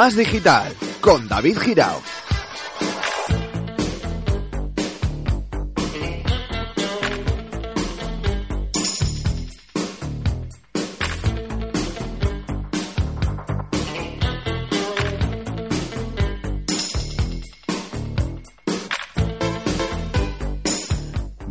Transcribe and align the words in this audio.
Más 0.00 0.16
digital 0.16 0.74
con 1.02 1.28
David 1.28 1.58
Girao. 1.58 2.00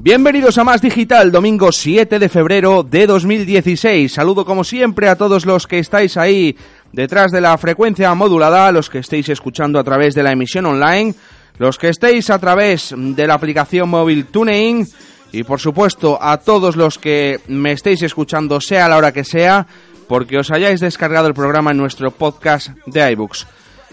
Bienvenidos 0.09 0.57
a 0.57 0.63
Más 0.63 0.81
Digital, 0.81 1.31
domingo 1.31 1.71
7 1.71 2.17
de 2.17 2.29
febrero 2.29 2.81
de 2.81 3.05
2016. 3.05 4.11
Saludo 4.11 4.43
como 4.43 4.63
siempre 4.63 5.07
a 5.07 5.15
todos 5.15 5.45
los 5.45 5.67
que 5.67 5.77
estáis 5.77 6.17
ahí 6.17 6.57
detrás 6.91 7.31
de 7.31 7.41
la 7.41 7.55
frecuencia 7.59 8.11
modulada, 8.15 8.71
los 8.71 8.89
que 8.89 8.97
estéis 8.97 9.30
escuchando 9.30 9.77
a 9.77 9.83
través 9.83 10.15
de 10.15 10.23
la 10.23 10.31
emisión 10.31 10.65
online, 10.65 11.13
los 11.59 11.77
que 11.77 11.89
estéis 11.89 12.31
a 12.31 12.39
través 12.39 12.91
de 12.97 13.27
la 13.27 13.35
aplicación 13.35 13.87
móvil 13.87 14.25
TuneIn 14.25 14.87
y 15.31 15.43
por 15.43 15.59
supuesto 15.59 16.17
a 16.19 16.37
todos 16.37 16.75
los 16.75 16.97
que 16.97 17.39
me 17.47 17.73
estéis 17.73 18.02
escuchando 18.02 18.59
sea 18.61 18.89
la 18.89 18.97
hora 18.97 19.11
que 19.11 19.23
sea, 19.23 19.67
porque 20.07 20.39
os 20.39 20.49
hayáis 20.49 20.80
descargado 20.80 21.27
el 21.27 21.35
programa 21.35 21.69
en 21.69 21.77
nuestro 21.77 22.09
podcast 22.09 22.69
de 22.87 23.11
iBooks. 23.11 23.45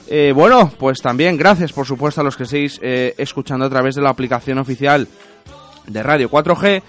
Eh, 0.09 0.33
bueno, 0.35 0.73
pues 0.79 1.03
también 1.03 1.37
gracias 1.37 1.75
por 1.75 1.85
supuesto 1.85 2.23
a 2.23 2.25
los 2.25 2.39
que 2.39 2.45
estéis 2.45 2.81
eh, 2.83 3.15
escuchando 3.19 3.67
a 3.67 3.71
través 3.71 3.97
de 3.97 4.01
la 4.01 4.09
aplicación 4.09 4.57
oficial 4.57 5.07
de 5.87 6.03
Radio 6.03 6.31
4G 6.31 6.83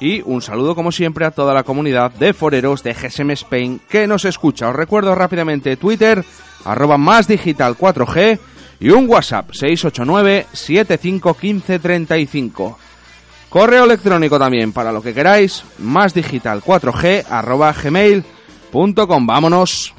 y 0.00 0.22
un 0.22 0.42
saludo 0.42 0.74
como 0.74 0.90
siempre 0.92 1.24
a 1.24 1.30
toda 1.30 1.54
la 1.54 1.62
comunidad 1.62 2.10
de 2.12 2.34
foreros 2.34 2.82
de 2.82 2.94
GSM 2.94 3.30
Spain 3.30 3.80
que 3.88 4.06
nos 4.06 4.24
escucha. 4.24 4.68
Os 4.68 4.76
recuerdo 4.76 5.14
rápidamente 5.14 5.76
Twitter, 5.76 6.24
arroba 6.64 6.96
más 6.98 7.28
digital 7.28 7.76
4G 7.76 8.38
y 8.80 8.90
un 8.90 9.08
WhatsApp 9.08 9.52
689 9.52 10.46
751535. 10.52 12.78
Correo 13.48 13.84
electrónico 13.84 14.36
también 14.38 14.72
para 14.72 14.92
lo 14.92 15.00
que 15.00 15.14
queráis, 15.14 15.64
más 15.78 16.12
digital 16.12 16.60
4G 16.60 17.24
arroba 17.30 17.72
gmail.com. 17.72 19.26
Vámonos. 19.26 19.94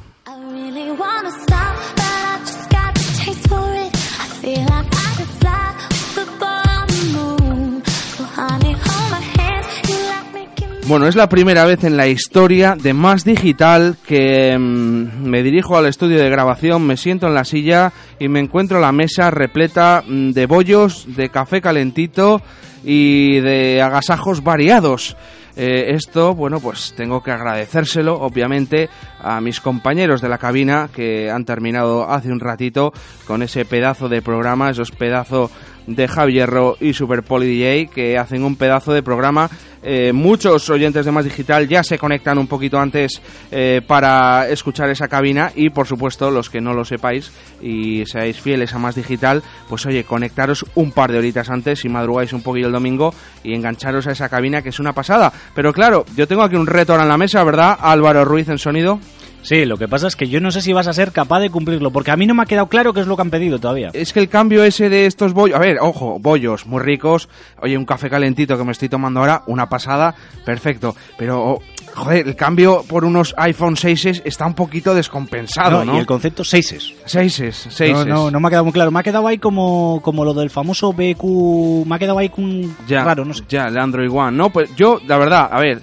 Bueno, 10.88 11.08
es 11.08 11.16
la 11.16 11.30
primera 11.30 11.66
vez 11.66 11.84
en 11.84 11.98
la 11.98 12.08
historia 12.08 12.76
de 12.80 12.94
Más 12.94 13.26
Digital 13.26 13.98
que 14.06 14.56
mm, 14.56 15.28
me 15.28 15.42
dirijo 15.42 15.76
al 15.76 15.88
estudio 15.88 16.20
de 16.20 16.30
grabación, 16.30 16.86
me 16.86 16.96
siento 16.96 17.26
en 17.26 17.34
la 17.34 17.44
silla 17.44 17.92
y 18.20 18.28
me 18.28 18.40
encuentro 18.40 18.80
la 18.80 18.92
mesa 18.92 19.32
repleta 19.32 20.04
mm, 20.08 20.30
de 20.30 20.46
bollos, 20.46 21.08
de 21.08 21.30
café 21.30 21.60
calentito 21.60 22.40
y 22.84 23.40
de 23.40 23.82
agasajos 23.82 24.44
variados. 24.44 25.18
Eh, 25.58 25.96
esto, 25.96 26.36
bueno, 26.36 26.60
pues 26.60 26.94
tengo 26.96 27.24
que 27.24 27.32
agradecérselo, 27.32 28.20
obviamente, 28.20 28.90
a 29.24 29.42
mis 29.42 29.62
compañeros 29.62 30.22
de 30.22 30.30
la 30.30 30.38
cabina 30.38 30.90
que 30.94 31.32
han 31.32 31.46
terminado 31.46 32.08
hace 32.08 32.32
un 32.32 32.42
ratito 32.42 32.94
con 33.26 33.42
ese 33.42 33.66
pedazo 33.66 34.08
de 34.08 34.22
programa, 34.22 34.70
esos 34.70 34.92
pedazos 34.92 35.50
de 35.88 36.08
Javierro 36.08 36.78
y 36.80 36.94
Super 36.94 37.24
Poli 37.24 37.48
DJ 37.48 37.88
que 37.88 38.18
hacen 38.18 38.44
un 38.44 38.56
pedazo 38.56 38.94
de 38.94 39.04
programa. 39.04 39.50
Eh, 39.84 40.14
muchos 40.14 40.68
oyentes 40.72 41.06
de 41.06 41.12
Más 41.12 41.26
Digital 41.26 41.68
ya 41.68 41.84
se 41.84 42.00
conectan 42.00 42.40
un 42.40 42.48
poquito 42.48 42.80
antes 42.80 43.22
eh, 43.52 43.82
para 43.86 44.50
escuchar 44.50 44.90
esa 44.90 45.08
cabina 45.08 45.52
y 45.56 45.70
por 45.70 45.86
supuesto 45.86 46.32
los 46.32 46.50
que 46.50 46.60
no 46.60 46.74
lo 46.74 46.86
sepáis 46.86 47.32
y 47.62 48.04
seáis 48.08 48.42
fieles 48.42 48.74
a 48.74 48.80
Más 48.80 48.96
Digital, 48.96 49.44
pues 49.70 49.86
oye, 49.86 50.04
conectaros 50.04 50.66
un 50.74 50.92
par 50.92 51.12
de 51.12 51.20
horitas 51.20 51.52
antes 51.52 51.86
y 51.86 51.90
madrugáis 51.90 52.34
un 52.34 52.42
poquillo 52.42 52.68
el 52.68 52.74
domingo 52.74 53.14
y 53.44 53.54
engancharos 53.54 54.08
a 54.08 54.12
esa 54.12 54.28
cabina 54.28 54.64
que 54.64 54.70
es 54.70 54.80
una 54.80 54.94
pasada. 54.94 55.32
Pero 55.54 55.72
claro, 55.72 56.06
yo 56.16 56.28
tengo 56.28 56.42
aquí 56.42 56.56
un 56.56 56.68
reto 56.68 56.94
ahora 56.94 57.04
en 57.04 57.10
la 57.10 57.18
mesa, 57.18 57.44
¿verdad? 57.44 57.78
Álvaro 57.80 58.26
Ruiz 58.26 58.50
en 58.50 58.58
sonido. 58.58 59.00
Sí, 59.46 59.64
lo 59.66 59.78
que 59.78 59.88
pasa 59.88 60.08
es 60.08 60.16
que 60.16 60.28
yo 60.28 60.42
no 60.42 60.50
sé 60.50 60.60
si 60.60 60.74
vas 60.74 60.88
a 60.88 60.94
ser 60.94 61.12
capaz 61.12 61.40
de 61.40 61.52
cumplirlo, 61.52 61.92
porque 61.92 62.10
a 62.10 62.18
mí 62.18 62.26
no 62.26 62.34
me 62.34 62.42
ha 62.42 62.48
quedado 62.48 62.66
claro 62.66 62.94
qué 62.94 63.02
es 63.02 63.08
lo 63.08 63.16
que 63.16 63.22
han 63.22 63.30
pedido 63.30 63.60
todavía. 63.60 63.92
Es 63.94 64.12
que 64.12 64.20
el 64.20 64.28
cambio 64.28 64.64
ese 64.64 64.90
de 64.90 65.06
estos 65.06 65.34
bollos, 65.34 65.56
a 65.56 65.60
ver, 65.60 65.78
ojo, 65.80 66.18
bollos 66.20 66.66
muy 66.66 66.82
ricos, 66.82 67.30
oye, 67.62 67.78
un 67.78 67.86
café 67.86 68.10
calentito 68.10 68.58
que 68.58 68.64
me 68.64 68.72
estoy 68.72 68.90
tomando 68.90 69.20
ahora, 69.20 69.44
una 69.46 69.70
pasada, 69.70 70.16
perfecto, 70.44 70.96
pero 71.16 71.44
oh, 71.44 71.62
joder, 71.94 72.28
el 72.28 72.36
cambio 72.36 72.84
por 72.88 73.06
unos 73.06 73.36
iPhone 73.38 73.78
6 73.78 74.24
está 74.26 74.48
un 74.48 74.56
poquito 74.56 74.96
descompensado, 74.96 75.86
¿no? 75.86 75.96
Y 75.96 76.00
el 76.00 76.08
concepto 76.08 76.44
6 76.44 76.94
6 77.06 77.68
6 77.70 77.94
No, 77.94 78.06
no, 78.06 78.32
no 78.32 78.40
me 78.40 78.48
ha 78.48 78.50
quedado 78.50 78.66
muy 78.66 78.74
claro. 78.74 78.92
Me 78.92 79.00
ha 79.00 79.04
quedado 79.04 79.28
ahí 79.28 79.38
como, 79.38 80.02
como 80.04 80.26
lo 80.26 80.34
del 80.34 80.50
famoso 80.50 80.92
BQ. 80.92 81.86
Me 81.86 81.96
ha 81.96 82.00
quedado 82.00 82.18
ahí 82.18 82.30
con 82.30 82.76
ya, 82.88 83.04
raro, 83.04 83.24
no 83.24 83.34
sé. 83.34 83.44
Ya, 83.48 83.68
el 83.68 83.78
Android 83.78 84.10
One. 84.12 84.36
No, 84.36 84.50
pues 84.50 84.76
yo, 84.76 85.00
la 85.08 85.18
verdad, 85.18 85.50
a 85.52 85.60
ver, 85.60 85.82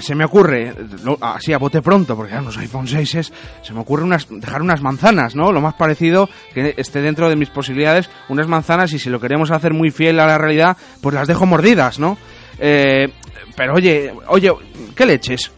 se 0.00 0.14
me 0.14 0.24
ocurre, 0.24 0.74
así 1.20 1.52
a 1.52 1.58
bote 1.58 1.82
pronto, 1.82 2.16
porque 2.16 2.34
a 2.34 2.42
los 2.42 2.56
iPhone 2.58 2.86
6 2.86 3.32
se 3.62 3.74
me 3.74 3.80
ocurre 3.80 4.04
unas, 4.04 4.26
dejar 4.28 4.62
unas 4.62 4.82
manzanas, 4.82 5.34
¿no? 5.34 5.52
Lo 5.52 5.60
más 5.60 5.74
parecido 5.74 6.28
que 6.52 6.74
esté 6.76 7.00
dentro 7.00 7.28
de 7.28 7.36
mis 7.36 7.50
posibilidades, 7.50 8.10
unas 8.28 8.48
manzanas 8.48 8.92
y 8.92 8.98
si 8.98 9.10
lo 9.10 9.20
queremos 9.20 9.50
hacer 9.50 9.72
muy 9.72 9.90
fiel 9.90 10.20
a 10.20 10.26
la 10.26 10.38
realidad, 10.38 10.76
pues 11.00 11.14
las 11.14 11.26
dejo 11.26 11.46
mordidas, 11.46 11.98
¿no? 11.98 12.18
Eh, 12.58 13.08
pero 13.56 13.74
oye, 13.74 14.12
oye, 14.28 14.52
¿qué 14.94 15.06
leches? 15.06 15.52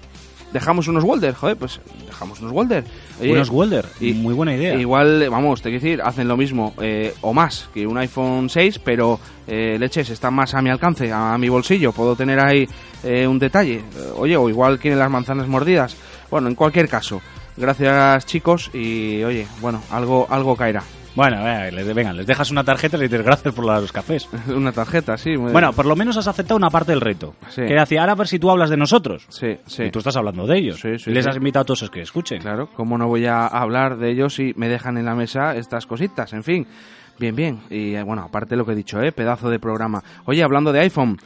Dejamos 0.53 0.89
unos 0.89 1.05
Walder, 1.05 1.35
joder, 1.35 1.57
pues 1.57 1.81
dejamos 2.07 2.41
unos 2.41 2.53
Walder. 2.53 2.85
unos 3.21 3.51
Walder, 3.51 3.87
y, 4.01 4.15
muy 4.15 4.35
buena 4.35 4.55
idea. 4.55 4.75
Igual, 4.75 5.29
vamos, 5.31 5.63
te 5.63 5.71
quiero 5.71 5.83
decir, 5.83 6.03
hacen 6.03 6.27
lo 6.27 6.37
mismo 6.37 6.75
eh, 6.81 7.15
o 7.21 7.33
más 7.33 7.69
que 7.73 7.87
un 7.87 7.97
iPhone 7.99 8.51
6, 8.51 8.81
pero 8.81 9.21
eh, 9.47 9.77
leches 9.79 10.11
están 10.11 10.35
más 10.35 10.55
a 10.55 10.63
mi 10.63 10.71
alcance, 10.71 11.13
a 11.13 11.39
mi 11.39 11.49
bolsillo. 11.49 11.93
Puedo 11.93 12.17
tener 12.17 12.41
ahí 12.41 12.69
eh, 13.05 13.27
un 13.27 13.39
detalle. 13.39 13.83
Oye, 14.17 14.37
o 14.37 14.49
igual 14.49 14.79
quieren 14.79 14.99
las 14.99 15.11
manzanas 15.11 15.47
mordidas. 15.47 15.97
Bueno, 16.31 16.49
en 16.49 16.57
cualquier 16.57 16.89
caso, 16.89 17.21
gracias 17.57 18.27
chicos 18.27 18.71
y 18.75 19.23
oye, 19.23 19.47
bueno, 19.61 19.83
algo, 19.91 20.27
algo 20.31 20.57
caerá. 20.57 20.83
Bueno, 21.15 21.43
venga, 21.95 22.13
les 22.13 22.27
dejas 22.27 22.51
una 22.51 22.63
tarjeta 22.63 22.97
y 22.97 23.01
les 23.01 23.11
dices 23.11 23.25
gracias 23.25 23.53
por 23.53 23.65
los 23.65 23.93
cafés. 23.93 24.29
una 24.49 24.73
tarjeta, 24.73 25.17
sí. 25.17 25.37
Bueno, 25.37 25.73
por 25.73 25.87
lo 25.87 25.97
menos 25.97 26.17
has 26.17 26.29
aceptado 26.29 26.57
una 26.57 26.71
parte 26.71 26.93
del 26.93 27.01
reto. 27.01 27.35
Sí. 27.49 27.63
Que 27.63 27.75
decía, 27.75 28.01
ahora 28.01 28.13
a 28.13 28.17
ver 28.17 28.29
si 28.29 28.39
tú 28.39 28.51
hablas 28.51 28.71
de 28.71 28.77
nosotros. 28.77 29.27
Sí, 29.29 29.59
sí. 29.67 29.85
Y 29.85 29.91
tú 29.91 29.99
estás 29.99 30.17
hablando 30.17 30.47
de 30.47 30.59
ellos. 30.59 30.81
Sí, 30.81 30.99
sí, 30.99 31.11
y 31.11 31.15
les 31.15 31.27
has 31.27 31.37
invitado 31.37 31.63
a 31.63 31.67
todos 31.67 31.83
los 31.83 31.91
que 31.91 32.03
escuchen. 32.03 32.41
Claro, 32.41 32.69
¿cómo 32.75 32.97
no 32.97 33.09
voy 33.09 33.27
a 33.27 33.47
hablar 33.47 33.99
de 33.99 34.11
ellos 34.11 34.35
si 34.35 34.53
me 34.57 34.69
dejan 34.69 34.99
en 34.99 35.07
la 35.07 35.15
mesa 35.15 35.57
estas 35.57 35.87
cositas? 35.87 36.33
En 36.33 36.45
fin, 36.45 36.67
bien, 37.19 37.35
bien. 37.35 37.61
Y 37.71 38.01
bueno, 38.03 38.23
aparte 38.23 38.51
de 38.51 38.57
lo 38.57 38.65
que 38.65 38.73
he 38.73 38.77
dicho, 38.77 39.01
¿eh? 39.01 39.13
Pedazo 39.13 39.51
de 39.51 39.59
programa. 39.59 40.03
Oye, 40.27 40.43
hablando 40.45 40.73
de 40.73 40.81
iPhone, 40.81 41.17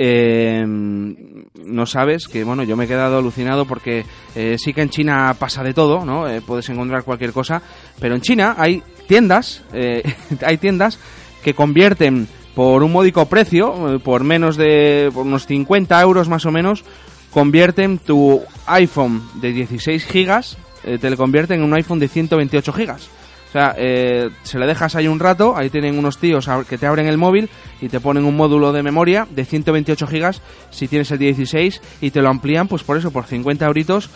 eh, 0.00 0.64
no 0.64 1.86
sabes 1.86 2.28
que 2.28 2.44
bueno 2.44 2.62
yo 2.62 2.76
me 2.76 2.84
he 2.84 2.86
quedado 2.86 3.18
alucinado 3.18 3.64
porque 3.64 4.04
eh, 4.36 4.54
sí 4.56 4.72
que 4.72 4.82
en 4.82 4.90
China 4.90 5.34
pasa 5.36 5.64
de 5.64 5.74
todo 5.74 6.04
no 6.04 6.28
eh, 6.28 6.40
puedes 6.40 6.68
encontrar 6.68 7.02
cualquier 7.02 7.32
cosa 7.32 7.60
pero 7.98 8.14
en 8.14 8.20
China 8.20 8.54
hay 8.56 8.80
tiendas 9.08 9.62
eh, 9.72 10.04
hay 10.46 10.58
tiendas 10.58 11.00
que 11.42 11.54
convierten 11.54 12.28
por 12.54 12.84
un 12.84 12.92
módico 12.92 13.26
precio 13.26 14.00
por 14.04 14.22
menos 14.22 14.56
de 14.56 15.10
por 15.12 15.26
unos 15.26 15.46
50 15.46 16.00
euros 16.00 16.28
más 16.28 16.46
o 16.46 16.52
menos 16.52 16.84
convierten 17.32 17.98
tu 17.98 18.42
iPhone 18.66 19.22
de 19.40 19.52
16 19.52 20.04
gigas 20.04 20.58
te 20.82 21.10
le 21.10 21.16
convierten 21.16 21.60
en 21.60 21.66
un 21.66 21.74
iPhone 21.74 21.98
de 21.98 22.08
128 22.08 22.72
gigas 22.72 23.10
o 23.48 23.52
sea, 23.52 23.74
eh, 23.78 24.28
se 24.42 24.58
le 24.58 24.66
dejas 24.66 24.94
ahí 24.94 25.08
un 25.08 25.18
rato, 25.18 25.56
ahí 25.56 25.70
tienen 25.70 25.98
unos 25.98 26.18
tíos 26.18 26.48
que 26.68 26.76
te 26.76 26.86
abren 26.86 27.06
el 27.06 27.16
móvil 27.16 27.48
y 27.80 27.88
te 27.88 27.98
ponen 27.98 28.26
un 28.26 28.36
módulo 28.36 28.72
de 28.72 28.82
memoria 28.82 29.26
de 29.30 29.46
128 29.46 30.06
gigas 30.06 30.42
si 30.70 30.86
tienes 30.86 31.10
el 31.12 31.18
16 31.18 31.80
y 32.02 32.10
te 32.10 32.20
lo 32.20 32.28
amplían, 32.28 32.68
pues 32.68 32.84
por 32.84 32.98
eso, 32.98 33.10
por 33.10 33.24
50 33.24 33.64
euritos, 33.64 34.10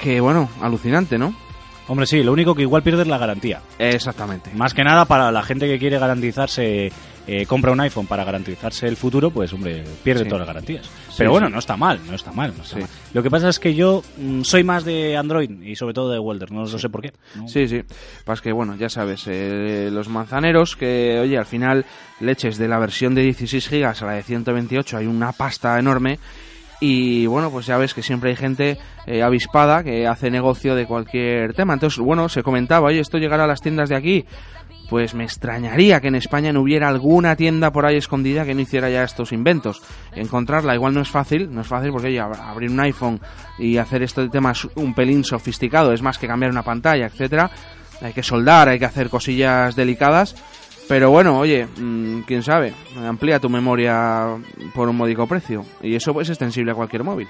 que 0.00 0.20
bueno, 0.20 0.48
alucinante, 0.62 1.18
¿no? 1.18 1.34
Hombre, 1.88 2.06
sí, 2.06 2.22
lo 2.22 2.32
único 2.32 2.54
que 2.54 2.62
igual 2.62 2.82
pierde 2.82 3.02
es 3.02 3.08
la 3.08 3.18
garantía. 3.18 3.60
Exactamente. 3.78 4.50
Más 4.54 4.72
que 4.72 4.84
nada 4.84 5.04
para 5.04 5.32
la 5.32 5.42
gente 5.42 5.66
que 5.66 5.78
quiere 5.78 5.98
garantizarse, 5.98 6.92
eh, 7.26 7.46
compra 7.46 7.72
un 7.72 7.80
iPhone 7.80 8.06
para 8.06 8.24
garantizarse 8.24 8.86
el 8.86 8.96
futuro, 8.96 9.30
pues 9.30 9.52
hombre, 9.52 9.82
pierde 10.04 10.22
Sí. 10.22 10.28
todas 10.28 10.40
las 10.40 10.46
garantías. 10.46 10.88
Pero 11.18 11.32
bueno, 11.32 11.48
no 11.50 11.58
está 11.58 11.76
mal, 11.76 11.98
no 12.08 12.14
está 12.14 12.30
mal. 12.32 12.52
no 12.56 12.62
está 12.62 12.76
Sí. 12.76 12.80
mal. 12.82 12.90
Lo 13.12 13.22
que 13.22 13.30
pasa 13.30 13.48
es 13.48 13.58
que 13.58 13.74
yo 13.74 14.02
mm, 14.16 14.42
soy 14.42 14.62
más 14.64 14.84
de 14.84 15.16
Android 15.16 15.50
y 15.62 15.74
sobre 15.74 15.92
todo 15.92 16.10
de 16.12 16.18
Welder, 16.20 16.52
no 16.52 16.60
lo 16.60 16.66
sé 16.78 16.88
por 16.88 17.02
qué. 17.02 17.12
¿no? 17.34 17.48
Sí, 17.48 17.66
sí. 17.66 17.82
Pues 18.24 18.40
que, 18.40 18.52
bueno, 18.52 18.76
ya 18.76 18.88
sabes, 18.88 19.24
eh, 19.26 19.88
los 19.92 20.08
manzaneros 20.08 20.76
que, 20.76 21.18
oye, 21.20 21.36
al 21.36 21.46
final 21.46 21.84
leches 22.20 22.58
de 22.58 22.68
la 22.68 22.78
versión 22.78 23.14
de 23.14 23.22
16 23.22 23.68
gigas 23.68 24.02
a 24.02 24.06
la 24.06 24.12
de 24.12 24.22
128 24.22 24.96
hay 24.98 25.06
una 25.06 25.32
pasta 25.32 25.78
enorme 25.78 26.18
y, 26.84 27.26
bueno, 27.26 27.50
pues 27.50 27.66
ya 27.66 27.76
ves 27.78 27.94
que 27.94 28.02
siempre 28.02 28.30
hay 28.30 28.36
gente 28.36 28.76
eh, 29.06 29.22
avispada 29.22 29.84
que 29.84 30.06
hace 30.06 30.30
negocio 30.30 30.74
de 30.74 30.84
cualquier 30.86 31.54
tema. 31.54 31.74
Entonces, 31.74 31.98
bueno, 32.00 32.28
se 32.28 32.42
comentaba, 32.42 32.88
oye, 32.88 32.98
esto 33.00 33.18
llegará 33.18 33.44
a 33.44 33.46
las 33.46 33.60
tiendas 33.60 33.88
de 33.88 33.96
aquí. 33.96 34.24
Pues 34.90 35.14
me 35.14 35.24
extrañaría 35.24 36.00
que 36.00 36.08
en 36.08 36.16
España 36.16 36.52
no 36.52 36.60
hubiera 36.60 36.88
alguna 36.88 37.34
tienda 37.36 37.70
por 37.70 37.86
ahí 37.86 37.96
escondida 37.96 38.44
que 38.44 38.52
no 38.54 38.60
hiciera 38.60 38.90
ya 38.90 39.04
estos 39.04 39.32
inventos. 39.32 39.80
Encontrarla 40.14 40.74
igual 40.74 40.92
no 40.92 41.00
es 41.00 41.08
fácil, 41.08 41.54
no 41.54 41.62
es 41.62 41.66
fácil 41.66 41.92
porque 41.92 42.08
oye, 42.08 42.20
ab- 42.20 42.36
abrir 42.38 42.70
un 42.70 42.80
iPhone 42.80 43.18
y 43.58 43.78
hacer 43.78 44.02
este 44.02 44.28
tema 44.28 44.52
un 44.74 44.92
pelín 44.92 45.24
sofisticado, 45.24 45.92
es 45.92 46.02
más 46.02 46.18
que 46.18 46.26
cambiar 46.26 46.50
una 46.50 46.62
pantalla, 46.62 47.06
etcétera. 47.06 47.50
Hay 48.02 48.12
que 48.12 48.22
soldar, 48.22 48.68
hay 48.68 48.78
que 48.78 48.84
hacer 48.84 49.08
cosillas 49.08 49.76
delicadas. 49.76 50.34
Pero 50.92 51.10
bueno, 51.10 51.38
oye, 51.38 51.66
mm, 51.66 52.20
quién 52.26 52.42
sabe, 52.42 52.74
amplía 53.02 53.40
tu 53.40 53.48
memoria 53.48 54.36
por 54.74 54.90
un 54.90 54.96
módico 54.96 55.26
precio. 55.26 55.64
Y 55.82 55.94
eso 55.94 56.20
es 56.20 56.28
extensible 56.28 56.72
a 56.72 56.74
cualquier 56.74 57.02
móvil. 57.02 57.28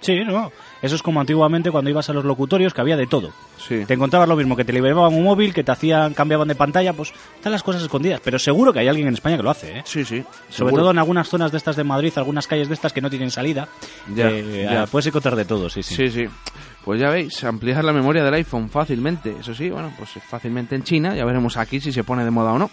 Sí, 0.00 0.20
no. 0.24 0.52
Eso 0.80 0.94
es 0.94 1.02
como 1.02 1.20
antiguamente 1.20 1.72
cuando 1.72 1.90
ibas 1.90 2.08
a 2.08 2.12
los 2.12 2.24
locutorios 2.24 2.72
que 2.72 2.80
había 2.80 2.96
de 2.96 3.08
todo. 3.08 3.32
Sí. 3.58 3.84
Te 3.84 3.94
encontrabas 3.94 4.28
lo 4.28 4.36
mismo, 4.36 4.54
que 4.54 4.64
te 4.64 4.72
liberaban 4.72 5.12
un 5.12 5.24
móvil, 5.24 5.52
que 5.52 5.64
te 5.64 5.72
hacían, 5.72 6.14
cambiaban 6.14 6.46
de 6.46 6.54
pantalla, 6.54 6.92
pues 6.92 7.12
están 7.34 7.50
las 7.50 7.64
cosas 7.64 7.82
escondidas. 7.82 8.20
Pero 8.22 8.38
seguro 8.38 8.72
que 8.72 8.78
hay 8.78 8.86
alguien 8.86 9.08
en 9.08 9.14
España 9.14 9.36
que 9.36 9.42
lo 9.42 9.50
hace, 9.50 9.78
¿eh? 9.78 9.82
Sí, 9.86 10.04
sí. 10.04 10.22
Sobre 10.48 10.70
seguro. 10.70 10.76
todo 10.76 10.90
en 10.92 10.98
algunas 10.98 11.28
zonas 11.28 11.50
de 11.50 11.58
estas 11.58 11.74
de 11.74 11.82
Madrid, 11.82 12.12
algunas 12.14 12.46
calles 12.46 12.68
de 12.68 12.74
estas 12.74 12.92
que 12.92 13.00
no 13.00 13.10
tienen 13.10 13.32
salida. 13.32 13.66
Ya, 14.14 14.30
eh, 14.30 14.68
ya. 14.70 14.86
Puedes 14.86 15.08
encontrar 15.08 15.34
de 15.34 15.46
todo, 15.46 15.68
sí, 15.68 15.82
sí. 15.82 15.96
Sí, 15.96 16.10
sí. 16.10 16.26
Pues 16.84 17.00
ya 17.00 17.10
veis, 17.10 17.42
ampliar 17.42 17.82
la 17.82 17.92
memoria 17.92 18.22
del 18.22 18.34
iPhone 18.34 18.70
fácilmente. 18.70 19.34
Eso 19.40 19.52
sí, 19.52 19.68
bueno, 19.68 19.92
pues 19.98 20.10
fácilmente 20.28 20.76
en 20.76 20.84
China. 20.84 21.16
Ya 21.16 21.24
veremos 21.24 21.56
aquí 21.56 21.80
si 21.80 21.90
se 21.90 22.04
pone 22.04 22.22
de 22.22 22.30
moda 22.30 22.52
o 22.52 22.58
no. 22.60 22.70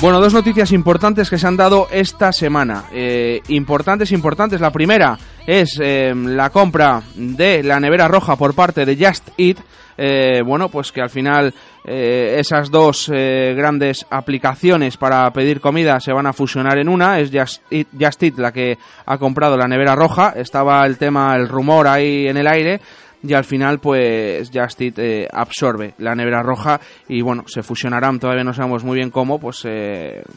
Bueno, 0.00 0.20
dos 0.20 0.32
noticias 0.32 0.72
importantes 0.72 1.28
que 1.30 1.38
se 1.38 1.46
han 1.46 1.56
dado 1.56 1.88
esta 1.90 2.32
semana. 2.32 2.84
Eh, 2.92 3.42
importantes, 3.48 4.12
importantes. 4.12 4.60
La 4.60 4.70
primera 4.70 5.18
es 5.48 5.78
eh, 5.80 6.12
la 6.14 6.50
compra 6.50 7.00
de 7.14 7.62
la 7.62 7.80
nevera 7.80 8.06
roja 8.06 8.36
por 8.36 8.54
parte 8.54 8.84
de 8.84 9.02
Just 9.02 9.30
Eat. 9.38 9.56
Eh, 9.96 10.42
bueno, 10.44 10.68
pues 10.68 10.92
que 10.92 11.00
al 11.00 11.08
final 11.08 11.54
eh, 11.86 12.36
esas 12.38 12.70
dos 12.70 13.08
grandes 13.08 14.06
aplicaciones 14.10 14.98
para 14.98 15.32
pedir 15.32 15.62
comida 15.62 16.00
se 16.00 16.12
van 16.12 16.26
a 16.26 16.34
fusionar 16.34 16.76
en 16.76 16.90
una. 16.90 17.18
Es 17.18 17.30
Just 17.32 17.62
Eat, 17.70 17.86
Just 17.98 18.22
Eat 18.24 18.36
la 18.36 18.52
que 18.52 18.76
ha 19.06 19.16
comprado 19.16 19.56
la 19.56 19.66
nevera 19.66 19.96
roja. 19.96 20.34
Estaba 20.36 20.84
el 20.84 20.98
tema, 20.98 21.34
el 21.34 21.48
rumor 21.48 21.88
ahí 21.88 22.28
en 22.28 22.36
el 22.36 22.46
aire 22.46 22.82
y 23.22 23.32
al 23.32 23.44
final 23.44 23.78
pues 23.78 24.50
Just 24.52 24.82
Eat 24.82 25.28
absorbe 25.32 25.94
la 25.96 26.14
nevera 26.14 26.42
roja 26.42 26.78
y 27.08 27.22
bueno, 27.22 27.44
se 27.46 27.62
fusionarán, 27.62 28.20
todavía 28.20 28.44
no 28.44 28.52
sabemos 28.52 28.84
muy 28.84 28.96
bien 28.96 29.10
cómo, 29.10 29.40
pues 29.40 29.66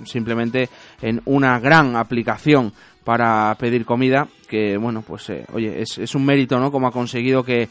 simplemente 0.05 0.69
en 1.01 1.21
una 1.25 1.59
gran 1.59 1.97
aplicación 1.97 2.71
para 3.03 3.55
pedir 3.59 3.85
comida 3.85 4.27
que 4.47 4.77
bueno, 4.77 5.01
pues 5.01 5.29
eh, 5.29 5.45
oye, 5.53 5.81
es, 5.81 6.15
un 6.15 6.25
mérito, 6.25 6.59
¿no? 6.59 6.71
Como 6.71 6.87
ha 6.87 6.91
conseguido 6.91 7.43
que 7.43 7.69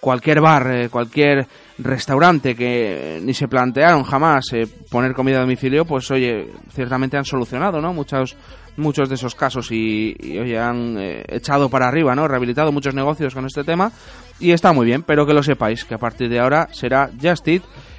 cualquier 0.00 0.40
bar, 0.40 0.70
eh, 0.72 0.88
cualquier 0.88 1.46
restaurante 1.78 2.54
que 2.54 3.20
ni 3.22 3.34
se 3.34 3.48
plantearon 3.48 4.04
jamás 4.04 4.52
eh, 4.52 4.66
poner 4.88 5.12
comida 5.12 5.38
a 5.38 5.40
domicilio, 5.40 5.84
pues 5.84 6.10
oye, 6.10 6.52
ciertamente 6.72 7.16
han 7.16 7.24
solucionado, 7.24 7.80
¿no? 7.80 7.92
Muchos 7.92 8.36
muchos 8.76 9.08
de 9.08 9.16
esos 9.16 9.34
casos 9.34 9.70
y, 9.70 10.16
y, 10.18 10.38
oye, 10.38 10.58
han 10.58 10.96
eh, 10.98 11.24
echado 11.28 11.68
para 11.68 11.88
arriba, 11.88 12.14
¿no? 12.14 12.26
Rehabilitado 12.26 12.72
muchos 12.72 12.94
negocios 12.94 13.34
con 13.34 13.46
este 13.46 13.64
tema 13.64 13.92
y 14.38 14.52
está 14.52 14.72
muy 14.72 14.86
bien, 14.86 15.02
pero 15.02 15.26
que 15.26 15.34
lo 15.34 15.42
sepáis 15.42 15.84
que 15.84 15.94
a 15.94 15.98
partir 15.98 16.28
de 16.28 16.40
ahora 16.40 16.68
será 16.72 17.10
Just 17.20 17.48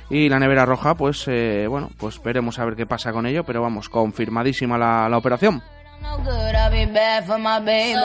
y 0.10 0.28
la 0.28 0.40
nevera 0.40 0.66
roja, 0.66 0.96
pues 0.96 1.26
eh, 1.28 1.68
bueno, 1.70 1.90
pues 1.98 2.22
veremos 2.22 2.60
a 2.60 2.66
ver 2.66 2.76
qué 2.76 2.86
pasa 2.86 3.14
con 3.14 3.26
ello, 3.26 3.44
pero 3.46 3.62
vamos, 3.62 3.88
confirmadísima 3.88 4.78
la, 4.78 5.08
la 5.08 5.18
operación. 5.18 5.62
No 6.02 6.18
good, 6.18 6.56
I'll 6.56 6.72
be 6.72 6.86
bad 6.92 7.26
for 7.26 7.38
my 7.38 7.60
baby. 7.60 7.96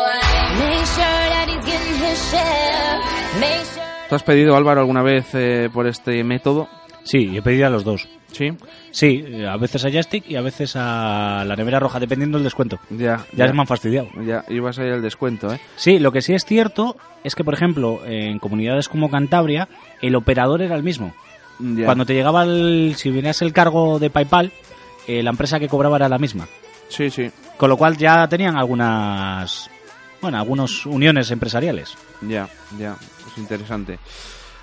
Make 0.58 0.86
sure 0.86 1.04
that 1.04 1.46
he's 1.48 1.64
getting 1.64 1.94
his 1.94 2.30
share. 2.30 3.00
Make 3.40 3.64
sure. 3.64 3.82
¿Tú 4.08 4.14
has 4.14 4.22
pedido, 4.22 4.56
Álvaro, 4.56 4.80
alguna 4.80 5.02
vez 5.02 5.26
eh, 5.34 5.68
por 5.72 5.86
este 5.86 6.22
método? 6.22 6.68
Sí, 7.04 7.36
he 7.36 7.42
pedido 7.42 7.66
a 7.66 7.70
los 7.70 7.84
dos. 7.84 8.08
Sí, 8.32 8.52
Sí, 8.90 9.24
eh, 9.26 9.46
a 9.46 9.56
veces 9.56 9.84
a 9.84 9.90
Jastic 9.90 10.28
y 10.28 10.36
a 10.36 10.40
veces 10.42 10.74
a 10.76 11.44
la 11.46 11.56
nevera 11.56 11.80
roja, 11.80 11.98
dependiendo 12.00 12.38
del 12.38 12.44
descuento. 12.44 12.78
ya. 12.90 13.24
Ya, 13.32 13.46
se 13.46 13.52
me 13.52 13.60
han 13.60 13.66
fastidiado. 13.66 14.08
Ya, 14.24 14.44
ibas 14.48 14.78
a 14.78 14.84
ir 14.86 14.92
al 14.92 15.02
descuento, 15.02 15.52
¿eh? 15.52 15.60
Sí, 15.76 15.98
lo 15.98 16.12
que 16.12 16.22
sí 16.22 16.34
es 16.34 16.44
cierto 16.44 16.96
es 17.24 17.34
que, 17.34 17.44
por 17.44 17.54
ejemplo, 17.54 18.00
en 18.06 18.38
comunidades 18.38 18.88
como 18.88 19.10
Cantabria, 19.10 19.68
el 20.02 20.14
operador 20.16 20.62
era 20.62 20.76
el 20.76 20.82
mismo. 20.82 21.14
Ya. 21.58 21.86
Cuando 21.86 22.04
te 22.06 22.14
llegaba 22.14 22.42
el, 22.44 22.94
si 22.96 23.10
venías 23.10 23.40
el 23.42 23.52
cargo 23.52 23.98
de 23.98 24.10
PayPal, 24.10 24.52
eh, 25.06 25.22
la 25.22 25.30
empresa 25.30 25.58
que 25.58 25.68
cobraba 25.68 25.96
era 25.96 26.08
la 26.08 26.18
misma. 26.18 26.46
Sí, 26.88 27.10
sí, 27.10 27.30
Con 27.56 27.68
lo 27.70 27.76
cual 27.76 27.96
ya 27.96 28.26
tenían 28.28 28.56
algunas, 28.56 29.68
bueno, 30.20 30.38
algunas 30.38 30.86
uniones 30.86 31.30
empresariales. 31.30 31.94
ya, 32.22 32.48
ya. 32.78 32.96
Es 33.26 33.38
interesante. 33.38 33.98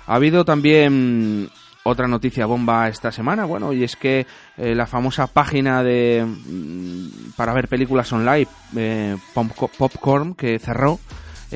Ha 0.06 0.14
habido 0.16 0.44
también 0.44 1.50
otra 1.82 2.08
noticia 2.08 2.46
bomba 2.46 2.88
esta 2.88 3.12
semana, 3.12 3.44
bueno, 3.44 3.72
y 3.72 3.84
es 3.84 3.94
que 3.96 4.26
eh, 4.56 4.74
la 4.74 4.86
famosa 4.86 5.26
página 5.26 5.82
de 5.82 6.24
mm, 6.24 7.32
para 7.36 7.52
ver 7.52 7.68
películas 7.68 8.10
online, 8.12 8.46
eh, 8.76 9.16
Pop- 9.34 9.70
Popcorn, 9.76 10.34
que 10.34 10.58
cerró, 10.58 10.98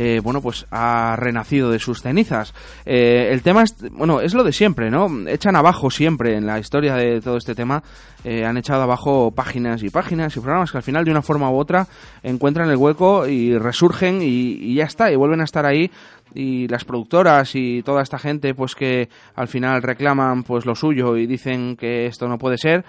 eh, 0.01 0.21
bueno, 0.23 0.41
pues 0.41 0.65
ha 0.71 1.17
renacido 1.17 1.73
de 1.73 1.81
sus 1.81 2.03
cenizas. 2.03 2.55
Eh, 2.87 3.31
el 3.33 3.43
tema 3.43 3.65
es, 3.65 3.75
bueno, 3.91 4.21
es 4.21 4.33
lo 4.33 4.45
de 4.45 4.53
siempre, 4.53 4.93
¿no? 4.93 5.09
Echan 5.27 5.57
abajo 5.57 5.91
siempre 5.91 6.37
en 6.37 6.47
la 6.47 6.61
historia 6.61 6.95
de 6.95 7.21
todo 7.21 7.37
este 7.37 7.57
tema, 7.57 7.83
eh, 8.23 8.45
han 8.45 8.57
echado 8.57 8.83
abajo 8.83 9.33
páginas 9.33 9.83
y 9.83 9.91
páginas 9.91 10.37
y 10.37 10.41
programas 10.41 10.71
que 10.71 10.77
al 10.77 10.85
final 10.85 11.05
de 11.05 11.11
una 11.11 11.23
forma 11.23 11.51
u 11.51 11.57
otra 11.57 11.89
encuentran 12.23 12.71
el 12.71 12.77
hueco 12.77 13.27
y 13.27 13.59
resurgen 13.59 14.23
y, 14.23 14.53
y 14.53 14.75
ya 14.77 14.85
está, 14.85 15.11
y 15.11 15.17
vuelven 15.17 15.41
a 15.41 15.45
estar 15.45 15.67
ahí 15.67 15.91
y 16.35 16.69
las 16.69 16.85
productoras 16.85 17.55
y 17.55 17.83
toda 17.83 18.03
esta 18.03 18.19
gente 18.19 18.55
pues 18.55 18.75
que 18.75 19.09
al 19.35 19.49
final 19.49 19.83
reclaman 19.83 20.43
pues 20.43 20.67
lo 20.67 20.75
suyo 20.75 21.17
y 21.17 21.27
dicen 21.27 21.77
que 21.77 22.07
esto 22.07 22.29
no 22.29 22.39
puede 22.39 22.59
ser 22.59 22.85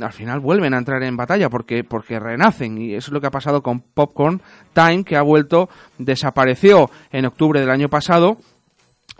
al 0.00 0.12
final 0.12 0.40
vuelven 0.40 0.74
a 0.74 0.78
entrar 0.78 1.02
en 1.02 1.16
batalla 1.16 1.48
porque 1.48 1.84
porque 1.84 2.18
renacen. 2.18 2.78
Y 2.78 2.94
eso 2.94 3.08
es 3.08 3.12
lo 3.12 3.20
que 3.20 3.28
ha 3.28 3.30
pasado 3.30 3.62
con 3.62 3.80
Popcorn 3.80 4.42
Time 4.72 5.04
que 5.04 5.16
ha 5.16 5.22
vuelto 5.22 5.68
desapareció 5.98 6.90
en 7.10 7.26
octubre 7.26 7.60
del 7.60 7.70
año 7.70 7.88
pasado 7.88 8.38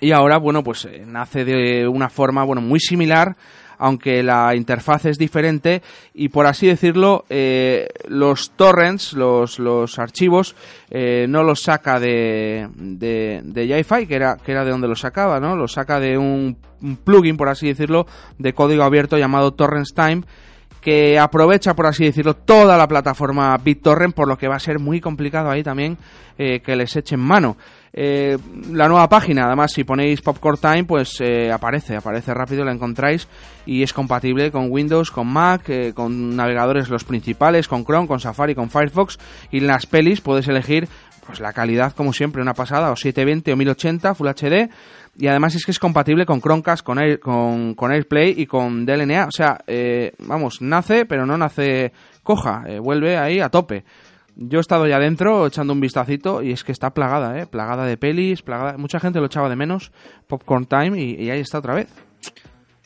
y 0.00 0.12
ahora 0.12 0.38
bueno 0.38 0.62
pues 0.62 0.84
eh, 0.84 1.04
nace 1.06 1.44
de 1.44 1.88
una 1.88 2.08
forma 2.08 2.44
bueno 2.44 2.60
muy 2.60 2.80
similar 2.80 3.36
aunque 3.78 4.22
la 4.22 4.54
interfaz 4.54 5.06
es 5.06 5.18
diferente 5.18 5.82
y 6.14 6.28
por 6.28 6.46
así 6.46 6.66
decirlo 6.66 7.24
eh, 7.30 7.88
los 8.08 8.50
torrents 8.50 9.12
los, 9.12 9.58
los 9.58 9.98
archivos 9.98 10.54
eh, 10.90 11.26
no 11.28 11.42
los 11.42 11.62
saca 11.62 11.98
de 11.98 12.68
de, 12.74 13.40
de 13.44 14.06
que 14.06 14.14
era 14.14 14.36
que 14.36 14.52
era 14.52 14.64
de 14.64 14.70
donde 14.70 14.88
los 14.88 15.00
sacaba 15.00 15.40
no 15.40 15.56
los 15.56 15.72
saca 15.72 16.00
de 16.00 16.18
un, 16.18 16.56
un 16.82 16.96
plugin 16.96 17.36
por 17.36 17.48
así 17.48 17.68
decirlo 17.68 18.06
de 18.38 18.52
código 18.52 18.82
abierto 18.82 19.16
llamado 19.16 19.52
Torrents 19.52 19.94
Time 19.94 20.22
que 20.80 21.18
aprovecha, 21.18 21.74
por 21.74 21.86
así 21.86 22.04
decirlo, 22.04 22.34
toda 22.34 22.76
la 22.76 22.86
plataforma 22.86 23.56
BitTorrent, 23.58 24.14
por 24.14 24.28
lo 24.28 24.38
que 24.38 24.48
va 24.48 24.56
a 24.56 24.60
ser 24.60 24.78
muy 24.78 25.00
complicado 25.00 25.50
ahí 25.50 25.62
también 25.62 25.98
eh, 26.38 26.60
que 26.60 26.76
les 26.76 26.94
echen 26.96 27.20
mano. 27.20 27.56
Eh, 27.92 28.36
la 28.72 28.86
nueva 28.88 29.08
página, 29.08 29.46
además, 29.46 29.72
si 29.72 29.84
ponéis 29.84 30.20
Popcorn 30.20 30.58
Time, 30.60 30.84
pues 30.84 31.20
eh, 31.20 31.50
aparece, 31.50 31.96
aparece 31.96 32.34
rápido, 32.34 32.64
la 32.64 32.72
encontráis 32.72 33.28
y 33.66 33.82
es 33.82 33.92
compatible 33.92 34.50
con 34.50 34.70
Windows, 34.70 35.10
con 35.10 35.26
Mac, 35.26 35.62
eh, 35.68 35.92
con 35.94 36.36
navegadores 36.36 36.88
los 36.90 37.04
principales, 37.04 37.66
con 37.68 37.84
Chrome, 37.84 38.06
con 38.06 38.20
Safari, 38.20 38.54
con 38.54 38.70
Firefox 38.70 39.18
y 39.50 39.58
en 39.58 39.66
las 39.66 39.86
pelis 39.86 40.20
puedes 40.20 40.46
elegir 40.48 40.88
pues 41.26 41.40
la 41.40 41.52
calidad 41.52 41.92
como 41.94 42.12
siempre, 42.14 42.40
una 42.40 42.54
pasada, 42.54 42.90
o 42.90 42.96
720 42.96 43.52
o 43.52 43.56
1080 43.56 44.14
Full 44.14 44.28
HD 44.28 44.70
y 45.18 45.26
además 45.26 45.54
es 45.56 45.64
que 45.66 45.72
es 45.72 45.78
compatible 45.78 46.24
con 46.24 46.40
Chromecast, 46.40 46.82
con, 46.84 46.98
Air- 46.98 47.18
con, 47.20 47.74
con 47.74 47.90
AirPlay 47.92 48.34
y 48.40 48.46
con 48.46 48.86
DLNA. 48.86 49.26
O 49.26 49.32
sea, 49.32 49.58
eh, 49.66 50.12
vamos, 50.20 50.62
nace, 50.62 51.04
pero 51.06 51.26
no 51.26 51.36
nace 51.36 51.92
coja, 52.22 52.62
vuelve 52.80 53.18
ahí 53.18 53.40
a 53.40 53.48
tope. 53.48 53.84
Yo 54.40 54.58
he 54.58 54.60
estado 54.60 54.86
ya 54.86 54.96
adentro 54.96 55.46
echando 55.48 55.72
un 55.72 55.80
vistacito 55.80 56.42
y 56.42 56.52
es 56.52 56.62
que 56.62 56.70
está 56.70 56.94
plagada, 56.94 57.40
¿eh? 57.40 57.46
Plagada 57.46 57.84
de 57.86 57.96
pelis, 57.96 58.42
plagada... 58.42 58.78
Mucha 58.78 59.00
gente 59.00 59.18
lo 59.18 59.26
echaba 59.26 59.48
de 59.48 59.56
menos, 59.56 59.90
Popcorn 60.28 60.66
Time, 60.66 60.96
y, 61.02 61.20
y 61.24 61.30
ahí 61.30 61.40
está 61.40 61.58
otra 61.58 61.74
vez. 61.74 61.88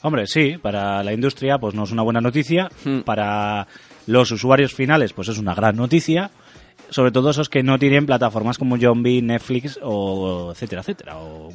Hombre, 0.01 0.27
sí, 0.27 0.57
para 0.61 1.03
la 1.05 1.13
industria 1.13 1.59
pues 1.59 1.75
no 1.75 1.85
es 1.85 1.93
una 1.93 2.03
buena 2.03 2.21
noticia, 2.21 2.69
Hmm. 2.85 3.01
para 3.01 3.67
los 4.07 4.31
usuarios 4.33 4.75
finales 4.75 5.13
pues 5.13 5.29
es 5.29 5.39
una 5.39 5.55
gran 5.55 5.77
noticia, 5.77 6.31
sobre 6.91 7.13
todo 7.13 7.31
esos 7.31 7.49
que 7.49 7.63
no 7.63 7.79
tienen 7.79 8.07
plataformas 8.07 8.59
como 8.59 8.77
Zombie, 8.79 9.23
Netflix 9.23 9.79
o 9.83 10.53
etcétera, 10.53 10.81
etcétera. 10.81 11.19
o. 11.19 11.51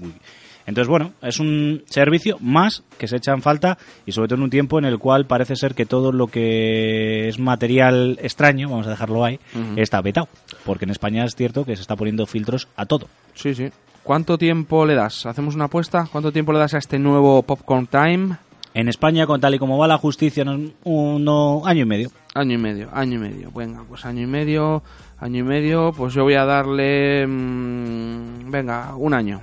Entonces, 0.68 0.90
bueno, 0.90 1.14
es 1.22 1.40
un 1.40 1.82
servicio 1.88 2.38
más 2.42 2.84
que 3.00 3.08
se 3.08 3.16
echa 3.16 3.32
en 3.32 3.42
falta 3.42 3.78
y 4.06 4.12
sobre 4.12 4.28
todo 4.28 4.36
en 4.38 4.44
un 4.44 4.50
tiempo 4.50 4.78
en 4.78 4.86
el 4.86 5.00
cual 5.00 5.26
parece 5.26 5.56
ser 5.56 5.74
que 5.74 5.86
todo 5.88 6.12
lo 6.12 6.28
que 6.28 7.28
es 7.30 7.40
material 7.40 8.20
extraño, 8.22 8.70
vamos 8.70 8.86
a 8.86 8.92
dejarlo 8.92 9.24
ahí, 9.26 9.40
está 9.78 10.02
vetado. 10.02 10.28
Porque 10.66 10.86
en 10.86 10.92
España 10.92 11.24
es 11.26 11.36
cierto 11.36 11.66
que 11.66 11.76
se 11.76 11.82
está 11.82 11.96
poniendo 11.96 12.26
filtros 12.28 12.68
a 12.76 12.86
todo. 12.86 13.08
Sí, 13.34 13.56
sí. 13.56 13.70
¿Cuánto 14.04 14.38
tiempo 14.38 14.86
le 14.86 14.94
das? 14.96 15.26
¿Hacemos 15.26 15.56
una 15.56 15.66
apuesta? 15.66 16.08
¿Cuánto 16.12 16.32
tiempo 16.32 16.54
le 16.54 16.60
das 16.60 16.74
a 16.74 16.78
este 16.78 17.00
nuevo 17.00 17.42
Popcorn 17.44 17.88
Time? 17.88 18.38
En 18.74 18.90
España, 18.90 19.26
con 19.26 19.42
tal 19.42 19.56
y 19.56 19.60
como 19.60 19.78
va 19.78 19.88
la 19.88 19.98
justicia, 19.98 20.44
no- 20.46 20.70
uno 20.84 21.62
año 21.66 21.82
y 21.82 21.86
medio. 21.86 22.10
Año 22.36 22.54
y 22.54 22.58
medio, 22.58 22.90
año 22.94 23.16
y 23.16 23.18
medio. 23.20 23.52
Venga, 23.52 23.84
pues 23.88 24.06
año 24.06 24.22
y 24.22 24.28
medio, 24.28 24.84
año 25.20 25.40
y 25.40 25.44
medio, 25.44 25.94
pues 25.98 26.14
yo 26.14 26.24
voy 26.24 26.36
a 26.36 26.46
darle... 26.46 27.26
mm, 27.26 28.52
venga, 28.52 28.96
un 28.96 29.14
año. 29.14 29.42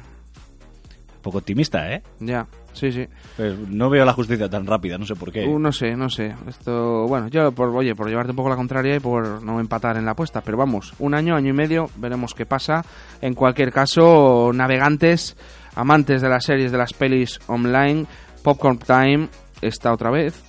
Poco 1.25 1.38
optimista, 1.38 1.93
¿eh? 1.93 2.02
Ya, 2.21 2.47
sí, 2.73 2.93
sí. 2.93 3.09
Pues 3.37 3.59
no 3.59 3.90
veo 3.90 4.04
la 4.04 4.12
justicia 4.12 4.49
tan 4.49 4.66
rápida, 4.66 4.97
no 4.99 5.07
sé 5.07 5.16
por 5.16 5.33
qué. 5.33 5.45
Uh, 5.45 5.59
no 5.59 5.73
sé, 5.73 5.97
no 5.97 6.09
sé. 6.09 6.35
Esto, 6.47 7.09
bueno, 7.09 7.26
yo 7.28 7.50
por, 7.50 7.71
oye, 7.71 7.97
por 7.97 8.09
llevarte 8.09 8.31
un 8.31 8.37
poco 8.37 8.50
la 8.50 8.57
contraria 8.57 8.95
y 8.95 9.00
por 9.00 9.43
no 9.43 9.59
empatar 9.59 9.97
en 9.97 10.04
la 10.04 10.12
apuesta, 10.12 10.43
pero 10.43 10.57
vamos, 10.57 10.95
un 11.00 11.14
año, 11.14 11.35
año 11.35 11.50
y 11.50 11.54
medio, 11.54 11.90
veremos 11.97 12.35
qué 12.35 12.47
pasa. 12.47 12.85
En 13.21 13.35
cualquier 13.35 13.73
caso, 13.73 14.52
navegantes, 14.54 15.37
amantes 15.75 16.23
de 16.23 16.28
las 16.28 16.45
series, 16.45 16.71
de 16.71 16.78
las 16.78 16.93
pelis 16.93 17.40
online, 17.49 18.07
Popcorn 18.43 18.78
Time 18.78 19.28
está 19.62 19.93
otra 19.93 20.11
vez, 20.11 20.45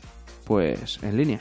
pues 0.46 1.02
en 1.02 1.18
línea. 1.18 1.40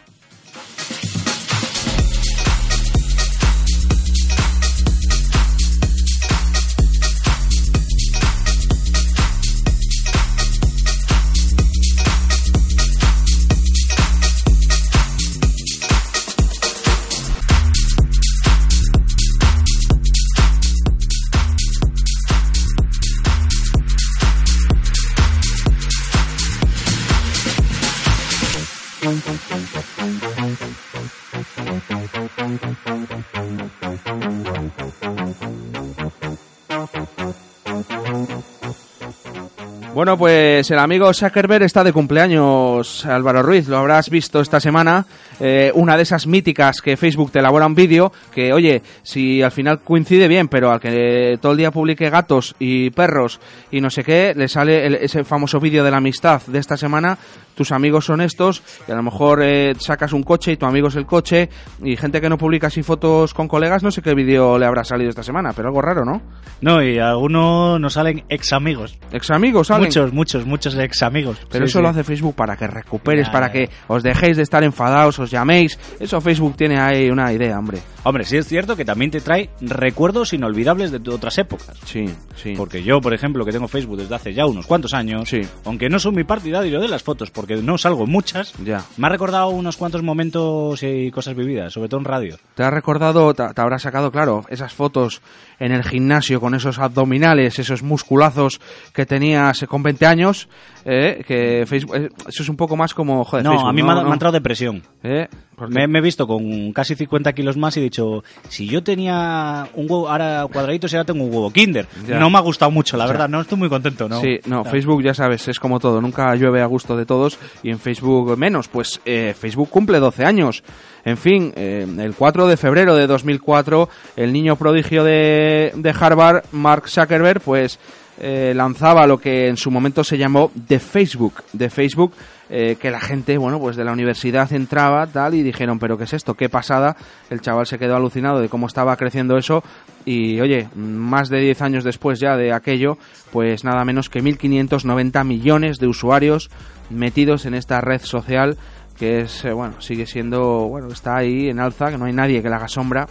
Bueno, 40.04 40.18
pues 40.18 40.70
el 40.70 40.78
amigo 40.80 41.10
Zuckerberg 41.14 41.62
está 41.62 41.82
de 41.82 41.90
cumpleaños, 41.90 43.06
Álvaro 43.06 43.42
Ruiz, 43.42 43.68
lo 43.68 43.78
habrás 43.78 44.10
visto 44.10 44.42
esta 44.42 44.60
semana, 44.60 45.06
eh, 45.40 45.72
una 45.74 45.96
de 45.96 46.02
esas 46.02 46.26
míticas 46.26 46.82
que 46.82 46.98
Facebook 46.98 47.30
te 47.32 47.38
elabora 47.38 47.64
un 47.66 47.74
vídeo, 47.74 48.12
que 48.30 48.52
oye, 48.52 48.82
si 49.02 49.40
al 49.40 49.50
final 49.50 49.80
coincide 49.80 50.28
bien, 50.28 50.48
pero 50.48 50.70
al 50.70 50.78
que 50.78 51.38
todo 51.40 51.52
el 51.52 51.56
día 51.58 51.70
publique 51.70 52.10
gatos 52.10 52.54
y 52.58 52.90
perros 52.90 53.40
y 53.70 53.80
no 53.80 53.88
sé 53.88 54.04
qué, 54.04 54.34
le 54.36 54.46
sale 54.46 54.84
el- 54.86 54.96
ese 54.96 55.24
famoso 55.24 55.58
vídeo 55.58 55.82
de 55.82 55.90
la 55.90 55.96
amistad 55.96 56.42
de 56.48 56.58
esta 56.58 56.76
semana, 56.76 57.16
tus 57.54 57.72
amigos 57.72 58.04
son 58.04 58.20
estos, 58.20 58.62
y 58.86 58.92
a 58.92 58.96
lo 58.96 59.02
mejor 59.02 59.40
eh, 59.42 59.72
sacas 59.78 60.12
un 60.12 60.22
coche 60.24 60.52
y 60.52 60.56
tu 60.58 60.66
amigo 60.66 60.88
es 60.88 60.96
el 60.96 61.06
coche, 61.06 61.48
y 61.82 61.96
gente 61.96 62.20
que 62.20 62.28
no 62.28 62.36
publica 62.36 62.66
así 62.66 62.82
fotos 62.82 63.32
con 63.32 63.48
colegas, 63.48 63.82
no 63.82 63.90
sé 63.90 64.02
qué 64.02 64.12
vídeo 64.12 64.58
le 64.58 64.66
habrá 64.66 64.84
salido 64.84 65.08
esta 65.08 65.22
semana, 65.22 65.54
pero 65.54 65.68
algo 65.68 65.80
raro, 65.80 66.04
¿no? 66.04 66.20
No, 66.60 66.82
y 66.82 66.98
algunos 66.98 67.80
nos 67.80 67.94
salen 67.94 68.24
ex 68.28 68.52
amigos. 68.52 68.98
Ex 69.10 69.30
amigos, 69.30 69.68
¿salen? 69.68 69.84
Muchos, 69.94 70.12
muchos, 70.12 70.46
muchos 70.46 70.74
ex 70.76 71.02
amigos. 71.04 71.38
Pero 71.50 71.66
eso 71.66 71.80
lo 71.80 71.88
hace 71.88 72.02
Facebook 72.02 72.34
para 72.34 72.56
que 72.56 72.66
recuperes, 72.66 73.26
Ya, 73.26 73.32
para 73.32 73.46
ya. 73.46 73.52
que 73.52 73.70
os 73.86 74.02
dejéis 74.02 74.36
de 74.36 74.42
estar 74.42 74.64
enfadados, 74.64 75.18
os 75.20 75.30
llaméis. 75.30 75.78
Eso 76.00 76.20
Facebook 76.20 76.56
tiene 76.56 76.80
ahí 76.80 77.10
una 77.10 77.32
idea, 77.32 77.56
hombre. 77.58 77.78
Hombre, 78.02 78.24
sí 78.24 78.36
es 78.36 78.46
cierto 78.48 78.76
que 78.76 78.84
también 78.84 79.10
te 79.12 79.20
trae 79.20 79.50
recuerdos 79.60 80.32
inolvidables 80.32 80.90
de 80.90 80.98
otras 81.10 81.38
épocas. 81.38 81.78
Sí, 81.84 82.04
sí. 82.34 82.54
Porque 82.56 82.82
yo, 82.82 83.00
por 83.00 83.14
ejemplo, 83.14 83.44
que 83.44 83.52
tengo 83.52 83.68
Facebook 83.68 83.96
desde 83.98 84.14
hace 84.14 84.34
ya 84.34 84.46
unos 84.46 84.66
cuantos 84.66 84.92
años, 84.94 85.28
Sí. 85.28 85.40
aunque 85.64 85.88
no 85.88 85.98
soy 85.98 86.12
muy 86.12 86.24
partidario 86.24 86.80
de 86.80 86.88
las 86.88 87.02
fotos, 87.02 87.30
porque 87.30 87.56
no 87.56 87.78
salgo 87.78 88.06
muchas, 88.06 88.52
Ya. 88.64 88.82
me 88.96 89.06
ha 89.06 89.10
recordado 89.10 89.48
unos 89.48 89.76
cuantos 89.76 90.02
momentos 90.02 90.82
y 90.82 91.10
cosas 91.12 91.34
vividas, 91.36 91.72
sobre 91.72 91.88
todo 91.88 92.00
en 92.00 92.04
radio. 92.06 92.36
Te 92.56 92.62
has 92.64 92.72
recordado, 92.74 93.32
te, 93.32 93.44
te 93.54 93.60
habrás 93.60 93.82
sacado, 93.82 94.10
claro, 94.10 94.44
esas 94.50 94.74
fotos 94.74 95.22
en 95.60 95.72
el 95.72 95.84
gimnasio 95.84 96.40
con 96.40 96.54
esos 96.54 96.78
abdominales, 96.80 97.58
esos 97.58 97.82
musculazos 97.82 98.60
que 98.92 99.06
tenías 99.06 99.64
con 99.68 99.82
20 99.84 100.06
años, 100.06 100.48
eh, 100.84 101.22
que 101.26 101.64
Facebook, 101.66 101.96
eh, 101.96 102.08
eso 102.28 102.42
es 102.42 102.48
un 102.48 102.56
poco 102.56 102.76
más 102.76 102.92
como, 102.92 103.24
joder, 103.24 103.44
no, 103.44 103.52
Facebook, 103.52 103.68
a 103.68 103.72
mí 103.72 103.80
¿no? 103.82 103.86
me, 103.86 103.92
ha, 103.92 103.94
¿no? 103.96 104.04
me 104.04 104.10
ha 104.10 104.12
entrado 104.14 104.32
depresión. 104.32 104.82
¿Eh? 105.04 105.28
Me, 105.68 105.86
me 105.86 106.00
he 106.00 106.02
visto 106.02 106.26
con 106.26 106.72
casi 106.72 106.96
50 106.96 107.32
kilos 107.32 107.56
más 107.56 107.76
y 107.76 107.80
he 107.80 107.82
dicho, 107.84 108.24
si 108.48 108.66
yo 108.66 108.82
tenía 108.82 109.68
un 109.74 109.84
huevo, 109.88 110.08
ahora 110.08 110.46
cuadraditos 110.52 110.92
y 110.92 110.96
ahora 110.96 111.06
tengo 111.06 111.24
un 111.24 111.32
huevo 111.32 111.52
Kinder. 111.52 111.86
Ya. 112.08 112.18
No 112.18 112.28
me 112.28 112.38
ha 112.38 112.40
gustado 112.40 112.72
mucho, 112.72 112.96
la 112.96 113.06
verdad, 113.06 113.28
no 113.28 113.40
estoy 113.40 113.58
muy 113.58 113.68
contento, 113.68 114.08
¿no? 114.08 114.20
Sí, 114.20 114.40
no. 114.46 114.64
Facebook 114.64 115.02
ya 115.02 115.14
sabes, 115.14 115.46
es 115.46 115.60
como 115.60 115.78
todo, 115.78 116.00
nunca 116.00 116.34
llueve 116.34 116.60
a 116.60 116.66
gusto 116.66 116.96
de 116.96 117.06
todos 117.06 117.38
y 117.62 117.70
en 117.70 117.78
Facebook 117.78 118.36
menos. 118.36 118.68
Pues 118.68 119.00
eh, 119.04 119.34
Facebook 119.38 119.70
cumple 119.70 120.00
12 120.00 120.24
años. 120.24 120.64
En 121.04 121.18
fin, 121.18 121.52
eh, 121.54 121.86
el 121.98 122.14
4 122.14 122.46
de 122.46 122.56
febrero 122.56 122.96
de 122.96 123.06
2004, 123.06 123.88
el 124.16 124.32
niño 124.32 124.56
prodigio 124.56 125.04
de, 125.04 125.72
de 125.76 125.94
Harvard, 125.98 126.44
Mark 126.52 126.88
Zuckerberg, 126.88 127.40
pues 127.40 127.78
eh, 128.20 128.52
lanzaba 128.54 129.06
lo 129.06 129.18
que 129.18 129.48
en 129.48 129.56
su 129.56 129.70
momento 129.70 130.04
se 130.04 130.18
llamó 130.18 130.50
The 130.66 130.78
Facebook. 130.78 131.42
The 131.56 131.70
Facebook, 131.70 132.12
eh, 132.48 132.76
que 132.80 132.90
la 132.90 133.00
gente, 133.00 133.36
bueno, 133.38 133.58
pues 133.58 133.76
de 133.76 133.84
la 133.84 133.92
universidad 133.92 134.52
entraba 134.52 135.06
tal 135.06 135.34
y 135.34 135.42
dijeron, 135.42 135.78
pero 135.78 135.98
¿qué 135.98 136.04
es 136.04 136.12
esto? 136.12 136.34
¿Qué 136.34 136.48
pasada? 136.48 136.96
El 137.30 137.40
chaval 137.40 137.66
se 137.66 137.78
quedó 137.78 137.96
alucinado 137.96 138.40
de 138.40 138.48
cómo 138.48 138.66
estaba 138.66 138.96
creciendo 138.96 139.36
eso 139.36 139.64
y, 140.04 140.40
oye, 140.40 140.68
más 140.74 141.28
de 141.28 141.40
10 141.40 141.62
años 141.62 141.84
después 141.84 142.20
ya 142.20 142.36
de 142.36 142.52
aquello, 142.52 142.98
pues 143.32 143.64
nada 143.64 143.84
menos 143.84 144.08
que 144.08 144.22
1.590 144.22 145.24
millones 145.24 145.78
de 145.78 145.86
usuarios 145.86 146.50
metidos 146.90 147.46
en 147.46 147.54
esta 147.54 147.80
red 147.80 148.00
social 148.02 148.58
que 148.96 149.22
es, 149.22 149.44
eh, 149.44 149.52
bueno, 149.52 149.80
sigue 149.80 150.06
siendo, 150.06 150.68
bueno, 150.68 150.88
está 150.88 151.16
ahí 151.16 151.48
en 151.48 151.58
alza, 151.58 151.90
que 151.90 151.98
no 151.98 152.04
hay 152.04 152.12
nadie 152.12 152.42
que 152.42 152.48
le 152.48 152.54
haga 152.54 152.68
sombra. 152.68 153.08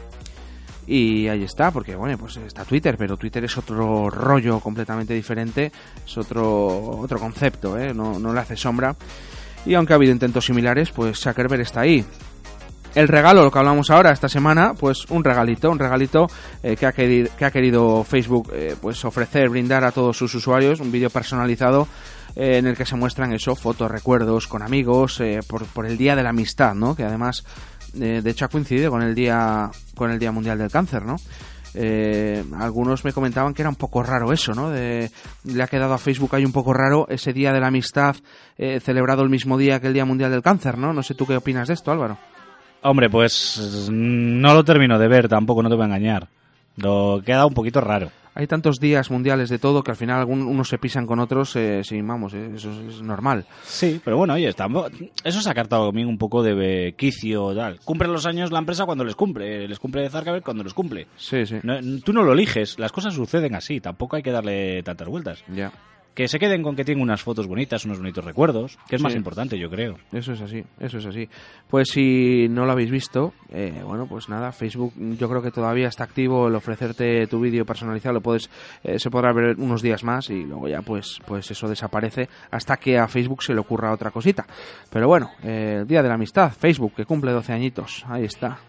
Y 0.86 1.28
ahí 1.28 1.44
está, 1.44 1.72
porque 1.72 1.96
bueno, 1.96 2.18
pues 2.18 2.38
está 2.38 2.66
Twitter, 2.66 2.96
pero 2.98 3.16
Twitter 3.16 3.44
es 3.46 3.58
otro 3.58 4.10
rollo 4.10 4.60
completamente 4.60 5.14
diferente, 5.14 5.72
es 6.06 6.18
otro, 6.18 7.00
otro 7.00 7.20
concepto, 7.20 7.78
¿eh? 7.78 7.94
no, 7.94 8.20
no 8.20 8.34
le 8.34 8.40
hace 8.42 8.58
sombra. 8.58 8.96
Y 9.66 9.76
aunque 9.76 9.94
ha 9.94 9.96
habido 9.96 10.12
intentos 10.12 10.46
similares, 10.46 10.92
pues 10.92 11.20
Zuckerberg 11.20 11.62
está 11.62 11.82
ahí. 11.82 12.06
El 12.96 13.08
regalo, 13.08 13.44
lo 13.44 13.50
que 13.50 13.58
hablamos 13.58 13.90
ahora 13.90 14.12
esta 14.12 14.30
semana, 14.30 14.76
pues 14.76 15.06
un 15.10 15.24
regalito, 15.24 15.72
un 15.72 15.80
regalito 15.80 16.28
eh, 16.62 16.76
que, 16.76 16.86
ha 16.86 16.92
querido, 16.92 17.30
que 17.36 17.46
ha 17.46 17.50
querido 17.50 18.04
Facebook 18.04 18.52
eh, 18.54 18.76
pues 18.80 19.04
ofrecer, 19.04 19.50
brindar 19.50 19.84
a 19.84 19.92
todos 19.92 20.16
sus 20.16 20.36
usuarios, 20.36 20.80
un 20.80 20.92
vídeo 20.92 21.10
personalizado 21.10 21.88
eh, 22.36 22.58
en 22.58 22.68
el 22.68 22.78
que 22.78 22.86
se 22.86 22.96
muestran 22.96 23.34
eso, 23.34 23.56
fotos, 23.56 23.90
recuerdos 23.90 24.48
con 24.48 24.62
amigos, 24.62 25.24
por, 25.48 25.66
por 25.66 25.88
el 25.88 25.98
Día 25.98 26.16
de 26.16 26.22
la 26.22 26.30
Amistad, 26.30 26.76
¿no? 26.76 26.96
Que 26.96 27.04
además, 27.04 27.44
eh, 28.00 28.22
de 28.24 28.30
hecho, 28.30 28.46
ha 28.46 28.50
coincidido 28.50 28.92
con 28.92 29.02
el 29.02 29.14
Día, 29.16 29.70
con 29.96 30.12
el 30.12 30.20
Día 30.20 30.32
Mundial 30.32 30.58
del 30.58 30.72
Cáncer, 30.72 31.04
¿no? 31.04 31.18
Eh, 31.76 32.44
algunos 32.60 33.04
me 33.04 33.14
comentaban 33.14 33.54
que 33.54 33.64
era 33.64 33.70
un 33.70 33.76
poco 33.76 34.04
raro 34.04 34.32
eso, 34.32 34.54
¿no? 34.54 34.70
De, 34.70 35.10
le 35.46 35.64
ha 35.64 35.68
quedado 35.68 35.94
a 35.94 35.98
Facebook 35.98 36.36
ahí 36.36 36.46
un 36.46 36.52
poco 36.52 36.74
raro 36.74 37.08
ese 37.10 37.34
Día 37.34 37.52
de 37.52 37.60
la 37.60 37.68
Amistad 37.68 38.16
eh, 38.58 38.80
celebrado 38.80 39.24
el 39.24 39.30
mismo 39.30 39.58
día 39.58 39.80
que 39.80 39.88
el 39.88 39.94
Día 39.94 40.06
Mundial 40.06 40.32
del 40.32 40.44
Cáncer, 40.44 40.78
¿no? 40.78 40.94
No 40.94 41.02
sé 41.02 41.16
tú 41.16 41.26
qué 41.26 41.36
opinas 41.36 41.68
de 41.68 41.74
esto, 41.74 41.92
Álvaro. 41.92 42.18
Hombre, 42.84 43.10
pues 43.10 43.90
no 43.92 44.54
lo 44.54 44.64
termino 44.64 45.00
de 45.00 45.08
ver 45.08 45.28
tampoco, 45.28 45.64
no 45.64 45.70
te 45.70 45.76
voy 45.76 45.84
a 45.84 45.88
engañar. 45.88 46.28
Lo 46.78 47.22
queda 47.26 47.46
un 47.46 47.54
poquito 47.54 47.82
raro. 47.82 48.10
Hay 48.36 48.48
tantos 48.48 48.80
días 48.80 49.12
mundiales 49.12 49.50
de 49.50 49.60
todo 49.60 49.84
que 49.84 49.92
al 49.92 49.98
final 49.98 50.20
algún- 50.20 50.42
unos 50.42 50.68
se 50.68 50.80
pisan 50.80 51.06
con 51.06 51.20
otros, 51.20 51.56
eh, 51.56 51.82
sí, 51.84 52.02
vamos, 52.02 52.34
eh, 52.34 52.50
eso 52.56 52.72
es, 52.90 53.00
normal. 53.04 53.46
Sí, 53.64 54.02
pero 54.04 54.18
bueno, 54.18 54.34
oye, 54.34 54.48
estamos- 54.48 54.92
eso 55.24 55.40
se 55.40 55.50
ha 55.52 55.54
cartado 55.54 55.86
conmigo 55.86 56.10
un 56.10 56.18
poco 56.18 56.42
de 56.42 56.88
eh, 56.88 56.94
quicio, 56.94 57.54
tal. 57.56 57.80
Cumple 57.86 58.08
los 58.08 58.26
años 58.26 58.52
la 58.52 58.58
empresa 58.58 58.86
cuando 58.86 59.04
les 59.06 59.16
cumple, 59.16 59.68
les 59.68 59.78
cumple 59.78 60.10
Zuckerberg 60.10 60.44
cuando 60.44 60.64
los 60.64 60.74
cumple. 60.74 61.06
Sí, 61.16 61.46
sí. 61.46 61.58
No- 61.62 61.80
tú 62.04 62.12
no 62.12 62.24
lo 62.24 62.34
eliges, 62.34 62.80
las 62.80 62.92
cosas 62.92 63.14
suceden 63.14 63.54
así, 63.54 63.80
tampoco 63.80 64.16
hay 64.16 64.24
que 64.24 64.32
darle 64.32 64.82
tantas 64.82 65.08
vueltas. 65.08 65.44
Ya. 65.54 65.72
Que 66.14 66.28
se 66.28 66.40
queden 66.40 66.62
con 66.64 66.76
que 66.76 66.86
tienen 66.86 67.02
unas 67.02 67.22
fotos 67.22 67.48
bonitas, 67.48 67.86
unos 67.86 67.98
bonitos 67.98 68.24
recuerdos, 68.24 68.78
que 68.88 68.96
es 68.96 69.02
más 69.02 69.16
importante, 69.16 69.58
yo 69.58 69.70
creo. 69.70 69.98
Eso 70.12 70.34
es 70.34 70.42
así, 70.42 70.64
eso 70.80 70.98
es 70.98 71.06
así. 71.06 71.28
Pues 71.70 71.90
si 71.90 72.48
no 72.50 72.66
lo 72.66 72.72
habéis 72.72 72.92
visto, 72.92 73.34
eh, 73.52 73.82
bueno, 73.84 74.06
pues 74.08 74.30
nada, 74.30 74.52
Facebook 74.52 74.94
yo 74.96 75.28
creo 75.30 75.42
que 75.42 75.52
todavía 75.52 75.88
está 75.88 76.04
activo 76.04 76.48
el 76.48 76.56
ofrecerte 76.56 77.28
tu 77.28 77.40
vídeo 77.40 77.66
personalizado, 77.66 78.16
lo 78.16 78.22
puedes, 78.22 78.50
eh, 78.84 79.00
se 79.00 79.10
podrá 79.10 79.34
ver 79.34 79.56
unos 79.58 79.82
días 79.82 80.04
más 80.04 80.30
y 80.30 80.44
luego 80.44 80.68
ya 80.68 80.82
pues, 80.82 81.20
pues 81.26 81.50
eso 81.50 81.68
desaparece 81.68 82.30
hasta 82.52 82.78
que 82.78 82.98
a 82.98 83.08
Facebook 83.08 83.44
se 83.44 83.54
le 83.54 83.60
ocurra 83.60 83.92
otra 83.92 84.12
cosita. 84.12 84.46
Pero 84.92 85.08
bueno, 85.08 85.32
eh, 85.44 85.80
el 85.82 85.88
Día 85.88 86.04
de 86.04 86.10
la 86.10 86.16
Amistad, 86.16 86.52
Facebook, 86.52 86.94
que 86.96 87.06
cumple 87.06 87.32
12 87.32 87.54
añitos, 87.54 88.06
ahí 88.08 88.26
está. 88.26 88.60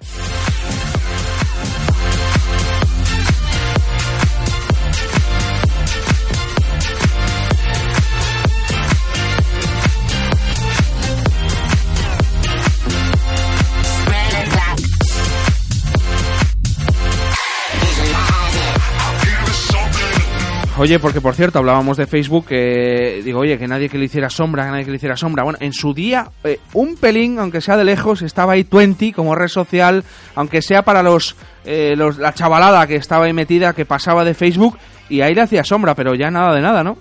Oye, 20.84 20.98
porque 20.98 21.22
por 21.22 21.34
cierto, 21.34 21.58
hablábamos 21.58 21.96
de 21.96 22.06
Facebook, 22.06 22.48
digo, 22.50 23.40
oye, 23.40 23.56
que 23.56 23.66
nadie 23.66 23.88
que 23.88 23.96
le 23.96 24.04
hiciera 24.04 24.28
sombra, 24.28 24.66
que 24.66 24.70
nadie 24.70 24.84
que 24.84 24.90
le 24.90 24.98
hiciera 24.98 25.16
sombra. 25.16 25.42
Bueno, 25.42 25.58
en 25.62 25.72
su 25.72 25.94
día, 25.94 26.28
eh, 26.44 26.60
un 26.74 26.96
pelín, 26.96 27.38
aunque 27.38 27.62
sea 27.62 27.78
de 27.78 27.84
lejos, 27.84 28.20
estaba 28.20 28.52
ahí 28.52 28.64
Twenty 28.64 29.10
como 29.10 29.34
red 29.34 29.48
social, 29.48 30.04
aunque 30.34 30.60
sea 30.60 30.82
para 30.82 31.02
los, 31.02 31.36
eh, 31.64 31.94
los 31.96 32.18
la 32.18 32.34
chavalada 32.34 32.86
que 32.86 32.96
estaba 32.96 33.24
ahí 33.24 33.32
metida, 33.32 33.72
que 33.72 33.86
pasaba 33.86 34.26
de 34.26 34.34
Facebook, 34.34 34.76
y 35.08 35.22
ahí 35.22 35.34
le 35.34 35.40
hacía 35.40 35.64
sombra, 35.64 35.94
pero 35.94 36.14
ya 36.14 36.30
nada 36.30 36.54
de 36.54 36.60
nada, 36.60 36.84
¿no? 36.84 36.98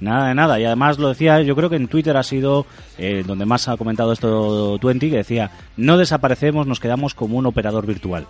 Nada 0.00 0.26
de 0.26 0.34
nada. 0.34 0.58
Y 0.58 0.64
además 0.64 0.98
lo 0.98 1.10
decía, 1.10 1.40
yo 1.40 1.54
creo 1.54 1.70
que 1.70 1.76
en 1.76 1.86
Twitter 1.86 2.16
ha 2.16 2.24
sido 2.24 2.66
eh, 2.98 3.22
donde 3.24 3.46
más 3.46 3.68
ha 3.68 3.76
comentado 3.76 4.12
esto 4.12 4.76
Twenty, 4.80 5.08
que 5.08 5.18
decía, 5.18 5.52
no 5.76 5.98
desaparecemos, 5.98 6.66
nos 6.66 6.80
quedamos 6.80 7.14
como 7.14 7.38
un 7.38 7.46
operador 7.46 7.86
virtual. 7.86 8.26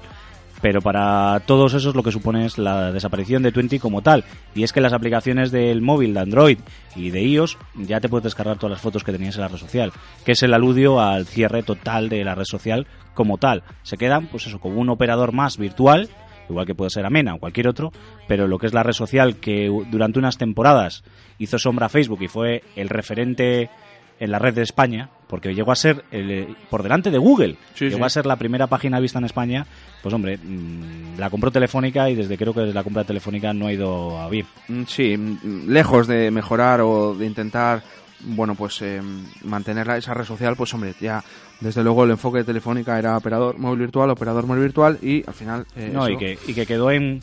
Pero 0.61 0.83
para 0.83 1.40
todos 1.47 1.75
esos 1.75 1.95
lo 1.95 2.02
que 2.02 2.12
supone 2.12 2.45
es 2.45 2.59
la 2.59 2.93
desaparición 2.93 3.43
de 3.43 3.52
Twenty 3.52 3.79
como 3.79 4.02
tal. 4.02 4.25
Y 4.55 4.62
es 4.62 4.73
que 4.73 4.81
las 4.81 4.93
aplicaciones 4.93 5.50
del 5.50 5.81
móvil, 5.81 6.14
de 6.14 6.21
Android 6.21 6.59
y 6.95 7.11
de 7.11 7.23
iOS, 7.23 7.57
ya 7.76 8.00
te 8.00 8.09
puedes 8.09 8.25
descargar 8.25 8.59
todas 8.59 8.73
las 8.73 8.81
fotos 8.81 9.05
que 9.05 9.12
tenías 9.12 9.37
en 9.37 9.43
la 9.43 9.49
red 9.49 9.57
social. 9.57 9.93
Que 10.25 10.33
es 10.33 10.43
el 10.43 10.55
aludio 10.55 11.00
al 11.00 11.26
cierre 11.26 11.62
total 11.62 12.09
de 12.09 12.25
la 12.25 12.35
red 12.35 12.45
social 12.45 12.87
como 13.14 13.38
tal. 13.38 13.62
Se 13.83 13.97
quedan, 13.97 14.26
pues 14.26 14.47
eso, 14.47 14.61
como 14.61 14.81
un 14.81 14.90
operador 14.90 15.33
más 15.33 15.57
virtual, 15.57 16.11
igual 16.50 16.67
que 16.67 16.75
puede 16.75 16.90
ser 16.90 17.07
Amena 17.07 17.35
o 17.35 17.38
cualquier 17.38 17.69
otro, 17.69 17.93
pero 18.29 18.47
lo 18.47 18.59
que 18.59 18.67
es 18.67 18.75
la 18.75 18.83
red 18.83 18.93
social 18.93 19.37
que 19.37 19.71
durante 19.90 20.19
unas 20.19 20.37
temporadas 20.37 21.05
hizo 21.38 21.59
sombra 21.59 21.87
a 21.87 21.90
Facebook 21.90 22.23
y 22.23 22.29
fue 22.29 22.62
el 22.76 22.88
referente 22.88 23.71
en 24.19 24.31
la 24.31 24.38
red 24.38 24.55
de 24.55 24.62
España, 24.62 25.11
porque 25.30 25.54
llegó 25.54 25.72
a 25.72 25.76
ser 25.76 26.04
el, 26.10 26.30
eh, 26.30 26.49
por 26.68 26.82
delante 26.82 27.10
de 27.10 27.16
Google, 27.18 27.56
Sí, 27.75 27.87
llegó 27.87 27.99
sí. 27.99 28.02
a 28.04 28.10
ser 28.10 28.26
la 28.26 28.37
primera 28.37 28.66
página 28.66 29.00
vista 29.00 29.18
en 29.20 29.25
España, 29.25 29.64
pues 30.02 30.12
hombre, 30.14 30.37
mm, 30.37 31.16
la 31.18 31.30
compró 31.30 31.50
Telefónica 31.50 32.10
y 32.10 32.16
desde 32.16 32.37
creo 32.37 32.52
que 32.52 32.60
desde 32.60 32.75
la 32.75 32.82
compra 32.84 33.02
de 33.02 33.06
Telefónica 33.06 33.54
no 33.54 33.68
ha 33.68 33.72
ido 33.72 34.18
a 34.18 34.28
bien. 34.28 34.44
Mm, 34.68 34.82
Sí, 34.87 35.16
mm, 35.16 35.70
lejos 35.70 36.06
de 36.08 36.30
mejorar 36.30 36.80
o 36.82 37.14
de 37.14 37.25
intentar, 37.26 37.82
bueno, 38.22 38.54
pues 38.56 38.82
eh, 38.82 39.00
mantener 39.44 39.87
la- 39.87 39.96
esa 39.96 40.12
red 40.12 40.25
social, 40.25 40.56
pues 40.56 40.75
hombre, 40.75 40.92
ya 41.00 41.22
desde 41.60 41.82
luego 41.84 42.04
el 42.04 42.10
enfoque 42.10 42.38
de 42.38 42.44
Telefónica 42.44 42.99
era 42.99 43.16
operador 43.16 43.56
móvil 43.58 43.78
virtual, 43.80 44.10
operador 44.10 44.46
móvil 44.46 44.64
virtual 44.64 44.99
y 45.00 45.22
al 45.26 45.34
final... 45.34 45.66
eh, 45.76 45.90
No, 45.92 46.08
y 46.08 46.16
que, 46.16 46.38
y 46.46 46.54
que 46.54 46.66
quedó 46.66 46.90
en, 46.90 47.20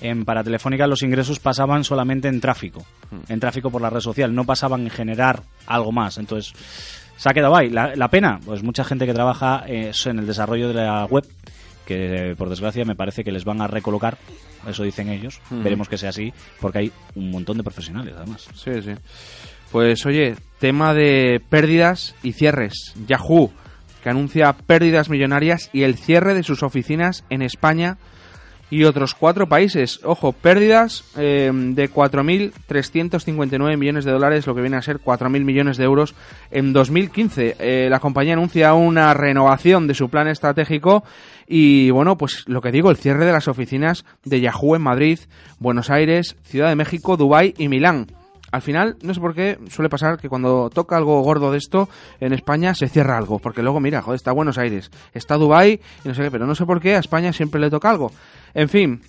en 0.00 0.24
para 0.24 0.42
Telefónica 0.42 0.86
los 0.86 1.02
ingresos 1.02 1.38
pasaban 1.40 1.84
solamente 1.84 2.26
en 2.28 2.40
tráfico, 2.40 2.84
en 3.28 3.38
tráfico 3.38 3.70
por 3.70 3.82
la 3.82 3.90
red 3.90 4.00
social, 4.00 4.34
no 4.34 4.44
pasaban 4.44 4.82
en 4.82 4.90
generar 4.90 5.42
algo 5.66 5.92
más. 5.92 6.16
Entonces, 6.18 6.52
se 7.20 7.28
ha 7.28 7.34
quedado 7.34 7.54
ahí. 7.54 7.68
La, 7.68 7.94
la 7.96 8.08
pena, 8.08 8.40
pues 8.42 8.62
mucha 8.62 8.82
gente 8.82 9.04
que 9.04 9.12
trabaja 9.12 9.62
eh, 9.66 9.92
en 10.06 10.18
el 10.18 10.26
desarrollo 10.26 10.68
de 10.68 10.74
la 10.74 11.04
web, 11.04 11.26
que 11.84 12.34
por 12.38 12.48
desgracia 12.48 12.86
me 12.86 12.94
parece 12.94 13.22
que 13.24 13.30
les 13.30 13.44
van 13.44 13.60
a 13.60 13.66
recolocar, 13.66 14.16
eso 14.66 14.84
dicen 14.84 15.10
ellos, 15.10 15.38
Hmm. 15.50 15.62
veremos 15.62 15.86
que 15.90 15.98
sea 15.98 16.08
así, 16.08 16.32
porque 16.62 16.78
hay 16.78 16.92
un 17.14 17.30
montón 17.30 17.58
de 17.58 17.62
profesionales 17.62 18.14
además. 18.16 18.48
Sí, 18.54 18.70
sí. 18.82 18.92
Pues 19.70 20.06
oye, 20.06 20.34
tema 20.58 20.94
de 20.94 21.42
pérdidas 21.50 22.14
y 22.22 22.32
cierres. 22.32 22.94
Yahoo, 23.06 23.50
que 24.02 24.08
anuncia 24.08 24.54
pérdidas 24.54 25.10
millonarias 25.10 25.68
y 25.74 25.82
el 25.82 25.96
cierre 25.96 26.32
de 26.32 26.42
sus 26.42 26.62
oficinas 26.62 27.24
en 27.28 27.42
España 27.42 27.98
y 28.70 28.84
otros 28.84 29.14
cuatro 29.14 29.48
países. 29.48 30.00
Ojo, 30.04 30.32
pérdidas 30.32 31.04
eh, 31.16 31.50
de 31.52 31.90
4.359 31.90 33.76
millones 33.76 34.04
de 34.04 34.12
dólares, 34.12 34.46
lo 34.46 34.54
que 34.54 34.60
viene 34.60 34.76
a 34.76 34.82
ser 34.82 35.00
4.000 35.00 35.44
millones 35.44 35.76
de 35.76 35.84
euros 35.84 36.14
en 36.50 36.72
2015. 36.72 37.56
Eh, 37.58 37.88
la 37.90 38.00
compañía 38.00 38.34
anuncia 38.34 38.72
una 38.74 39.12
renovación 39.12 39.86
de 39.86 39.94
su 39.94 40.08
plan 40.08 40.28
estratégico 40.28 41.04
y, 41.46 41.90
bueno, 41.90 42.16
pues 42.16 42.44
lo 42.46 42.60
que 42.60 42.70
digo, 42.70 42.90
el 42.90 42.96
cierre 42.96 43.24
de 43.24 43.32
las 43.32 43.48
oficinas 43.48 44.04
de 44.24 44.40
Yahoo 44.40 44.76
en 44.76 44.82
Madrid, 44.82 45.18
Buenos 45.58 45.90
Aires, 45.90 46.36
Ciudad 46.44 46.68
de 46.68 46.76
México, 46.76 47.16
Dubái 47.16 47.54
y 47.58 47.68
Milán. 47.68 48.19
Al 48.52 48.62
final, 48.62 48.96
no 49.02 49.14
sé 49.14 49.20
por 49.20 49.34
qué, 49.34 49.58
suele 49.68 49.88
pasar 49.88 50.18
que 50.18 50.28
cuando 50.28 50.70
toca 50.70 50.96
algo 50.96 51.20
gordo 51.22 51.52
de 51.52 51.58
esto, 51.58 51.88
en 52.20 52.32
España 52.32 52.74
se 52.74 52.88
cierra 52.88 53.16
algo. 53.16 53.38
Porque 53.38 53.62
luego, 53.62 53.80
mira, 53.80 54.02
joder, 54.02 54.16
está 54.16 54.32
Buenos 54.32 54.58
Aires, 54.58 54.90
está 55.14 55.36
Dubái 55.36 55.80
y 56.04 56.08
no 56.08 56.14
sé 56.14 56.22
qué, 56.22 56.30
pero 56.30 56.46
no 56.46 56.54
sé 56.54 56.66
por 56.66 56.80
qué 56.80 56.96
a 56.96 56.98
España 56.98 57.32
siempre 57.32 57.60
le 57.60 57.70
toca 57.70 57.90
algo. 57.90 58.10
En 58.54 58.68
fin, 58.68 59.00